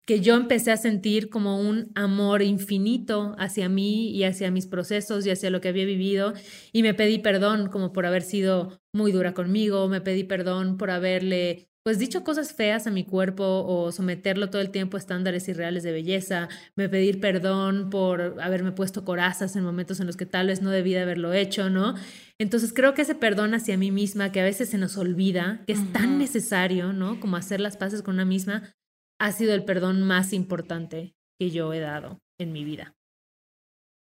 Que 0.07 0.21
yo 0.21 0.35
empecé 0.35 0.71
a 0.71 0.77
sentir 0.77 1.29
como 1.29 1.59
un 1.59 1.91
amor 1.93 2.41
infinito 2.41 3.35
hacia 3.37 3.67
mí 3.67 4.09
y 4.11 4.23
hacia 4.23 4.49
mis 4.49 4.65
procesos 4.65 5.25
y 5.25 5.31
hacia 5.31 5.49
lo 5.49 5.59
que 5.59 5.67
había 5.67 5.85
vivido. 5.85 6.33
Y 6.71 6.81
me 6.81 6.93
pedí 6.93 7.19
perdón 7.19 7.67
como 7.67 7.91
por 7.91 8.05
haber 8.05 8.21
sido 8.23 8.81
muy 8.93 9.11
dura 9.11 9.33
conmigo, 9.33 9.89
me 9.89 9.99
pedí 9.99 10.23
perdón 10.23 10.77
por 10.77 10.89
haberle 10.89 11.69
pues 11.87 11.99
dicho 11.99 12.25
cosas 12.25 12.51
feas 12.51 12.85
a 12.85 12.91
mi 12.91 13.05
cuerpo 13.05 13.63
o 13.65 13.93
someterlo 13.93 14.49
todo 14.49 14.61
el 14.61 14.71
tiempo 14.71 14.97
a 14.97 14.99
estándares 14.99 15.47
irreales 15.47 15.83
de 15.83 15.93
belleza, 15.93 16.49
me 16.75 16.89
pedir 16.89 17.21
perdón 17.21 17.89
por 17.89 18.41
haberme 18.41 18.73
puesto 18.73 19.05
corazas 19.05 19.55
en 19.55 19.63
momentos 19.63 20.01
en 20.01 20.07
los 20.07 20.17
que 20.17 20.25
tal 20.25 20.47
vez 20.47 20.61
no 20.61 20.69
debía 20.69 21.01
haberlo 21.01 21.31
hecho, 21.31 21.69
¿no? 21.69 21.95
Entonces 22.39 22.73
creo 22.73 22.93
que 22.93 23.03
ese 23.03 23.15
perdón 23.15 23.53
hacia 23.53 23.77
mí 23.77 23.91
misma, 23.91 24.33
que 24.33 24.41
a 24.41 24.43
veces 24.43 24.67
se 24.67 24.77
nos 24.77 24.97
olvida, 24.97 25.63
que 25.65 25.71
es 25.71 25.93
tan 25.93 26.17
necesario, 26.17 26.91
¿no? 26.91 27.21
Como 27.21 27.37
hacer 27.37 27.61
las 27.61 27.77
paces 27.77 28.01
con 28.01 28.15
una 28.15 28.25
misma, 28.25 28.75
ha 29.17 29.31
sido 29.31 29.53
el 29.53 29.63
perdón 29.63 30.03
más 30.03 30.33
importante 30.33 31.15
que 31.39 31.51
yo 31.51 31.71
he 31.71 31.79
dado 31.79 32.19
en 32.37 32.51
mi 32.51 32.65
vida. 32.65 32.97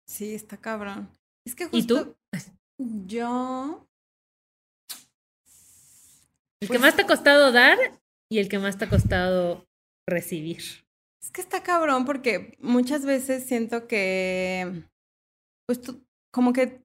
Sí, 0.08 0.34
está 0.34 0.56
cabrón. 0.56 1.10
Es 1.46 1.56
que 1.56 1.68
¿Y 1.74 1.84
tú? 1.84 1.98
justo 1.98 2.18
yo 3.06 3.85
El 6.62 6.68
Pues- 6.68 6.72
que 6.72 6.80
más 6.80 6.96
te 6.96 7.02
ha 7.04 7.08
costado 7.08 7.52
dar 7.52 7.78
y 8.32 8.40
el 8.40 8.50
que 8.50 8.60
más 8.60 8.78
te 8.78 8.86
ha 8.86 8.90
costado 8.90 9.66
recibir. 10.10 10.62
Es 11.24 11.32
que 11.32 11.42
está 11.42 11.64
cabrón 11.64 12.06
porque 12.06 12.56
muchas 12.60 13.06
veces 13.06 13.46
siento 13.46 13.88
que, 13.88 14.84
pues 15.68 15.82
tú, 15.82 16.04
como 16.32 16.54
que 16.54 16.82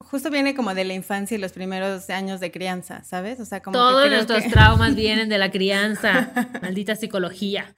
justo 0.00 0.30
viene 0.30 0.54
como 0.54 0.74
de 0.74 0.84
la 0.84 0.94
infancia 0.94 1.36
y 1.36 1.40
los 1.40 1.52
primeros 1.52 2.08
años 2.10 2.40
de 2.40 2.50
crianza, 2.50 3.04
¿sabes? 3.04 3.40
O 3.40 3.44
sea, 3.44 3.62
como 3.62 3.78
Todos 3.78 4.08
nuestros 4.10 4.42
que- 4.42 4.50
traumas 4.50 4.94
vienen 4.94 5.28
de 5.28 5.38
la 5.38 5.50
crianza. 5.52 6.32
Maldita 6.62 6.96
psicología. 6.96 7.74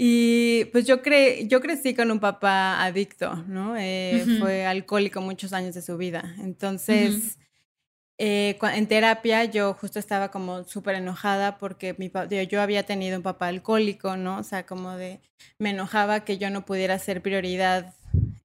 Y 0.00 0.66
pues 0.66 0.86
yo, 0.86 1.02
cre 1.02 1.48
yo 1.48 1.60
crecí 1.60 1.94
con 1.94 2.10
un 2.12 2.20
papá 2.20 2.84
adicto, 2.84 3.34
¿no? 3.48 3.76
Eh. 3.76 4.24
Fue 4.38 4.64
alcohólico 4.64 5.20
muchos 5.20 5.52
años 5.52 5.74
de 5.74 5.82
su 5.82 5.96
vida. 5.96 6.34
Entonces, 6.38 7.36
eh, 8.20 8.58
en 8.74 8.88
terapia 8.88 9.44
yo 9.44 9.74
justo 9.74 10.00
estaba 10.00 10.32
como 10.32 10.64
súper 10.64 10.96
enojada 10.96 11.56
porque 11.56 11.94
mi 11.98 12.10
yo, 12.48 12.60
había 12.60 12.82
tenido 12.82 13.16
un 13.16 13.22
papá 13.22 13.46
alcohólico, 13.46 14.16
¿no? 14.16 14.38
O 14.38 14.42
sea, 14.42 14.66
como 14.66 14.96
de, 14.96 15.20
me 15.60 15.70
enojaba 15.70 16.24
que 16.24 16.36
yo 16.36 16.50
no 16.50 16.64
pudiera 16.64 16.98
ser 16.98 17.22
prioridad 17.22 17.94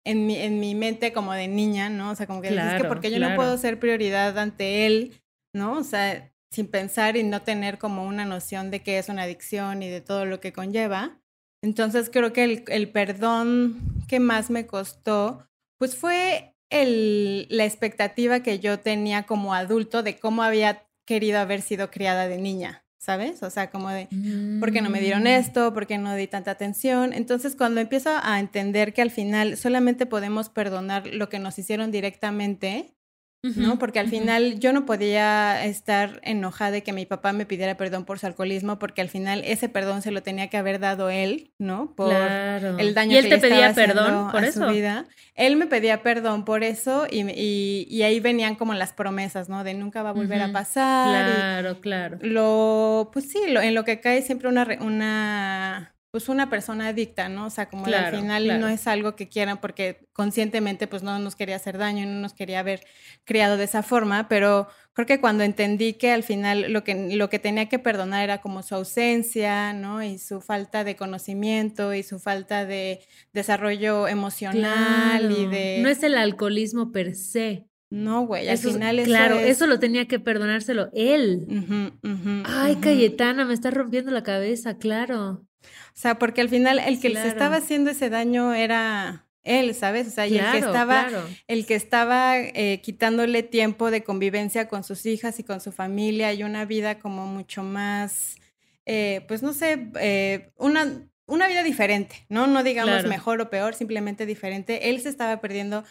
en 0.03 0.27
mi, 0.27 0.38
en 0.38 0.59
mi 0.59 0.75
mente 0.75 1.12
como 1.12 1.33
de 1.33 1.47
niña, 1.47 1.89
¿no? 1.89 2.12
O 2.12 2.15
sea, 2.15 2.27
como 2.27 2.41
que 2.41 2.49
es 2.49 2.53
que 2.53 2.59
Claro, 2.59 2.88
porque 2.88 3.09
yo 3.09 3.17
no 3.17 3.27
claro. 3.27 3.36
puedo 3.36 3.57
ser 3.57 3.79
prioridad 3.79 4.38
ante 4.38 4.86
él, 4.86 5.19
¿no? 5.55 5.79
O 5.79 5.83
sea, 5.83 6.31
sin 6.51 6.67
pensar 6.67 7.17
y 7.17 7.23
no 7.23 7.41
tener 7.41 7.79
como 7.79 8.05
una 8.05 8.25
noción 8.25 8.69
de 8.69 8.83
qué 8.83 8.99
es 8.99 9.09
una 9.09 9.23
adicción 9.23 9.81
y 9.81 9.89
de 9.89 10.01
todo 10.01 10.25
lo 10.25 10.39
que 10.39 10.53
conlleva. 10.53 11.19
Entonces 11.63 12.12
creo 12.12 12.31
que 12.31 12.43
el, 12.43 12.63
el 12.67 12.89
perdón 12.89 13.81
que 14.07 14.19
más 14.19 14.51
me 14.51 14.67
costó, 14.67 15.47
pues 15.79 15.95
fue 15.95 16.52
el, 16.81 17.47
la 17.49 17.65
expectativa 17.65 18.41
que 18.41 18.59
yo 18.59 18.79
tenía 18.79 19.23
como 19.23 19.53
adulto 19.53 20.03
de 20.03 20.17
cómo 20.17 20.43
había 20.43 20.83
querido 21.05 21.39
haber 21.39 21.62
sido 21.62 21.91
criada 21.91 22.27
de 22.27 22.38
niña, 22.38 22.83
¿sabes? 22.97 23.43
O 23.43 23.49
sea, 23.49 23.69
como 23.69 23.89
de, 23.89 24.07
¿por 24.59 24.71
qué 24.71 24.81
no 24.81 24.89
me 24.89 24.99
Mm. 24.99 25.03
dieron 25.03 25.27
esto? 25.27 25.73
¿Por 25.73 25.86
qué 25.88 25.97
no 25.97 26.15
di 26.15 26.27
tanta 26.27 26.51
atención? 26.51 27.13
Entonces, 27.13 27.55
cuando 27.55 27.81
empiezo 27.81 28.12
a 28.21 28.39
entender 28.39 28.93
que 28.93 29.01
al 29.01 29.12
final 29.12 29.57
solamente 29.57 30.05
podemos 30.05 30.49
perdonar 30.49 31.07
lo 31.07 31.29
que 31.29 31.39
nos 31.39 31.59
hicieron 31.59 31.91
directamente, 31.91 32.95
¿no? 33.43 33.77
Porque 33.77 34.00
al 34.00 34.08
final 34.10 34.60
yo 34.60 34.71
no 34.71 34.85
podía 34.85 35.65
estar 35.65 36.21
enojada 36.23 36.71
de 36.71 36.83
que 36.83 36.94
mi 36.94 37.06
papá 37.06 37.33
me 37.33 37.46
pidiera 37.46 37.75
perdón 37.75 38.06
por 38.06 38.17
su 38.17 38.25
alcoholismo, 38.25 38.79
porque 38.79 39.02
al 39.02 39.10
final 39.10 39.41
ese 39.46 39.67
perdón 39.67 40.02
se 40.02 40.12
lo 40.12 40.23
tenía 40.23 40.48
que 40.50 40.56
haber 40.58 40.79
dado 40.79 41.10
él, 41.10 41.52
¿no? 41.58 41.94
Por 41.96 42.10
Claro. 42.10 42.77
el 42.79 42.94
daño 42.94 43.13
¿Y 43.13 43.17
él 43.17 43.23
que 43.25 43.29
te 43.31 43.35
le 43.35 43.41
pedía 43.41 43.69
estaba 43.69 43.87
perdón 43.87 44.31
por 44.31 44.44
a 44.44 44.48
eso? 44.48 44.65
su 44.67 44.71
vida. 44.73 45.06
Él 45.35 45.58
me 45.58 45.67
pedía 45.67 46.02
perdón 46.04 46.46
por 46.46 46.63
eso 46.63 47.06
y, 47.10 47.21
y, 47.31 47.85
y 47.89 48.04
ahí 48.04 48.19
venían 48.21 48.56
como 48.56 48.73
las 48.75 48.94
promesas, 48.94 49.50
¿no? 49.50 49.63
De 49.65 49.73
nunca 49.73 50.04
va 50.04 50.12
a 50.12 50.13
volver 50.13 50.41
a 50.41 50.52
pasar. 50.54 51.10
Claro, 51.25 51.81
claro. 51.81 52.17
lo, 52.21 53.10
pues 53.12 53.29
sí, 53.29 53.39
lo, 53.50 53.62
en 53.62 53.73
lo 53.75 53.83
que 53.83 54.00
cae 54.00 54.21
siempre 54.21 54.48
una, 54.48 54.65
una, 54.79 55.92
pues 56.13 56.29
una 56.29 56.47
persona 56.47 56.89
adicta, 56.89 57.27
¿no? 57.27 57.47
O 57.47 57.49
sea, 57.49 57.69
como 57.69 57.85
Claro, 57.85 58.15
al 58.15 58.21
final 58.21 58.43
claro. 58.43 58.59
no 58.61 58.67
es 58.67 58.85
algo 58.85 59.15
que 59.15 59.29
quieran 59.29 59.59
porque 59.59 60.05
conscientemente 60.13 60.85
pues 60.85 61.01
no 61.01 61.17
nos 61.17 61.35
quería 61.35 61.55
hacer 61.55 61.79
daño, 61.79 62.05
no 62.05 62.19
nos 62.21 62.35
quería 62.35 62.59
haber 62.59 62.81
criado 63.23 63.57
de 63.57 63.63
esa 63.63 63.81
forma, 63.81 64.27
pero 64.27 64.67
creo 64.93 65.07
que 65.07 65.19
cuando 65.19 65.43
entendí 65.43 65.93
que 65.93 66.11
al 66.11 66.21
final 66.21 66.71
lo 66.71 66.83
que, 66.83 67.15
lo 67.15 67.31
que 67.31 67.39
tenía 67.39 67.67
que 67.67 67.79
perdonar 67.79 68.23
era 68.25 68.41
como 68.41 68.61
su 68.61 68.75
ausencia, 68.75 69.73
¿no? 69.73 70.03
Y 70.03 70.19
su 70.19 70.39
falta 70.39 70.83
de 70.83 70.95
conocimiento 70.95 71.95
y 71.95 72.03
su 72.03 72.19
falta 72.19 72.63
de 72.67 72.99
desarrollo 73.33 74.07
emocional 74.07 75.31
y 75.31 75.47
de... 75.47 75.79
No 75.81 75.89
es 75.89 76.03
el 76.03 76.15
alcoholismo 76.15 76.91
per 76.91 77.15
se, 77.15 77.65
No, 77.89 78.27
güey, 78.27 78.47
al 78.49 78.53
Eso 78.53 78.71
final 78.71 78.99
eso 78.99 79.07
claro, 79.07 79.39
es- 79.39 79.49
eso 79.57 79.65
lo 79.65 79.79
tenía 79.79 80.07
que 80.07 80.19
perdonárselo 80.19 80.91
él. 80.93 81.47
Ay. 82.45 82.75
Cayetana, 82.75 83.45
me 83.45 83.55
está 83.55 83.71
rompiendo 83.71 84.11
la 84.11 84.21
cabeza, 84.21 84.77
claro. 84.77 85.47
O 85.63 85.91
sea, 85.99 86.19
porque 86.19 86.41
al 86.41 86.49
final 86.49 86.79
el 86.79 86.99
que 86.99 87.09
Claro. 87.11 87.25
se 87.25 87.31
estaba 87.33 87.57
haciendo 87.57 87.91
ese 87.91 88.09
daño 88.09 88.53
era 88.53 89.25
él, 89.43 89.75
¿sabes? 89.75 90.07
O 90.07 90.11
sea, 90.11 90.25
y 90.27 90.37
el 90.37 90.51
que 90.51 90.57
estaba, 90.59 91.07
claro. 91.07 91.27
el 91.47 91.65
que 91.65 91.75
estaba 91.75 92.37
eh, 92.39 92.79
quitándole 92.83 93.43
tiempo 93.43 93.91
de 93.91 94.03
convivencia 94.03 94.67
con 94.69 94.83
sus 94.83 95.05
hijas 95.05 95.37
y 95.39 95.43
con 95.43 95.59
su 95.59 95.71
familia 95.71 96.31
y 96.33 96.43
una 96.43 96.63
vida 96.65 96.99
como 96.99 97.25
mucho 97.27 97.61
más, 97.63 98.37
eh, 98.85 99.25
pues 99.27 99.43
no 99.43 99.51
sé, 99.53 99.89
eh, 99.99 100.51
una, 100.57 100.87
una 101.25 101.47
vida 101.47 101.61
diferente, 101.63 102.25
¿no? 102.29 102.47
No 102.47 102.63
digamos 102.63 102.93
Claro. 102.95 103.09
mejor 103.09 103.41
o 103.41 103.49
peor, 103.49 103.75
simplemente 103.75 104.25
diferente. 104.25 104.89
Él 104.89 105.01
se 105.01 105.09
estaba 105.09 105.41
perdiendo 105.41 105.83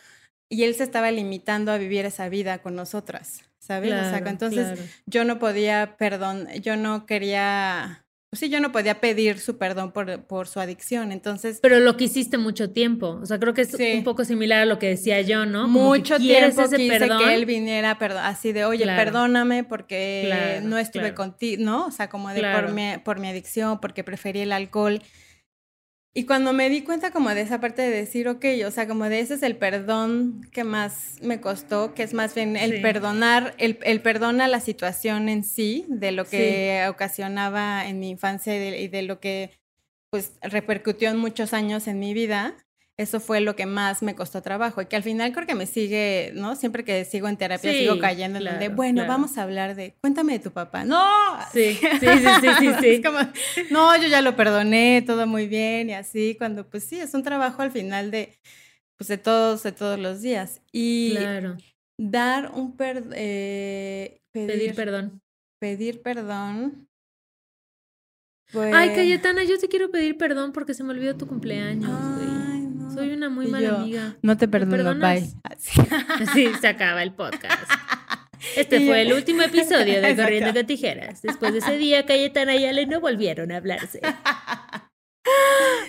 y 0.48 0.64
él 0.64 0.74
se 0.74 0.84
estaba 0.84 1.10
limitando 1.10 1.72
a 1.72 1.78
vivir 1.78 2.04
esa 2.04 2.28
vida 2.28 2.58
con 2.58 2.74
nosotras, 2.74 3.42
¿sabes? 3.58 3.92
o 3.92 4.08
sea, 4.10 4.18
entonces 4.26 4.78
yo 5.06 5.24
no 5.24 5.38
podía, 5.38 5.96
perdón, 5.98 6.46
yo 6.60 6.76
no 6.76 7.06
quería, 7.06 8.01
pues 8.32 8.40
sí, 8.40 8.48
yo 8.48 8.60
no 8.60 8.72
podía 8.72 8.98
pedir 8.98 9.38
su 9.38 9.58
perdón 9.58 9.92
por, 9.92 10.22
por 10.22 10.48
su 10.48 10.58
adicción. 10.58 11.12
Entonces, 11.12 11.58
Pero 11.60 11.80
lo 11.80 11.98
quisiste 11.98 12.38
mucho 12.38 12.70
tiempo. 12.70 13.18
O 13.22 13.26
sea, 13.26 13.38
creo 13.38 13.52
que 13.52 13.60
es 13.60 13.72
Sí. 13.72 13.92
un 13.98 14.04
poco 14.04 14.24
similar 14.24 14.62
a 14.62 14.64
lo 14.64 14.78
que 14.78 14.88
decía 14.88 15.20
yo, 15.20 15.44
¿no? 15.44 15.64
Como 15.64 15.92
que 15.92 15.98
mucho 15.98 16.16
quieres 16.16 16.54
tiempo 16.54 16.62
ese 16.62 16.76
quise 16.78 16.98
perdón. 16.98 17.18
que 17.26 17.34
él 17.34 17.44
viniera 17.44 17.90
así 18.22 18.52
de, 18.54 18.64
oye, 18.64 18.84
Claro. 18.84 19.04
perdóname 19.04 19.64
porque 19.64 20.22
Claro, 20.28 20.60
no 20.66 20.78
estuve 20.78 21.02
claro. 21.12 21.14
contigo, 21.16 21.62
¿no? 21.62 21.84
O 21.84 21.90
sea, 21.90 22.08
como 22.08 22.30
de 22.30 22.40
por, 22.40 22.72
mi, 22.72 22.94
por 23.04 23.20
mi 23.20 23.28
adicción, 23.28 23.78
porque 23.82 24.02
preferí 24.02 24.40
el 24.40 24.52
alcohol. 24.52 25.02
Y 26.14 26.26
cuando 26.26 26.52
me 26.52 26.68
di 26.68 26.82
cuenta 26.82 27.10
como 27.10 27.30
de 27.30 27.40
esa 27.40 27.58
parte 27.58 27.80
de 27.80 27.90
decir, 27.90 28.28
ok, 28.28 28.44
o 28.66 28.70
sea, 28.70 28.86
como 28.86 29.08
de 29.08 29.20
ese 29.20 29.34
es 29.34 29.42
el 29.42 29.56
perdón 29.56 30.46
que 30.52 30.62
más 30.62 31.16
me 31.22 31.40
costó, 31.40 31.94
que 31.94 32.02
es 32.02 32.12
más 32.12 32.34
bien 32.34 32.54
el 32.56 32.72
Sí. 32.72 32.82
perdonar, 32.82 33.54
el, 33.56 33.78
el 33.82 34.02
perdón 34.02 34.42
a 34.42 34.48
la 34.48 34.60
situación 34.60 35.30
en 35.30 35.42
sí, 35.42 35.86
de 35.88 36.12
lo 36.12 36.24
que 36.26 36.84
ocasionaba 36.90 37.88
en 37.88 37.98
mi 37.98 38.10
infancia 38.10 38.54
y 38.54 38.58
de, 38.58 38.80
y 38.82 38.88
de 38.88 39.02
lo 39.02 39.20
que 39.20 39.52
pues 40.10 40.32
repercutió 40.42 41.08
en 41.08 41.16
muchos 41.16 41.54
años 41.54 41.88
en 41.88 41.98
mi 41.98 42.12
vida. 42.12 42.54
Eso 42.98 43.20
fue 43.20 43.40
lo 43.40 43.56
que 43.56 43.64
más 43.64 44.02
me 44.02 44.14
costó 44.14 44.42
trabajo 44.42 44.82
y 44.82 44.86
que 44.86 44.96
al 44.96 45.02
final 45.02 45.32
creo 45.32 45.46
que 45.46 45.54
me 45.54 45.66
sigue, 45.66 46.32
¿no? 46.34 46.54
Siempre 46.56 46.84
que 46.84 47.04
sigo 47.06 47.26
en 47.26 47.38
terapia 47.38 47.72
Sí, 47.72 47.78
sigo 47.80 47.98
cayendo 47.98 48.38
en 48.38 48.42
claro, 48.44 48.58
donde, 48.60 48.74
bueno, 48.74 48.96
claro. 48.96 49.08
vamos 49.08 49.38
a 49.38 49.42
hablar 49.44 49.74
de, 49.74 49.94
cuéntame 50.02 50.34
de 50.34 50.38
tu 50.40 50.50
papá. 50.52 50.84
No, 50.84 51.02
Sí, 51.52 51.72
sí, 51.74 51.98
sí, 52.00 52.08
sí, 52.40 52.48
sí, 52.60 52.72
sí. 52.80 52.88
es 52.90 53.02
como, 53.04 53.18
no, 53.70 53.96
yo 53.96 54.08
ya 54.08 54.20
lo 54.20 54.36
perdoné, 54.36 55.02
todo 55.06 55.26
muy 55.26 55.48
bien 55.48 55.88
y 55.88 55.94
así, 55.94 56.34
cuando 56.36 56.68
pues 56.68 56.84
sí, 56.84 57.00
es 57.00 57.14
un 57.14 57.22
trabajo 57.22 57.62
al 57.62 57.70
final 57.70 58.10
de, 58.10 58.38
pues 58.98 59.08
de 59.08 59.16
todos, 59.18 59.62
de 59.62 59.72
todos 59.72 59.98
los 59.98 60.20
días. 60.20 60.60
Y 60.70 61.12
Claro. 61.16 61.56
dar 61.98 62.52
un 62.54 62.76
per, 62.76 63.04
eh, 63.14 64.20
pedir, 64.32 64.46
Pedir 64.48 64.74
perdón. 64.74 65.20
pedir 65.58 66.02
perdón. 66.02 66.86
Pues, 68.52 68.74
Ay, 68.74 68.90
Cayetana, 68.90 69.44
yo 69.44 69.58
te 69.58 69.66
quiero 69.68 69.90
pedir 69.90 70.18
perdón 70.18 70.52
porque 70.52 70.74
se 70.74 70.84
me 70.84 70.90
olvidó 70.90 71.16
tu 71.16 71.26
cumpleaños, 71.26 71.88
güey. 72.16 72.41
Soy 72.94 73.12
una 73.12 73.28
muy 73.28 73.46
Y 73.46 73.48
mala 73.48 73.68
yo, 73.68 73.76
amiga. 73.78 74.16
No 74.22 74.36
te 74.36 74.46
¿Me 74.46 74.50
perdono, 74.66 74.94
bye. 75.00 75.28
Así. 75.44 75.80
Sí, 76.34 76.48
se 76.60 76.68
acaba 76.68 77.02
el 77.02 77.12
podcast. 77.14 77.70
Este 78.56 78.78
Y 78.78 78.80
yo- 78.80 78.86
fue 78.88 79.02
el 79.02 79.12
último 79.12 79.42
episodio 79.42 80.00
de. 80.02 80.16
Corriendo 80.16 80.52
con 80.52 80.66
Tijeras. 80.66 81.22
Después 81.22 81.52
de 81.52 81.60
ese 81.60 81.78
día, 81.78 82.04
Cayetana 82.06 82.56
y 82.56 82.66
Ale 82.66 82.86
no 82.86 83.00
volvieron 83.00 83.52
a 83.52 83.56
hablarse. 83.58 84.00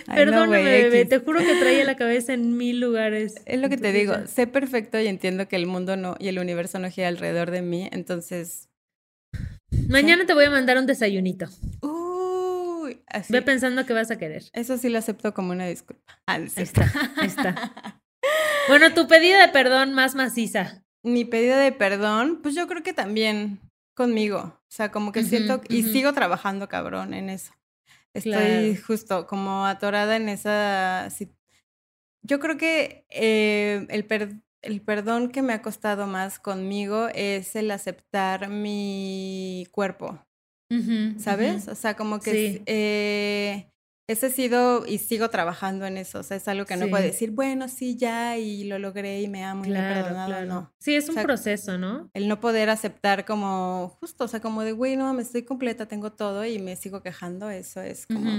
No, 0.06 0.14
Perdóname, 0.14 0.62
bebé, 0.62 1.04
te 1.06 1.18
juro 1.18 1.40
que 1.40 1.56
traía 1.56 1.84
la 1.84 1.96
cabeza 1.96 2.32
en 2.34 2.56
mil 2.56 2.78
lugares. 2.78 3.34
Es 3.46 3.60
lo 3.60 3.68
que 3.68 3.76
te 3.76 3.90
digo, 3.92 4.14
sé 4.26 4.46
perfecto 4.46 5.00
y 5.00 5.08
entiendo 5.08 5.48
que 5.48 5.56
el 5.56 5.66
mundo 5.66 5.96
no 5.96 6.14
y 6.20 6.28
el 6.28 6.38
universo 6.38 6.78
no 6.78 6.88
gira 6.90 7.08
alrededor 7.08 7.50
de 7.50 7.62
mí, 7.62 7.88
entonces, 7.90 8.68
Mañana 9.88 10.24
te 10.24 10.34
voy 10.34 10.44
a 10.44 10.50
mandar 10.50 10.78
un 10.78 10.86
desayunito. 10.86 11.46
uy, 11.82 12.03
así. 13.14 13.32
Ve 13.32 13.42
pensando 13.42 13.86
que 13.86 13.92
vas 13.92 14.10
a 14.10 14.18
querer. 14.18 14.44
Eso 14.52 14.76
sí 14.76 14.88
lo 14.88 14.98
acepto 14.98 15.32
como 15.34 15.52
una 15.52 15.66
disculpa. 15.66 16.02
Ah, 16.26 16.34
Ahí 16.34 16.48
está, 16.56 16.92
ahí 17.16 17.26
está. 17.26 18.00
Bueno, 18.68 18.94
tu 18.94 19.06
pedida 19.06 19.40
de 19.46 19.52
perdón 19.52 19.92
más 19.92 20.14
maciza. 20.14 20.82
Mi 21.02 21.26
pedido 21.26 21.58
de 21.58 21.70
perdón, 21.72 22.40
pues 22.42 22.54
yo 22.54 22.66
creo 22.66 22.82
que 22.82 22.94
también 22.94 23.60
conmigo. 23.94 24.38
O 24.58 24.70
sea, 24.70 24.90
como 24.90 25.12
que 25.12 25.22
siento 25.22 25.60
y 25.68 25.82
sigo 25.82 26.14
trabajando 26.14 26.66
cabrón 26.66 27.12
en 27.12 27.28
eso. 27.28 27.52
Estoy 28.14 28.32
Claro. 28.32 28.74
justo 28.86 29.26
como 29.26 29.66
atorada 29.66 30.16
en 30.16 30.30
esa. 30.30 31.08
Yo 32.22 32.40
creo 32.40 32.56
que 32.56 33.04
eh, 33.10 33.86
el, 33.90 34.06
per- 34.06 34.40
el 34.62 34.80
perdón 34.80 35.30
que 35.30 35.42
me 35.42 35.52
ha 35.52 35.60
costado 35.60 36.06
más 36.06 36.38
conmigo 36.38 37.08
es 37.14 37.54
el 37.56 37.70
aceptar 37.70 38.48
mi 38.48 39.66
cuerpo. 39.72 40.24
¿Sabes? 41.18 41.68
O 41.68 41.74
sea, 41.74 41.94
como 41.96 42.20
que 42.20 42.30
Sí. 42.32 42.62
eh, 42.66 43.70
ese 44.06 44.28
sido 44.30 44.84
y 44.86 44.98
sigo 44.98 45.30
trabajando 45.30 45.86
en 45.86 45.96
eso. 45.96 46.20
O 46.20 46.22
sea, 46.22 46.36
es 46.36 46.46
algo 46.48 46.66
que 46.66 46.76
no 46.76 46.88
puedo 46.88 47.02
decir, 47.02 47.30
bueno, 47.30 47.68
sí, 47.68 47.96
ya, 47.96 48.36
y 48.36 48.64
lo 48.64 48.78
logré 48.78 49.22
y 49.22 49.28
me 49.28 49.44
amo 49.44 49.64
y 49.64 49.70
me 49.70 49.78
he 49.78 49.94
perdonado, 49.94 50.26
claro. 50.28 50.46
no. 50.46 50.74
Sí, 50.78 50.94
es 50.94 51.04
O 51.06 51.12
un 51.12 51.14
sea, 51.14 51.22
proceso, 51.22 51.78
¿no? 51.78 52.10
El 52.12 52.28
no 52.28 52.38
poder 52.38 52.68
aceptar 52.68 53.24
como, 53.24 53.96
justo, 54.00 54.24
o 54.24 54.28
sea, 54.28 54.40
como 54.40 54.62
de, 54.62 54.72
güey, 54.72 54.96
no, 54.96 55.14
me 55.14 55.22
estoy 55.22 55.44
completa, 55.44 55.86
tengo 55.88 56.12
todo 56.12 56.44
y 56.44 56.58
me 56.58 56.76
sigo 56.76 57.02
quejando, 57.02 57.48
eso 57.48 57.80
es 57.80 58.06
como. 58.06 58.30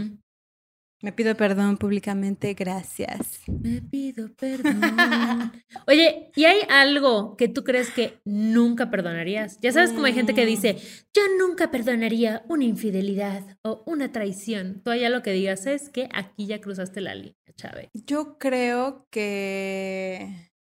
Me 1.02 1.12
pido 1.12 1.36
perdón 1.36 1.78
públicamente, 1.78 2.54
gracias. 2.54 3.42
Me 3.48 3.82
pido 3.82 4.34
perdón. 4.34 4.76
Oye, 5.88 6.32
¿y 6.36 6.46
hay 6.46 6.60
algo 6.70 7.36
que 7.38 7.48
tú 7.48 7.64
crees 7.64 7.92
que 7.92 8.20
nunca 8.24 8.90
perdonarías? 8.90 9.60
Ya 9.62 9.72
sabes 9.72 9.92
como 9.92 10.06
hay 10.06 10.14
gente 10.14 10.34
que 10.34 10.46
dice, 10.46 10.78
yo 11.14 11.22
nunca 11.38 11.70
perdonaría 11.70 12.44
una 12.48 12.64
infidelidad 12.64 13.58
o 13.62 13.84
una 13.86 14.12
traición. 14.12 14.82
Tú 14.84 14.92
allá 14.92 15.10
lo 15.10 15.22
que 15.22 15.32
digas 15.32 15.66
es 15.66 15.90
que 15.90 16.10
aquí 16.14 16.48
ya 16.48 16.62
cruzaste 16.62 17.02
la 17.02 17.14
línea, 17.14 17.36
Chávez. 17.56 17.90
Yo 17.94 18.38
creo 18.38 19.08
que, 19.12 20.52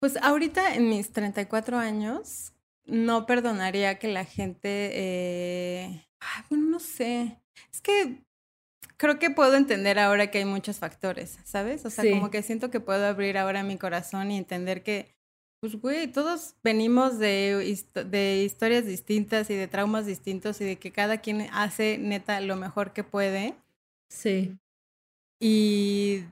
pues 0.00 0.16
ahorita 0.20 0.74
en 0.74 0.88
mis 0.88 1.12
34 1.12 1.78
años, 1.78 2.52
no 2.84 3.24
perdonaría 3.26 3.98
que 3.98 4.08
la 4.08 4.24
gente, 4.24 4.90
eh, 4.92 6.06
ay, 6.18 6.42
bueno, 6.50 6.66
no 6.66 6.80
sé, 6.80 7.40
es 7.72 7.80
que 7.80 8.24
creo 9.02 9.18
que 9.18 9.30
puedo 9.30 9.56
entender 9.56 9.98
ahora 9.98 10.30
que 10.30 10.38
hay 10.38 10.44
muchos 10.44 10.78
factores, 10.78 11.40
¿sabes? 11.42 11.84
O 11.84 11.90
sea, 11.90 12.04
Sí. 12.04 12.10
como 12.10 12.30
que 12.30 12.40
siento 12.42 12.70
que 12.70 12.78
puedo 12.78 13.04
abrir 13.04 13.36
ahora 13.36 13.64
mi 13.64 13.76
corazón 13.76 14.30
y 14.30 14.38
entender 14.38 14.84
que, 14.84 15.12
pues, 15.60 15.74
güey, 15.74 16.06
todos 16.06 16.54
venimos 16.62 17.18
de, 17.18 17.76
de 18.06 18.42
historias 18.44 18.86
distintas 18.86 19.50
y 19.50 19.54
de 19.56 19.66
traumas 19.66 20.06
distintos 20.06 20.60
y 20.60 20.64
de 20.66 20.76
que 20.76 20.92
cada 20.92 21.18
quien 21.18 21.48
hace 21.52 21.98
neta 21.98 22.40
lo 22.42 22.54
mejor 22.54 22.92
que 22.92 23.02
puede. 23.02 23.54
Sí. 24.08 24.56
Y 25.40 26.22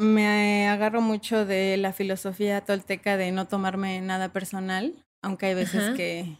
me 0.00 0.66
agarro 0.66 1.00
mucho 1.00 1.46
de 1.46 1.76
la 1.76 1.92
filosofía 1.92 2.64
tolteca 2.64 3.16
de 3.16 3.30
no 3.30 3.46
tomarme 3.46 4.00
nada 4.00 4.32
personal, 4.32 5.06
aunque 5.22 5.46
hay 5.46 5.54
veces 5.54 5.84
Ajá. 5.84 5.94
que 5.94 6.36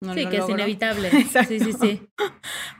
no 0.00 0.14
sí, 0.14 0.24
lo 0.24 0.30
que 0.30 0.36
es 0.38 0.48
inevitable. 0.48 1.08
Exacto. 1.08 1.48
Sí, 1.54 1.60
sí, 1.60 1.72
sí. 1.72 2.08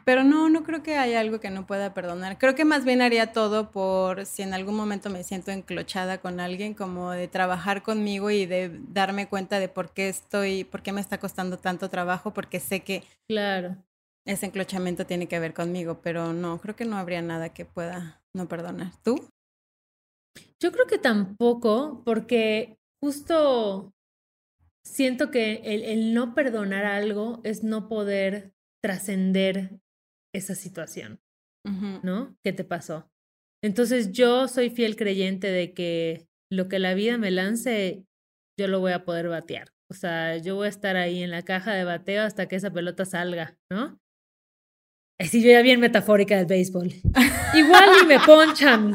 Pero 0.05 0.25
no, 0.25 0.49
no 0.51 0.65
creo 0.65 0.83
que 0.83 0.97
haya 0.99 1.21
algo 1.21 1.41
que 1.41 1.51
no 1.51 1.67
pueda 1.67 1.95
perdonar. 1.95 2.39
Creo 2.39 2.55
que 2.55 2.65
más 2.65 2.85
bien 2.85 3.01
haría 3.01 3.33
todo 3.33 3.71
por 3.71 4.27
si 4.27 4.43
en 4.43 4.53
algún 4.53 4.75
momento 4.77 5.09
me 5.11 5.23
siento 5.23 5.51
enclochada 5.51 6.19
con 6.19 6.41
alguien, 6.41 6.75
como 6.75 7.11
de 7.12 7.29
trabajar 7.29 7.83
conmigo 7.83 8.31
y 8.31 8.45
de 8.47 8.81
darme 8.89 9.29
cuenta 9.29 9.59
de 9.59 9.69
por 9.69 9.93
qué 9.93 10.09
estoy, 10.09 10.65
por 10.65 10.83
qué 10.83 10.93
me 10.93 11.01
está 11.01 11.19
costando 11.19 11.59
tanto 11.59 11.89
trabajo, 11.89 12.35
porque 12.35 12.61
sé 12.61 12.81
que 12.81 13.03
Claro. 13.27 13.77
ese 14.27 14.47
enclochamiento 14.47 15.07
tiene 15.07 15.27
que 15.29 15.39
ver 15.39 15.55
conmigo, 15.55 16.01
pero 16.03 16.33
no, 16.35 16.59
creo 16.61 16.77
que 16.77 16.85
no 16.85 16.99
habría 16.99 17.23
nada 17.23 17.49
que 17.49 17.65
pueda 17.65 18.21
no 18.35 18.47
perdonar. 18.49 18.93
¿Tú? 19.03 19.27
Yo 20.61 20.73
creo 20.73 20.87
que 20.87 20.99
tampoco, 20.99 22.03
porque 22.05 22.77
justo 23.01 23.93
siento 24.85 25.30
que 25.30 25.62
el, 25.64 25.82
el 25.82 26.14
no 26.14 26.35
perdonar 26.35 26.85
algo 26.85 27.41
es 27.45 27.64
no 27.64 27.89
poder 27.89 28.53
trascender 28.82 29.80
esa 30.35 30.55
situación, 30.55 31.20
Ujú. 31.64 32.01
¿no? 32.03 32.37
¿Qué 32.45 32.53
te 32.53 32.64
pasó? 32.64 33.11
Entonces 33.62 34.12
yo 34.12 34.47
soy 34.47 34.70
fiel 34.70 34.97
creyente 34.97 35.51
de 35.51 35.72
que 35.72 36.26
lo 36.53 36.68
que 36.68 36.78
la 36.78 36.95
vida 36.95 37.16
me 37.16 37.30
lance, 37.30 38.05
yo 38.59 38.68
lo 38.68 38.80
voy 38.80 38.93
a 38.93 39.05
poder 39.05 39.28
batear. 39.28 39.72
O 39.91 39.95
sea, 39.95 40.37
yo 40.37 40.57
voy 40.57 40.66
a 40.66 40.70
estar 40.70 40.97
ahí 40.97 41.22
en 41.22 41.30
la 41.30 41.43
caja 41.43 41.72
de 41.72 41.85
bateo 41.85 42.22
hasta 42.22 42.47
que 42.47 42.57
esa 42.57 42.72
pelota 42.72 43.05
salga, 43.05 43.57
¿no? 43.70 43.99
Así 45.18 45.43
yo 45.43 45.51
ya 45.51 45.62
bien 45.62 45.80
metafórica 45.80 46.37
del 46.37 46.47
béisbol. 46.47 46.89
Igual 47.55 47.91
y 48.03 48.07
me 48.07 48.18
ponchan. 48.20 48.95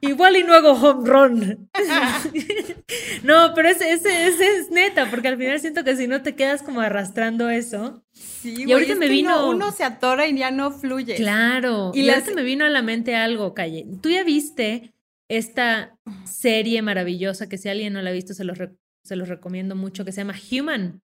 Igual 0.00 0.36
y 0.36 0.42
no 0.44 0.54
hago 0.54 0.72
home 0.72 1.08
run. 1.08 1.70
no, 3.24 3.52
pero 3.54 3.68
ese, 3.68 3.92
ese, 3.92 4.28
ese 4.28 4.56
es 4.58 4.70
neta, 4.70 5.10
porque 5.10 5.28
al 5.28 5.36
final 5.36 5.58
siento 5.60 5.84
que 5.84 5.96
si 5.96 6.06
no 6.06 6.22
te 6.22 6.34
quedas 6.34 6.62
como 6.62 6.80
arrastrando 6.80 7.50
eso. 7.50 8.02
Sí, 8.12 8.64
Y 8.66 8.72
ahorita 8.72 8.92
es 8.94 8.98
me 8.98 9.06
que 9.06 9.12
vino- 9.12 9.30
no, 9.30 9.50
uno 9.50 9.72
se 9.72 9.84
atora 9.84 10.26
y 10.26 10.36
ya 10.36 10.50
no 10.50 10.70
fluye. 10.70 11.16
Claro. 11.16 11.90
Y 11.94 12.00
Y, 12.00 12.02
las- 12.04 12.16
ahorita 12.20 12.34
me 12.34 12.42
vino 12.42 12.64
a 12.64 12.68
la 12.68 12.82
mente 12.82 13.16
algo, 13.16 13.54
Calle. 13.54 13.86
Tú 14.02 14.10
ya 14.10 14.24
viste 14.24 14.92
esta 15.28 15.96
serie 16.24 16.80
maravillosa 16.82 17.48
que 17.48 17.58
si 17.58 17.68
alguien 17.68 17.92
no 17.92 18.00
la 18.02 18.10
ha 18.10 18.14
visto 18.14 18.34
se 18.34 18.44
los, 18.44 18.58
se 19.04 19.16
los 19.16 19.28
recomiendo 19.28 19.74
mucho, 19.74 20.04
que 20.04 20.12
se 20.12 20.20
llama 20.22 20.34
Human. 20.50 21.02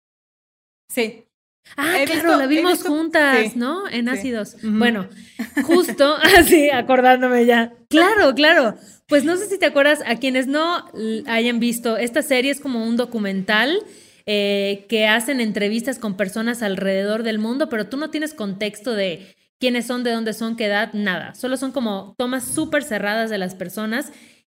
Sí. 0.89 1.25
Ah, 1.75 1.95
claro, 2.05 2.37
la 2.37 2.47
vimos 2.47 2.83
juntas, 2.83 3.55
¿no? 3.55 3.87
En 3.89 4.09
ácidos. 4.09 4.55
Bueno, 4.63 5.07
justo 5.63 6.15
así, 6.37 6.69
acordándome 6.69 7.45
ya. 7.45 7.73
Claro, 7.89 8.33
claro. 8.33 8.75
Pues 9.07 9.23
no 9.23 9.37
sé 9.37 9.47
si 9.47 9.57
te 9.57 9.65
acuerdas, 9.65 10.01
a 10.05 10.15
quienes 10.15 10.47
no 10.47 10.85
hayan 11.27 11.59
visto, 11.59 11.97
esta 11.97 12.21
serie 12.21 12.51
es 12.51 12.59
como 12.59 12.83
un 12.83 12.97
documental 12.97 13.79
eh, 14.25 14.85
que 14.89 15.07
hacen 15.07 15.39
entrevistas 15.39 15.99
con 15.99 16.17
personas 16.17 16.61
alrededor 16.61 17.23
del 17.23 17.39
mundo, 17.39 17.69
pero 17.69 17.87
tú 17.87 17.95
no 17.95 18.09
tienes 18.09 18.33
contexto 18.33 18.93
de 18.93 19.35
quiénes 19.59 19.87
son, 19.87 20.03
de 20.03 20.11
dónde 20.11 20.33
son, 20.33 20.57
qué 20.57 20.65
edad, 20.65 20.91
nada. 20.93 21.33
Solo 21.35 21.57
son 21.57 21.71
como 21.71 22.13
tomas 22.17 22.43
súper 22.43 22.83
cerradas 22.83 23.29
de 23.29 23.37
las 23.37 23.55
personas 23.55 24.11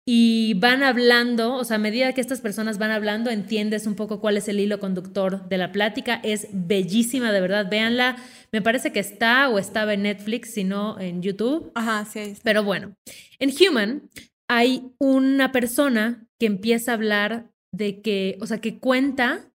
y 0.06 0.54
van 0.54 0.82
hablando, 0.82 1.54
o 1.54 1.64
sea, 1.64 1.76
a 1.76 1.78
medida 1.78 2.12
que 2.12 2.20
estas 2.20 2.40
personas 2.40 2.78
van 2.78 2.90
hablando, 2.90 3.30
entiendes 3.30 3.86
un 3.86 3.94
poco 3.94 4.20
cuál 4.20 4.36
es 4.36 4.48
el 4.48 4.58
hilo 4.58 4.80
conductor 4.80 5.48
de 5.48 5.58
la 5.58 5.72
plática. 5.72 6.20
Es 6.24 6.48
bellísima, 6.52 7.32
de 7.32 7.40
verdad. 7.40 7.68
Véanla. 7.70 8.16
Me 8.50 8.62
parece 8.62 8.92
que 8.92 9.00
está 9.00 9.48
o 9.48 9.58
estaba 9.58 9.94
en 9.94 10.02
Netflix, 10.02 10.54
si 10.54 10.64
no 10.64 10.98
en 10.98 11.22
YouTube. 11.22 11.70
Ajá, 11.74 12.04
sí. 12.06 12.34
Pero 12.42 12.64
bueno, 12.64 12.94
en 13.38 13.50
Human 13.50 14.08
hay 14.48 14.90
una 14.98 15.52
persona 15.52 16.26
que 16.40 16.46
empieza 16.46 16.90
a 16.90 16.94
hablar 16.94 17.50
de 17.72 18.00
que, 18.00 18.36
o 18.40 18.46
sea, 18.46 18.60
que 18.60 18.80
cuenta 18.80 19.52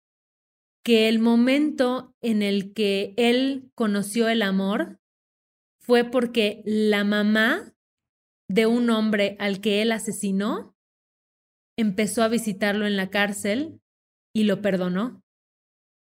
que 0.84 1.08
el 1.08 1.18
momento 1.20 2.14
en 2.20 2.42
el 2.42 2.74
que 2.74 3.14
él 3.16 3.70
conoció 3.74 4.28
el 4.28 4.42
amor 4.42 4.98
fue 5.80 6.04
porque 6.04 6.62
la 6.64 7.04
mamá 7.04 7.71
de 8.50 8.66
un 8.66 8.90
hombre 8.90 9.36
al 9.38 9.60
que 9.60 9.82
él 9.82 9.92
asesinó, 9.92 10.74
empezó 11.78 12.22
a 12.22 12.28
visitarlo 12.28 12.86
en 12.86 12.96
la 12.96 13.10
cárcel 13.10 13.80
y 14.34 14.44
lo 14.44 14.60
perdonó. 14.62 15.22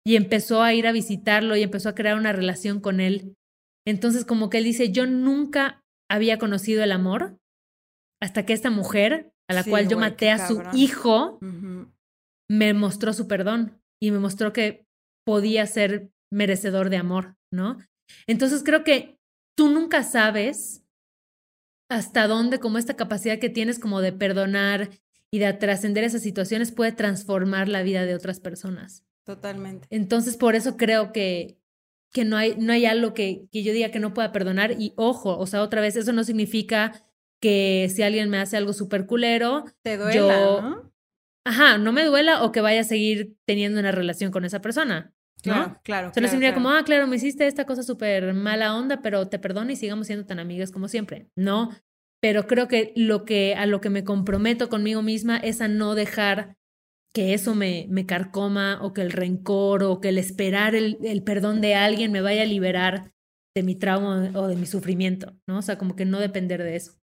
Y 0.07 0.17
empezó 0.17 0.63
a 0.63 0.73
ir 0.73 0.87
a 0.87 0.93
visitarlo 0.93 1.57
y 1.57 1.63
empezó 1.63 1.91
a 1.91 1.95
crear 1.95 2.17
una 2.17 2.33
relación 2.33 2.81
con 2.81 3.01
él. 3.01 3.37
Entonces, 3.87 4.25
como 4.25 4.49
que 4.49 4.59
él 4.59 4.65
dice, 4.65 4.91
yo 4.91 5.07
nunca 5.07 5.85
había 6.11 6.39
conocido 6.39 6.83
el 6.83 6.93
amor 6.93 7.39
hasta 8.21 8.47
que 8.47 8.53
esta 8.53 8.71
mujer, 8.71 9.33
a 9.49 9.55
la 9.55 9.65
cual 9.65 9.89
yo 9.89 9.99
maté 9.99 10.31
a 10.31 10.47
su 10.47 10.63
hijo, 10.73 11.39
me 12.51 12.73
mostró 12.73 13.13
su 13.13 13.29
perdón 13.29 13.81
y 14.03 14.11
me 14.11 14.19
mostró 14.19 14.53
que 14.53 14.87
podía 15.27 15.67
ser 15.67 16.11
merecedor 16.33 16.89
de 16.91 16.97
amor, 16.97 17.37
¿no? 17.53 17.79
Entonces 18.27 18.63
creo 18.65 18.85
que 18.85 19.19
tú 19.57 19.69
nunca 19.69 20.03
sabes 20.03 20.85
hasta 21.89 22.27
dónde 22.27 22.59
como 22.59 22.79
esta 22.79 22.97
capacidad 22.97 23.39
que 23.39 23.51
tienes 23.51 23.79
como 23.79 24.01
de 24.01 24.13
perdonar 24.13 24.91
y 25.31 25.39
de 25.39 25.53
trascender 25.53 26.05
esas 26.05 26.23
situaciones 26.23 26.73
puede 26.73 26.93
transformar 26.93 27.69
la 27.69 27.83
vida 27.83 28.05
de 28.05 28.15
otras 28.15 28.41
personas. 28.41 29.05
Totalmente. 29.25 29.87
Entonces, 29.91 30.37
por 30.37 30.55
eso 30.55 30.77
creo 30.77 31.13
que, 31.13 31.59
que 32.13 32.25
no, 32.25 32.37
hay, 32.37 32.57
no 32.57 32.73
hay 32.73 32.87
algo 32.87 33.13
que, 33.13 33.47
que 33.53 33.63
yo 33.63 33.73
diga 33.73 33.91
que 33.91 34.01
no 34.01 34.15
pueda 34.15 34.33
perdonar. 34.33 34.77
Y 34.79 34.95
ojo, 34.97 35.37
o 35.37 35.47
sea, 35.47 35.63
otra 35.63 35.81
vez, 35.81 35.97
eso 35.97 36.13
no 36.13 36.25
significa 36.25 37.05
que 37.41 37.91
si 37.95 38.03
alguien 38.03 38.31
me 38.31 38.39
hace 38.39 38.57
algo 38.57 38.73
súper 38.73 39.07
culero, 39.07 39.65
te 39.83 39.97
duela, 39.97 40.61
¿no? 40.61 40.93
Ajá, 41.45 41.79
no 41.79 41.93
me 41.93 42.05
duela 42.05 42.43
o 42.43 42.53
que 42.53 42.61
vaya 42.61 42.81
a 42.81 42.85
seguir 42.85 43.37
teniendo 43.45 43.81
una 43.81 43.93
relación 43.93 44.31
con 44.31 44.45
esa 44.45 44.61
persona. 44.61 45.15
Claro, 45.43 45.81
claro. 45.85 46.11
Se 46.13 46.21
claro, 46.21 46.55
como, 46.55 46.71
ah, 46.71 46.83
claro, 46.85 47.07
me 47.07 47.17
hiciste 47.17 47.47
esta 47.47 47.65
cosa 47.65 47.83
súper 47.83 48.35
mala 48.35 48.77
onda, 48.77 49.01
pero 49.03 49.29
te 49.29 49.39
perdono 49.39 49.71
y 49.71 49.77
sigamos 49.77 50.07
siendo 50.07 50.27
tan 50.27 50.39
amigas 50.39 50.73
como 50.73 50.89
siempre. 50.89 51.29
No, 51.37 51.71
pero 52.21 52.47
creo 52.47 52.69
que 52.69 52.93
lo 52.97 53.25
que 53.25 53.55
a 53.55 53.67
lo 53.67 53.81
que 53.81 53.91
me 53.91 54.05
comprometo 54.05 54.69
conmigo 54.69 55.03
misma 55.03 55.37
es 55.37 55.61
a 55.61 55.69
no 55.69 55.95
dejar 55.95 56.57
que 57.15 57.35
eso 57.35 57.55
me, 57.55 57.87
me 57.89 58.07
carcoma 58.07 58.81
o 58.83 58.93
que 58.93 59.01
el 59.01 59.13
rencor 59.13 59.83
o 59.85 60.01
que 60.01 60.11
el 60.11 60.19
esperar 60.19 60.75
el, 60.75 60.99
el 61.03 61.23
perdón 61.23 61.61
de 61.61 61.75
alguien 61.75 62.13
me 62.13 62.21
vaya 62.21 62.43
a 62.43 62.47
liberar 62.47 63.13
de 63.57 63.63
mi 63.63 63.75
trauma 63.75 64.31
o 64.35 64.47
de 64.47 64.57
mi 64.57 64.67
sufrimiento, 64.67 65.37
¿no? 65.47 65.59
O 65.59 65.63
sea, 65.63 65.79
como 65.79 65.97
que 65.97 66.05
no 66.05 66.21
depender 66.21 66.63
de 66.63 66.77
eso. 66.77 66.99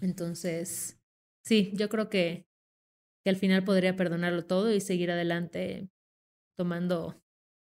Entonces, 0.00 0.98
sí, 1.44 1.72
yo 1.74 1.88
creo 1.88 2.08
que, 2.08 2.46
que 3.24 3.30
al 3.30 3.36
final 3.36 3.64
podría 3.64 3.96
perdonarlo 3.96 4.46
todo 4.46 4.72
y 4.72 4.80
seguir 4.80 5.10
adelante 5.10 5.90
tomando 6.56 7.19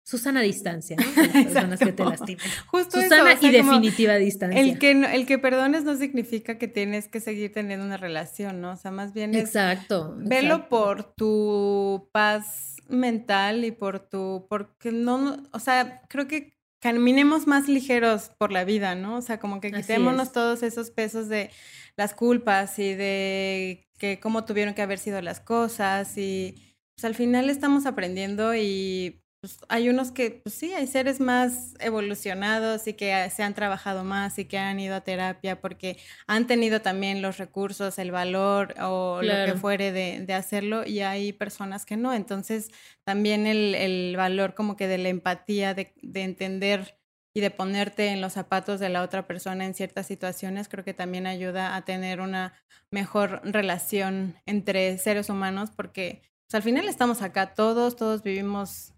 Susana 0.08 0.40
distancia, 0.40 0.96
¿no? 0.96 1.22
Las 1.22 1.28
personas 1.44 1.78
que 1.78 1.92
te 1.92 2.02
lastiman. 2.02 2.46
Justo 2.68 2.98
Susana 2.98 3.34
y 3.42 3.50
definitiva 3.50 4.14
distancia. 4.14 4.58
El 4.58 4.78
que, 4.78 4.92
el 4.92 5.26
que 5.26 5.38
perdones 5.38 5.84
no 5.84 5.94
significa 5.96 6.56
que 6.56 6.66
tienes 6.66 7.08
que 7.08 7.20
seguir 7.20 7.52
teniendo 7.52 7.84
una 7.84 7.98
relación, 7.98 8.62
¿no? 8.62 8.70
O 8.70 8.76
sea, 8.76 8.90
más 8.90 9.12
bien 9.12 9.34
es... 9.34 9.42
Exacto. 9.42 10.14
Velo 10.16 10.70
por 10.70 11.12
tu 11.12 12.08
paz 12.10 12.76
mental 12.88 13.66
y 13.66 13.70
por 13.70 14.00
tu... 14.00 14.46
Porque 14.48 14.92
no... 14.92 15.42
O 15.52 15.58
sea, 15.58 16.00
creo 16.08 16.26
que 16.26 16.54
caminemos 16.80 17.46
más 17.46 17.68
ligeros 17.68 18.30
por 18.38 18.50
la 18.50 18.64
vida, 18.64 18.94
¿no? 18.94 19.18
O 19.18 19.20
sea, 19.20 19.38
como 19.38 19.60
que 19.60 19.70
quitémonos 19.72 20.32
todos 20.32 20.62
esos 20.62 20.90
pesos 20.90 21.28
de 21.28 21.50
las 21.98 22.14
culpas 22.14 22.78
y 22.78 22.94
de 22.94 23.86
que 23.98 24.20
cómo 24.20 24.46
tuvieron 24.46 24.72
que 24.72 24.80
haber 24.80 25.00
sido 25.00 25.20
las 25.20 25.40
cosas 25.40 26.16
y 26.16 26.54
pues 26.96 27.04
al 27.04 27.14
final 27.14 27.50
estamos 27.50 27.84
aprendiendo 27.84 28.54
y 28.54 29.20
pues, 29.40 29.58
hay 29.68 29.88
unos 29.88 30.10
que, 30.10 30.40
pues 30.42 30.54
sí, 30.54 30.72
hay 30.72 30.86
seres 30.88 31.20
más 31.20 31.74
evolucionados 31.78 32.88
y 32.88 32.94
que 32.94 33.30
se 33.30 33.42
han 33.42 33.54
trabajado 33.54 34.02
más 34.02 34.38
y 34.38 34.46
que 34.46 34.58
han 34.58 34.80
ido 34.80 34.96
a 34.96 35.02
terapia 35.02 35.60
porque 35.60 35.96
han 36.26 36.46
tenido 36.46 36.82
también 36.82 37.22
los 37.22 37.38
recursos, 37.38 37.98
el 37.98 38.10
valor 38.10 38.74
o 38.80 39.20
lo 39.22 39.32
que 39.46 39.54
fuere 39.54 39.92
de, 39.92 40.24
de, 40.26 40.34
hacerlo 40.34 40.84
y 40.84 41.00
hay 41.00 41.32
personas 41.32 41.86
que 41.86 41.96
no. 41.96 42.12
Entonces, 42.12 42.70
también 43.04 43.46
el, 43.46 43.74
el 43.76 44.16
valor 44.16 44.54
como 44.54 44.76
que 44.76 44.88
de 44.88 44.98
la 44.98 45.08
empatía, 45.08 45.72
de, 45.72 45.92
de 46.02 46.22
entender 46.22 46.98
y 47.32 47.40
de 47.40 47.50
ponerte 47.52 48.08
en 48.08 48.20
los 48.20 48.32
zapatos 48.32 48.80
de 48.80 48.88
la 48.88 49.02
otra 49.02 49.28
persona 49.28 49.64
en 49.64 49.74
ciertas 49.74 50.06
situaciones, 50.06 50.68
creo 50.68 50.84
que 50.84 50.94
también 50.94 51.28
ayuda 51.28 51.76
a 51.76 51.84
tener 51.84 52.20
una 52.20 52.54
mejor 52.90 53.40
relación 53.44 54.36
entre 54.46 54.98
seres 54.98 55.30
humanos 55.30 55.70
porque 55.70 56.22
pues, 56.48 56.56
al 56.56 56.62
final 56.62 56.88
estamos 56.88 57.22
acá 57.22 57.54
todos, 57.54 57.94
todos 57.94 58.24
vivimos 58.24 58.97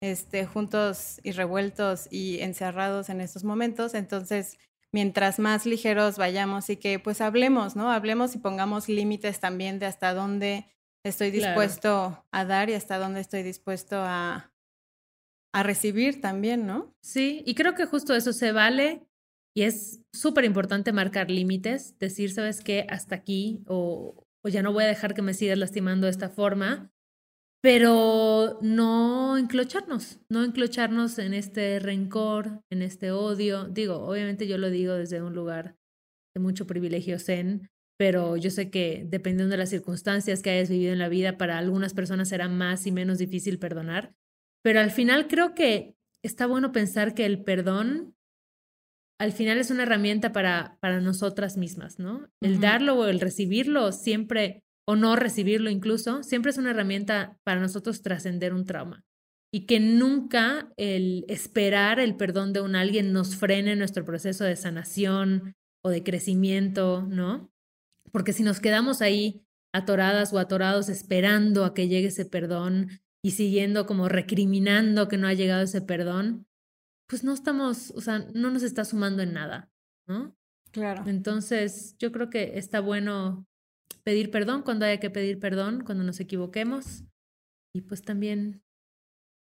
este, 0.00 0.46
juntos 0.46 1.20
y 1.22 1.32
revueltos 1.32 2.08
y 2.10 2.40
encerrados 2.40 3.08
en 3.08 3.20
estos 3.20 3.44
momentos. 3.44 3.94
Entonces, 3.94 4.58
mientras 4.92 5.38
más 5.38 5.66
ligeros 5.66 6.18
vayamos 6.18 6.70
y 6.70 6.76
que 6.76 6.98
pues 6.98 7.20
hablemos, 7.20 7.74
¿no? 7.74 7.90
Hablemos 7.90 8.34
y 8.34 8.38
pongamos 8.38 8.88
límites 8.88 9.40
también 9.40 9.78
de 9.78 9.86
hasta 9.86 10.14
dónde 10.14 10.66
estoy 11.04 11.30
dispuesto 11.30 12.24
a 12.30 12.44
dar 12.44 12.70
y 12.70 12.74
hasta 12.74 12.98
dónde 12.98 13.20
estoy 13.20 13.42
dispuesto 13.42 13.96
a, 13.98 14.52
a 15.52 15.62
recibir 15.62 16.20
también, 16.20 16.66
¿no? 16.66 16.94
Sí, 17.02 17.42
y 17.44 17.54
creo 17.54 17.74
que 17.74 17.86
justo 17.86 18.14
eso 18.14 18.32
se 18.32 18.52
vale 18.52 19.06
y 19.54 19.62
es 19.62 20.00
súper 20.12 20.44
importante 20.44 20.92
marcar 20.92 21.30
límites, 21.30 21.98
decir, 21.98 22.32
¿sabes 22.32 22.60
qué? 22.60 22.86
Hasta 22.88 23.14
aquí 23.14 23.62
o, 23.66 24.26
o 24.42 24.48
ya 24.48 24.62
no 24.62 24.72
voy 24.72 24.84
a 24.84 24.88
dejar 24.88 25.14
que 25.14 25.22
me 25.22 25.34
sigas 25.34 25.58
lastimando 25.58 26.06
de 26.06 26.12
esta 26.12 26.28
forma 26.28 26.93
pero 27.64 28.58
no 28.60 29.38
enclocharnos, 29.38 30.20
no 30.28 30.44
enclocharnos 30.44 31.18
en 31.18 31.32
este 31.32 31.78
rencor, 31.78 32.60
en 32.70 32.82
este 32.82 33.10
odio. 33.10 33.68
Digo, 33.68 34.04
obviamente 34.06 34.46
yo 34.46 34.58
lo 34.58 34.68
digo 34.68 34.92
desde 34.92 35.22
un 35.22 35.34
lugar 35.34 35.74
de 36.36 36.42
mucho 36.42 36.66
privilegio 36.66 37.18
zen, 37.18 37.70
pero 37.98 38.36
yo 38.36 38.50
sé 38.50 38.70
que 38.70 39.06
dependiendo 39.08 39.52
de 39.52 39.56
las 39.56 39.70
circunstancias 39.70 40.42
que 40.42 40.50
hayas 40.50 40.68
vivido 40.68 40.92
en 40.92 40.98
la 40.98 41.08
vida, 41.08 41.38
para 41.38 41.56
algunas 41.56 41.94
personas 41.94 42.28
será 42.28 42.48
más 42.48 42.86
y 42.86 42.92
menos 42.92 43.16
difícil 43.16 43.58
perdonar. 43.58 44.14
Pero 44.62 44.80
al 44.80 44.90
final 44.90 45.26
creo 45.26 45.54
que 45.54 45.96
está 46.22 46.46
bueno 46.46 46.70
pensar 46.70 47.14
que 47.14 47.24
el 47.24 47.44
perdón 47.44 48.14
al 49.18 49.32
final 49.32 49.56
es 49.56 49.70
una 49.70 49.84
herramienta 49.84 50.32
para, 50.32 50.76
para 50.80 51.00
nosotras 51.00 51.56
mismas, 51.56 51.98
¿no? 51.98 52.28
El 52.42 52.60
darlo 52.60 52.98
o 52.98 53.06
el 53.06 53.20
recibirlo 53.20 53.90
siempre 53.90 54.63
o 54.86 54.96
no 54.96 55.16
recibirlo 55.16 55.70
incluso, 55.70 56.22
siempre 56.22 56.50
es 56.50 56.58
una 56.58 56.70
herramienta 56.70 57.38
para 57.44 57.60
nosotros 57.60 58.02
trascender 58.02 58.52
un 58.52 58.64
trauma. 58.64 59.04
Y 59.52 59.66
que 59.66 59.78
nunca 59.78 60.72
el 60.76 61.24
esperar 61.28 62.00
el 62.00 62.16
perdón 62.16 62.52
de 62.52 62.60
un 62.60 62.74
alguien 62.74 63.12
nos 63.12 63.36
frene 63.36 63.76
nuestro 63.76 64.04
proceso 64.04 64.44
de 64.44 64.56
sanación 64.56 65.54
o 65.82 65.90
de 65.90 66.02
crecimiento, 66.02 67.06
¿no? 67.08 67.52
Porque 68.10 68.32
si 68.32 68.42
nos 68.42 68.60
quedamos 68.60 69.00
ahí 69.00 69.42
atoradas 69.72 70.32
o 70.32 70.38
atorados 70.38 70.88
esperando 70.88 71.64
a 71.64 71.72
que 71.72 71.88
llegue 71.88 72.08
ese 72.08 72.26
perdón 72.26 73.00
y 73.22 73.32
siguiendo 73.32 73.86
como 73.86 74.08
recriminando 74.08 75.08
que 75.08 75.16
no 75.16 75.28
ha 75.28 75.34
llegado 75.34 75.62
ese 75.62 75.80
perdón, 75.80 76.46
pues 77.08 77.24
no 77.24 77.32
estamos, 77.32 77.90
o 77.92 78.00
sea, 78.00 78.26
no 78.34 78.50
nos 78.50 78.62
está 78.62 78.84
sumando 78.84 79.22
en 79.22 79.32
nada, 79.32 79.70
¿no? 80.06 80.36
Claro. 80.72 81.04
Entonces, 81.06 81.96
yo 81.98 82.10
creo 82.12 82.28
que 82.28 82.58
está 82.58 82.80
bueno 82.80 83.46
pedir 83.96 84.30
perdón 84.30 84.62
cuando 84.62 84.86
haya 84.86 84.98
que 85.00 85.10
pedir 85.10 85.38
perdón, 85.38 85.82
cuando 85.84 86.04
nos 86.04 86.20
equivoquemos. 86.20 87.04
Y 87.76 87.80
pues 87.82 88.02
también 88.02 88.62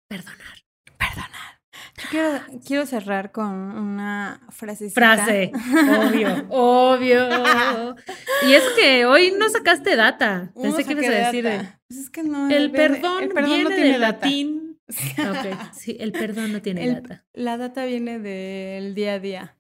perdonar. 0.10 0.58
Perdonar. 0.98 1.62
Quiero, 2.10 2.40
quiero 2.66 2.86
cerrar 2.86 3.32
con 3.32 3.48
una 3.54 4.42
frasecita. 4.50 4.94
Frase, 5.00 5.52
obvio, 5.54 6.46
obvio. 6.50 7.96
Y 8.48 8.54
es 8.54 8.64
que 8.80 9.06
hoy 9.06 9.34
no 9.38 9.50
sacaste 9.50 9.96
data. 9.96 10.52
Pensé 10.60 10.84
que 10.84 10.94
ibas 10.94 11.06
a 11.08 11.10
decir. 11.12 11.44
Pues 11.88 12.00
es 12.00 12.10
que 12.10 12.24
no, 12.24 12.50
el 12.50 12.72
perdón, 12.72 13.24
el 13.24 13.30
perdón 13.30 13.50
viene 13.52 13.64
no 13.64 13.70
tiene 13.70 13.92
del 13.92 14.02
data. 14.02 14.26
latín. 14.26 14.68
Ok, 15.30 15.74
sí, 15.74 15.96
el 16.00 16.12
perdón 16.12 16.52
no 16.52 16.62
tiene 16.62 16.84
El- 16.86 16.94
data. 16.96 17.26
La 17.34 17.58
data 17.58 17.86
viene 17.86 18.20
del 18.20 18.94
día 18.96 19.14
a 19.14 19.20
día. 19.20 19.58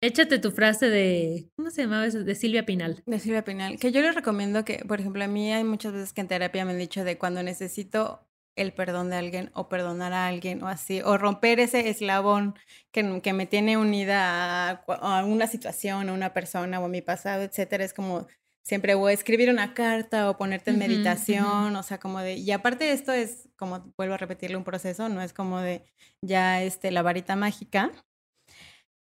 Échate 0.00 0.38
tu 0.38 0.52
frase 0.52 0.88
de, 0.88 1.50
¿cómo 1.56 1.70
se 1.70 1.82
llamaba 1.82 2.06
eso? 2.06 2.22
De 2.22 2.36
Silvia 2.36 2.64
Pinal. 2.64 3.02
De 3.04 3.18
Silvia 3.18 3.44
Pinal. 3.44 3.78
Que 3.78 3.90
yo 3.90 4.00
les 4.00 4.14
recomiendo 4.14 4.64
que, 4.64 4.84
por 4.86 5.00
ejemplo, 5.00 5.24
a 5.24 5.28
mí 5.28 5.52
hay 5.52 5.64
muchas 5.64 5.92
veces 5.92 6.12
que 6.12 6.20
en 6.20 6.28
terapia 6.28 6.64
me 6.64 6.70
han 6.70 6.78
dicho 6.78 7.02
de 7.02 7.18
cuando 7.18 7.42
necesito 7.42 8.28
el 8.54 8.72
perdón 8.72 9.10
de 9.10 9.16
alguien 9.16 9.50
o 9.54 9.68
perdonar 9.68 10.12
a 10.12 10.26
alguien 10.26 10.62
o 10.62 10.68
así, 10.68 11.00
o 11.02 11.16
romper 11.18 11.58
ese 11.60 11.88
eslabón 11.88 12.54
que, 12.92 13.20
que 13.22 13.32
me 13.32 13.46
tiene 13.46 13.76
unida 13.76 14.84
a, 14.86 15.24
una 15.24 15.46
situación, 15.46 16.08
a 16.08 16.12
una 16.12 16.32
persona 16.32 16.80
o 16.80 16.84
a 16.84 16.88
mi 16.88 17.02
pasado, 17.02 17.42
etcétera. 17.42 17.84
Es 17.84 17.92
como 17.92 18.26
siempre 18.62 18.94
o 18.94 19.08
escribir 19.08 19.50
una 19.50 19.74
carta 19.74 20.30
o 20.30 20.36
ponerte 20.36 20.70
en 20.70 20.78
meditación, 20.78 21.74
o 21.74 21.82
sea, 21.82 21.98
como 21.98 22.20
de, 22.20 22.34
y 22.34 22.50
aparte 22.52 22.84
de 22.84 22.92
esto 22.92 23.12
es 23.12 23.48
como, 23.56 23.92
vuelvo 23.96 24.14
a 24.14 24.18
repetirle 24.18 24.56
un 24.56 24.64
proceso, 24.64 25.08
no 25.08 25.22
es 25.22 25.32
como 25.32 25.60
de 25.60 25.84
ya 26.20 26.62
este, 26.62 26.90
la 26.90 27.02
varita 27.02 27.34
mágica, 27.34 27.92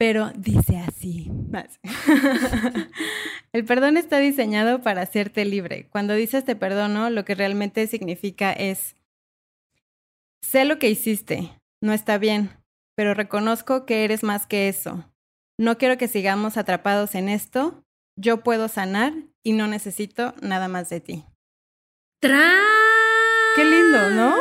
pero 0.01 0.31
dice 0.35 0.79
así. 0.79 1.29
El 3.53 3.65
perdón 3.65 3.97
está 3.97 4.17
diseñado 4.17 4.81
para 4.81 5.03
hacerte 5.03 5.45
libre. 5.45 5.89
Cuando 5.91 6.15
dices 6.15 6.43
te 6.43 6.55
perdono, 6.55 7.11
lo 7.11 7.23
que 7.23 7.35
realmente 7.35 7.85
significa 7.85 8.51
es, 8.51 8.95
sé 10.41 10.65
lo 10.65 10.79
que 10.79 10.89
hiciste, 10.89 11.55
no 11.83 11.93
está 11.93 12.17
bien, 12.17 12.49
pero 12.95 13.13
reconozco 13.13 13.85
que 13.85 14.03
eres 14.03 14.23
más 14.23 14.47
que 14.47 14.69
eso. 14.69 15.05
No 15.59 15.77
quiero 15.77 15.99
que 15.99 16.07
sigamos 16.07 16.57
atrapados 16.57 17.13
en 17.13 17.29
esto. 17.29 17.83
Yo 18.17 18.41
puedo 18.41 18.69
sanar 18.69 19.13
y 19.43 19.53
no 19.53 19.67
necesito 19.67 20.33
nada 20.41 20.67
más 20.67 20.89
de 20.89 20.99
ti. 20.99 21.25
¡Tras! 22.19 22.59
Qué 23.55 23.65
lindo, 23.65 24.09
¿no? 24.09 24.35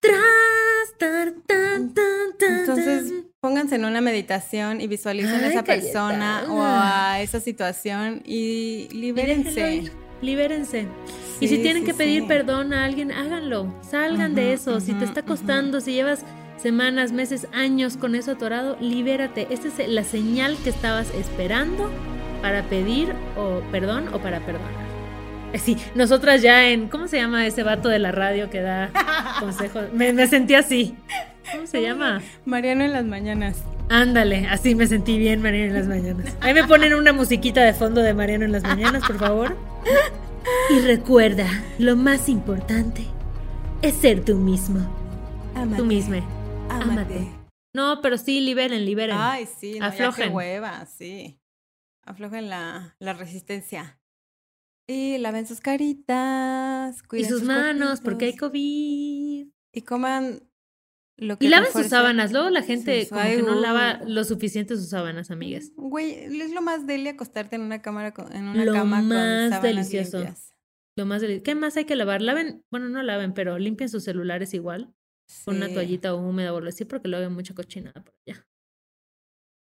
Tras, 0.00 0.98
tar, 0.98 1.32
tan, 1.46 1.94
tan, 1.94 2.36
tan, 2.36 2.58
Entonces. 2.58 3.26
Pónganse 3.46 3.76
en 3.76 3.84
una 3.84 4.00
meditación 4.00 4.80
y 4.80 4.88
visualicen 4.88 5.44
a 5.44 5.46
Ay, 5.46 5.52
esa 5.52 5.62
persona 5.62 6.44
o 6.50 6.60
a 6.64 7.20
esa 7.20 7.38
situación 7.38 8.20
y 8.24 8.88
libérense. 8.90 9.84
Libérense. 10.20 10.88
y 11.40 11.46
si 11.46 11.56
Sí, 11.56 11.62
tienen 11.62 11.82
sí, 11.84 11.86
que 11.86 11.94
pedir 11.94 12.22
sí. 12.22 12.28
perdón 12.28 12.72
a 12.72 12.84
alguien, 12.84 13.12
háganlo. 13.12 13.72
Salgan 13.88 14.34
de 14.34 14.46
Ujú, 14.46 14.52
eso. 14.54 14.80
si 14.80 14.94
te 14.94 15.04
está 15.04 15.22
costando, 15.22 15.80
si 15.80 15.92
llevas 15.92 16.24
semanas, 16.60 17.12
meses, 17.12 17.46
años 17.52 17.96
con 17.96 18.16
eso 18.16 18.32
atorado, 18.32 18.76
libérate. 18.80 19.46
Esta 19.50 19.68
es 19.68 19.88
la 19.88 20.02
señal 20.02 20.56
que 20.64 20.70
estabas 20.70 21.06
esperando 21.14 21.88
para 22.42 22.64
pedir 22.64 23.12
o 23.36 23.60
perdón 23.70 24.08
o 24.12 24.18
para 24.18 24.40
perdonar. 24.40 24.72
Eh, 25.52 25.58
Sí, 25.60 25.76
nosotras 25.94 26.42
ya 26.42 26.68
en, 26.68 26.88
¿cómo 26.88 27.06
se 27.06 27.18
llama 27.18 27.46
ese 27.46 27.62
vato 27.62 27.88
de 27.88 28.00
la 28.00 28.10
radio 28.10 28.50
que 28.50 28.60
da 28.60 28.90
consejos? 29.38 29.84
Me, 29.92 30.12
me 30.12 30.26
sentí 30.26 30.54
así. 30.56 30.96
¿Cómo 31.52 31.66
se 31.66 31.82
llama? 31.82 32.22
Mariano 32.44 32.84
en 32.84 32.92
las 32.92 33.04
mañanas. 33.04 33.62
Ándale, 33.88 34.46
así 34.48 34.74
me 34.74 34.86
sentí 34.86 35.16
bien 35.18 35.40
Mariano 35.42 35.68
en 35.68 35.74
las 35.78 35.86
mañanas. 35.88 36.36
Ahí 36.40 36.54
me 36.54 36.64
ponen 36.64 36.94
una 36.94 37.12
musiquita 37.12 37.62
de 37.62 37.72
fondo 37.72 38.02
de 38.02 38.14
Mariano 38.14 38.44
en 38.44 38.52
las 38.52 38.62
mañanas, 38.62 39.02
por 39.06 39.18
favor. 39.18 39.56
Y 40.70 40.78
recuerda, 40.80 41.48
lo 41.78 41.96
más 41.96 42.28
importante 42.28 43.04
es 43.82 43.94
ser 43.94 44.24
tú 44.24 44.36
mismo. 44.36 44.78
Ámate, 45.56 45.76
Tú 45.76 45.84
misma. 45.84 46.18
ámate. 46.68 47.26
No, 47.74 48.00
pero 48.00 48.16
sí, 48.16 48.40
liberen, 48.40 48.84
liberen. 48.84 49.16
Ay, 49.18 49.46
sí, 49.46 49.80
no, 49.80 49.86
Aflojen. 49.86 50.32
hueva, 50.32 50.86
sí. 50.86 51.40
Aflojen 52.04 52.48
la, 52.48 52.94
la 53.00 53.12
resistencia. 53.12 53.98
Y 54.86 55.18
laven 55.18 55.48
sus 55.48 55.60
caritas, 55.60 56.96
y 57.02 57.06
cuiden 57.08 57.28
sus 57.28 57.42
manos, 57.42 58.00
porque 58.00 58.26
hay 58.26 58.36
COVID. 58.36 59.48
Y 59.72 59.82
coman 59.82 60.42
lo 61.16 61.38
que 61.38 61.46
Y 61.46 61.48
laven 61.48 61.72
sus 61.72 61.86
sábanas. 61.88 62.32
Luego 62.32 62.50
la 62.50 62.62
gente 62.62 63.00
sus- 63.00 63.08
como 63.10 63.20
ay, 63.22 63.36
que 63.36 63.42
no 63.42 63.54
lava 63.60 64.00
lo 64.06 64.22
suficiente 64.24 64.76
sus 64.76 64.88
sábanas, 64.90 65.30
amigas. 65.30 65.72
Güey, 65.76 66.12
es 66.40 66.50
lo 66.52 66.62
más 66.62 66.86
deli 66.86 67.08
acostarte 67.08 67.56
en 67.56 67.62
una 67.62 67.80
cámara 67.82 68.12
con- 68.12 68.32
en 68.34 68.48
una 68.48 68.64
Lo 68.64 68.72
cama 68.72 69.00
más 69.02 69.62
delicioso. 69.62 70.18
limpias. 70.18 70.52
Lo 70.96 71.06
más 71.06 71.22
deli- 71.22 71.42
¿Qué 71.42 71.54
más 71.54 71.76
hay 71.76 71.84
que 71.84 71.96
lavar? 71.96 72.22
Laven, 72.22 72.64
bueno, 72.70 72.88
no 72.88 73.02
laven, 73.02 73.34
pero 73.34 73.58
limpien 73.58 73.88
sus 73.88 74.04
celulares 74.04 74.54
igual. 74.54 74.94
Con 75.44 75.56
una 75.56 75.72
toallita 75.72 76.14
húmeda 76.14 76.52
o 76.52 76.56
algo 76.58 76.68
así, 76.68 76.84
porque 76.84 77.08
luego 77.08 77.26
hay 77.26 77.32
mucha 77.32 77.52
cochinada 77.54 78.00
por 78.02 78.14
allá. 78.26 78.46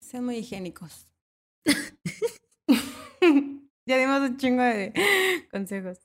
Sean 0.00 0.24
muy 0.24 0.36
higiénicos. 0.36 1.08
ya 3.86 3.98
dimos 3.98 4.20
un 4.20 4.36
chingo 4.36 4.62
de 4.62 4.92
consejos. 5.50 5.98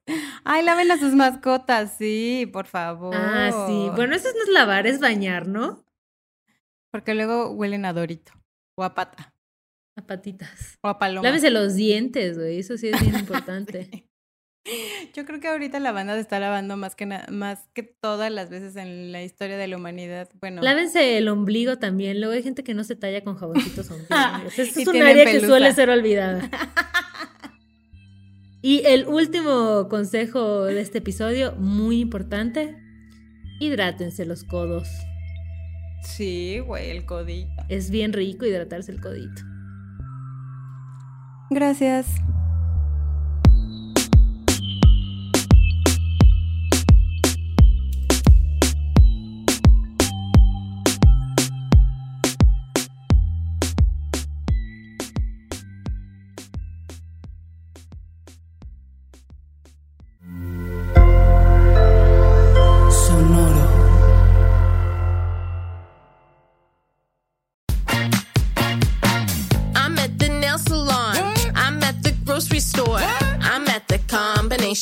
Ay, 0.44 0.64
laven 0.64 0.92
a 0.92 0.98
sus 0.98 1.14
mascotas, 1.14 1.96
sí, 1.98 2.50
por 2.52 2.66
favor. 2.66 3.16
Ah, 3.16 3.66
sí. 3.68 3.90
Bueno, 3.96 4.16
eso 4.16 4.30
no 4.36 4.44
es 4.44 4.50
lavar, 4.50 4.88
es 4.88 5.00
bañar, 5.00 5.48
¿no? 5.48 5.86
Porque 6.92 7.14
luego 7.14 7.52
huelen 7.52 7.86
a 7.86 7.94
Dorito. 7.94 8.34
O 8.76 8.84
a 8.84 8.96
pata. 8.96 9.34
A 9.98 10.02
patitas. 10.02 10.78
O 10.82 10.88
a 10.88 10.98
paloma. 10.98 11.28
Lávese 11.28 11.50
los 11.50 11.76
dientes, 11.76 12.38
güey. 12.38 12.60
Eso 12.60 12.78
sí 12.78 12.90
es 12.90 13.00
bien 13.02 13.16
importante. 13.16 13.90
Sí. 14.66 15.12
Yo 15.16 15.26
creo 15.26 15.40
que 15.40 15.48
ahorita 15.48 15.80
la 15.80 15.94
banda 15.94 16.14
se 16.16 16.20
está 16.20 16.38
lavando 16.38 16.76
más 16.78 16.94
que 16.96 17.06
más 17.06 17.70
que 17.74 17.82
todas 17.82 18.30
las 18.30 18.50
veces 18.50 18.76
en 18.76 19.12
la 19.12 19.24
historia 19.24 19.58
de 19.58 19.68
la 19.68 19.78
humanidad. 19.78 20.30
Bueno, 20.40 20.62
Lávense 20.62 21.18
el 21.18 21.30
ombligo 21.30 21.78
también. 21.80 22.20
Luego 22.20 22.36
hay 22.36 22.44
gente 22.44 22.64
que 22.64 22.74
no 22.74 22.84
se 22.84 22.96
talla 22.96 23.24
con 23.24 23.36
jaboncitos 23.36 23.90
ombligo. 23.90 24.10
Y 24.58 24.62
es 24.62 24.88
un 24.88 25.02
área 25.02 25.26
que 25.26 25.40
suele 25.40 25.74
ser 25.74 25.90
olvidada. 25.90 26.48
Y 28.62 28.82
el 28.86 29.08
último 29.08 29.88
consejo 29.90 30.66
de 30.66 30.82
este 30.82 30.98
episodio, 30.98 31.54
muy 31.56 32.00
importante, 32.02 32.76
hidrátense 33.60 34.26
los 34.26 34.44
codos. 34.44 34.88
sí, 36.04 36.60
güey, 36.60 36.90
el 36.90 37.06
codito. 37.06 37.50
Es 37.70 37.90
bien 37.90 38.14
rico 38.14 38.46
hidratarse 38.46 38.92
el 38.92 39.00
codito. 39.02 39.42
Gracias. 41.50 42.08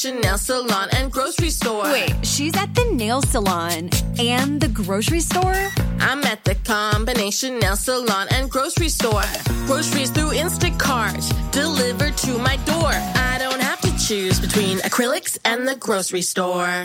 Nail 0.05 0.37
salon 0.37 0.89
and 0.91 1.11
grocery 1.11 1.49
store. 1.49 1.83
Wait, 1.85 2.13
she's 2.23 2.55
at 2.55 2.73
the 2.75 2.85
nail 2.93 3.21
salon 3.23 3.89
and 4.19 4.61
the 4.61 4.67
grocery 4.67 5.19
store? 5.19 5.69
I'm 5.99 6.23
at 6.25 6.43
the 6.43 6.53
combination 6.53 7.57
nail 7.57 7.75
salon 7.75 8.27
and 8.31 8.49
grocery 8.49 8.89
store. 8.89 9.23
Groceries 9.65 10.11
through 10.11 10.31
Instacart 10.33 11.51
delivered 11.51 12.15
to 12.17 12.37
my 12.37 12.57
door. 12.57 12.91
I 12.91 13.37
don't 13.39 13.59
have 13.59 13.81
to 13.81 13.97
choose 13.97 14.39
between 14.39 14.77
acrylics 14.79 15.39
and 15.45 15.67
the 15.67 15.75
grocery 15.75 16.21
store. 16.21 16.83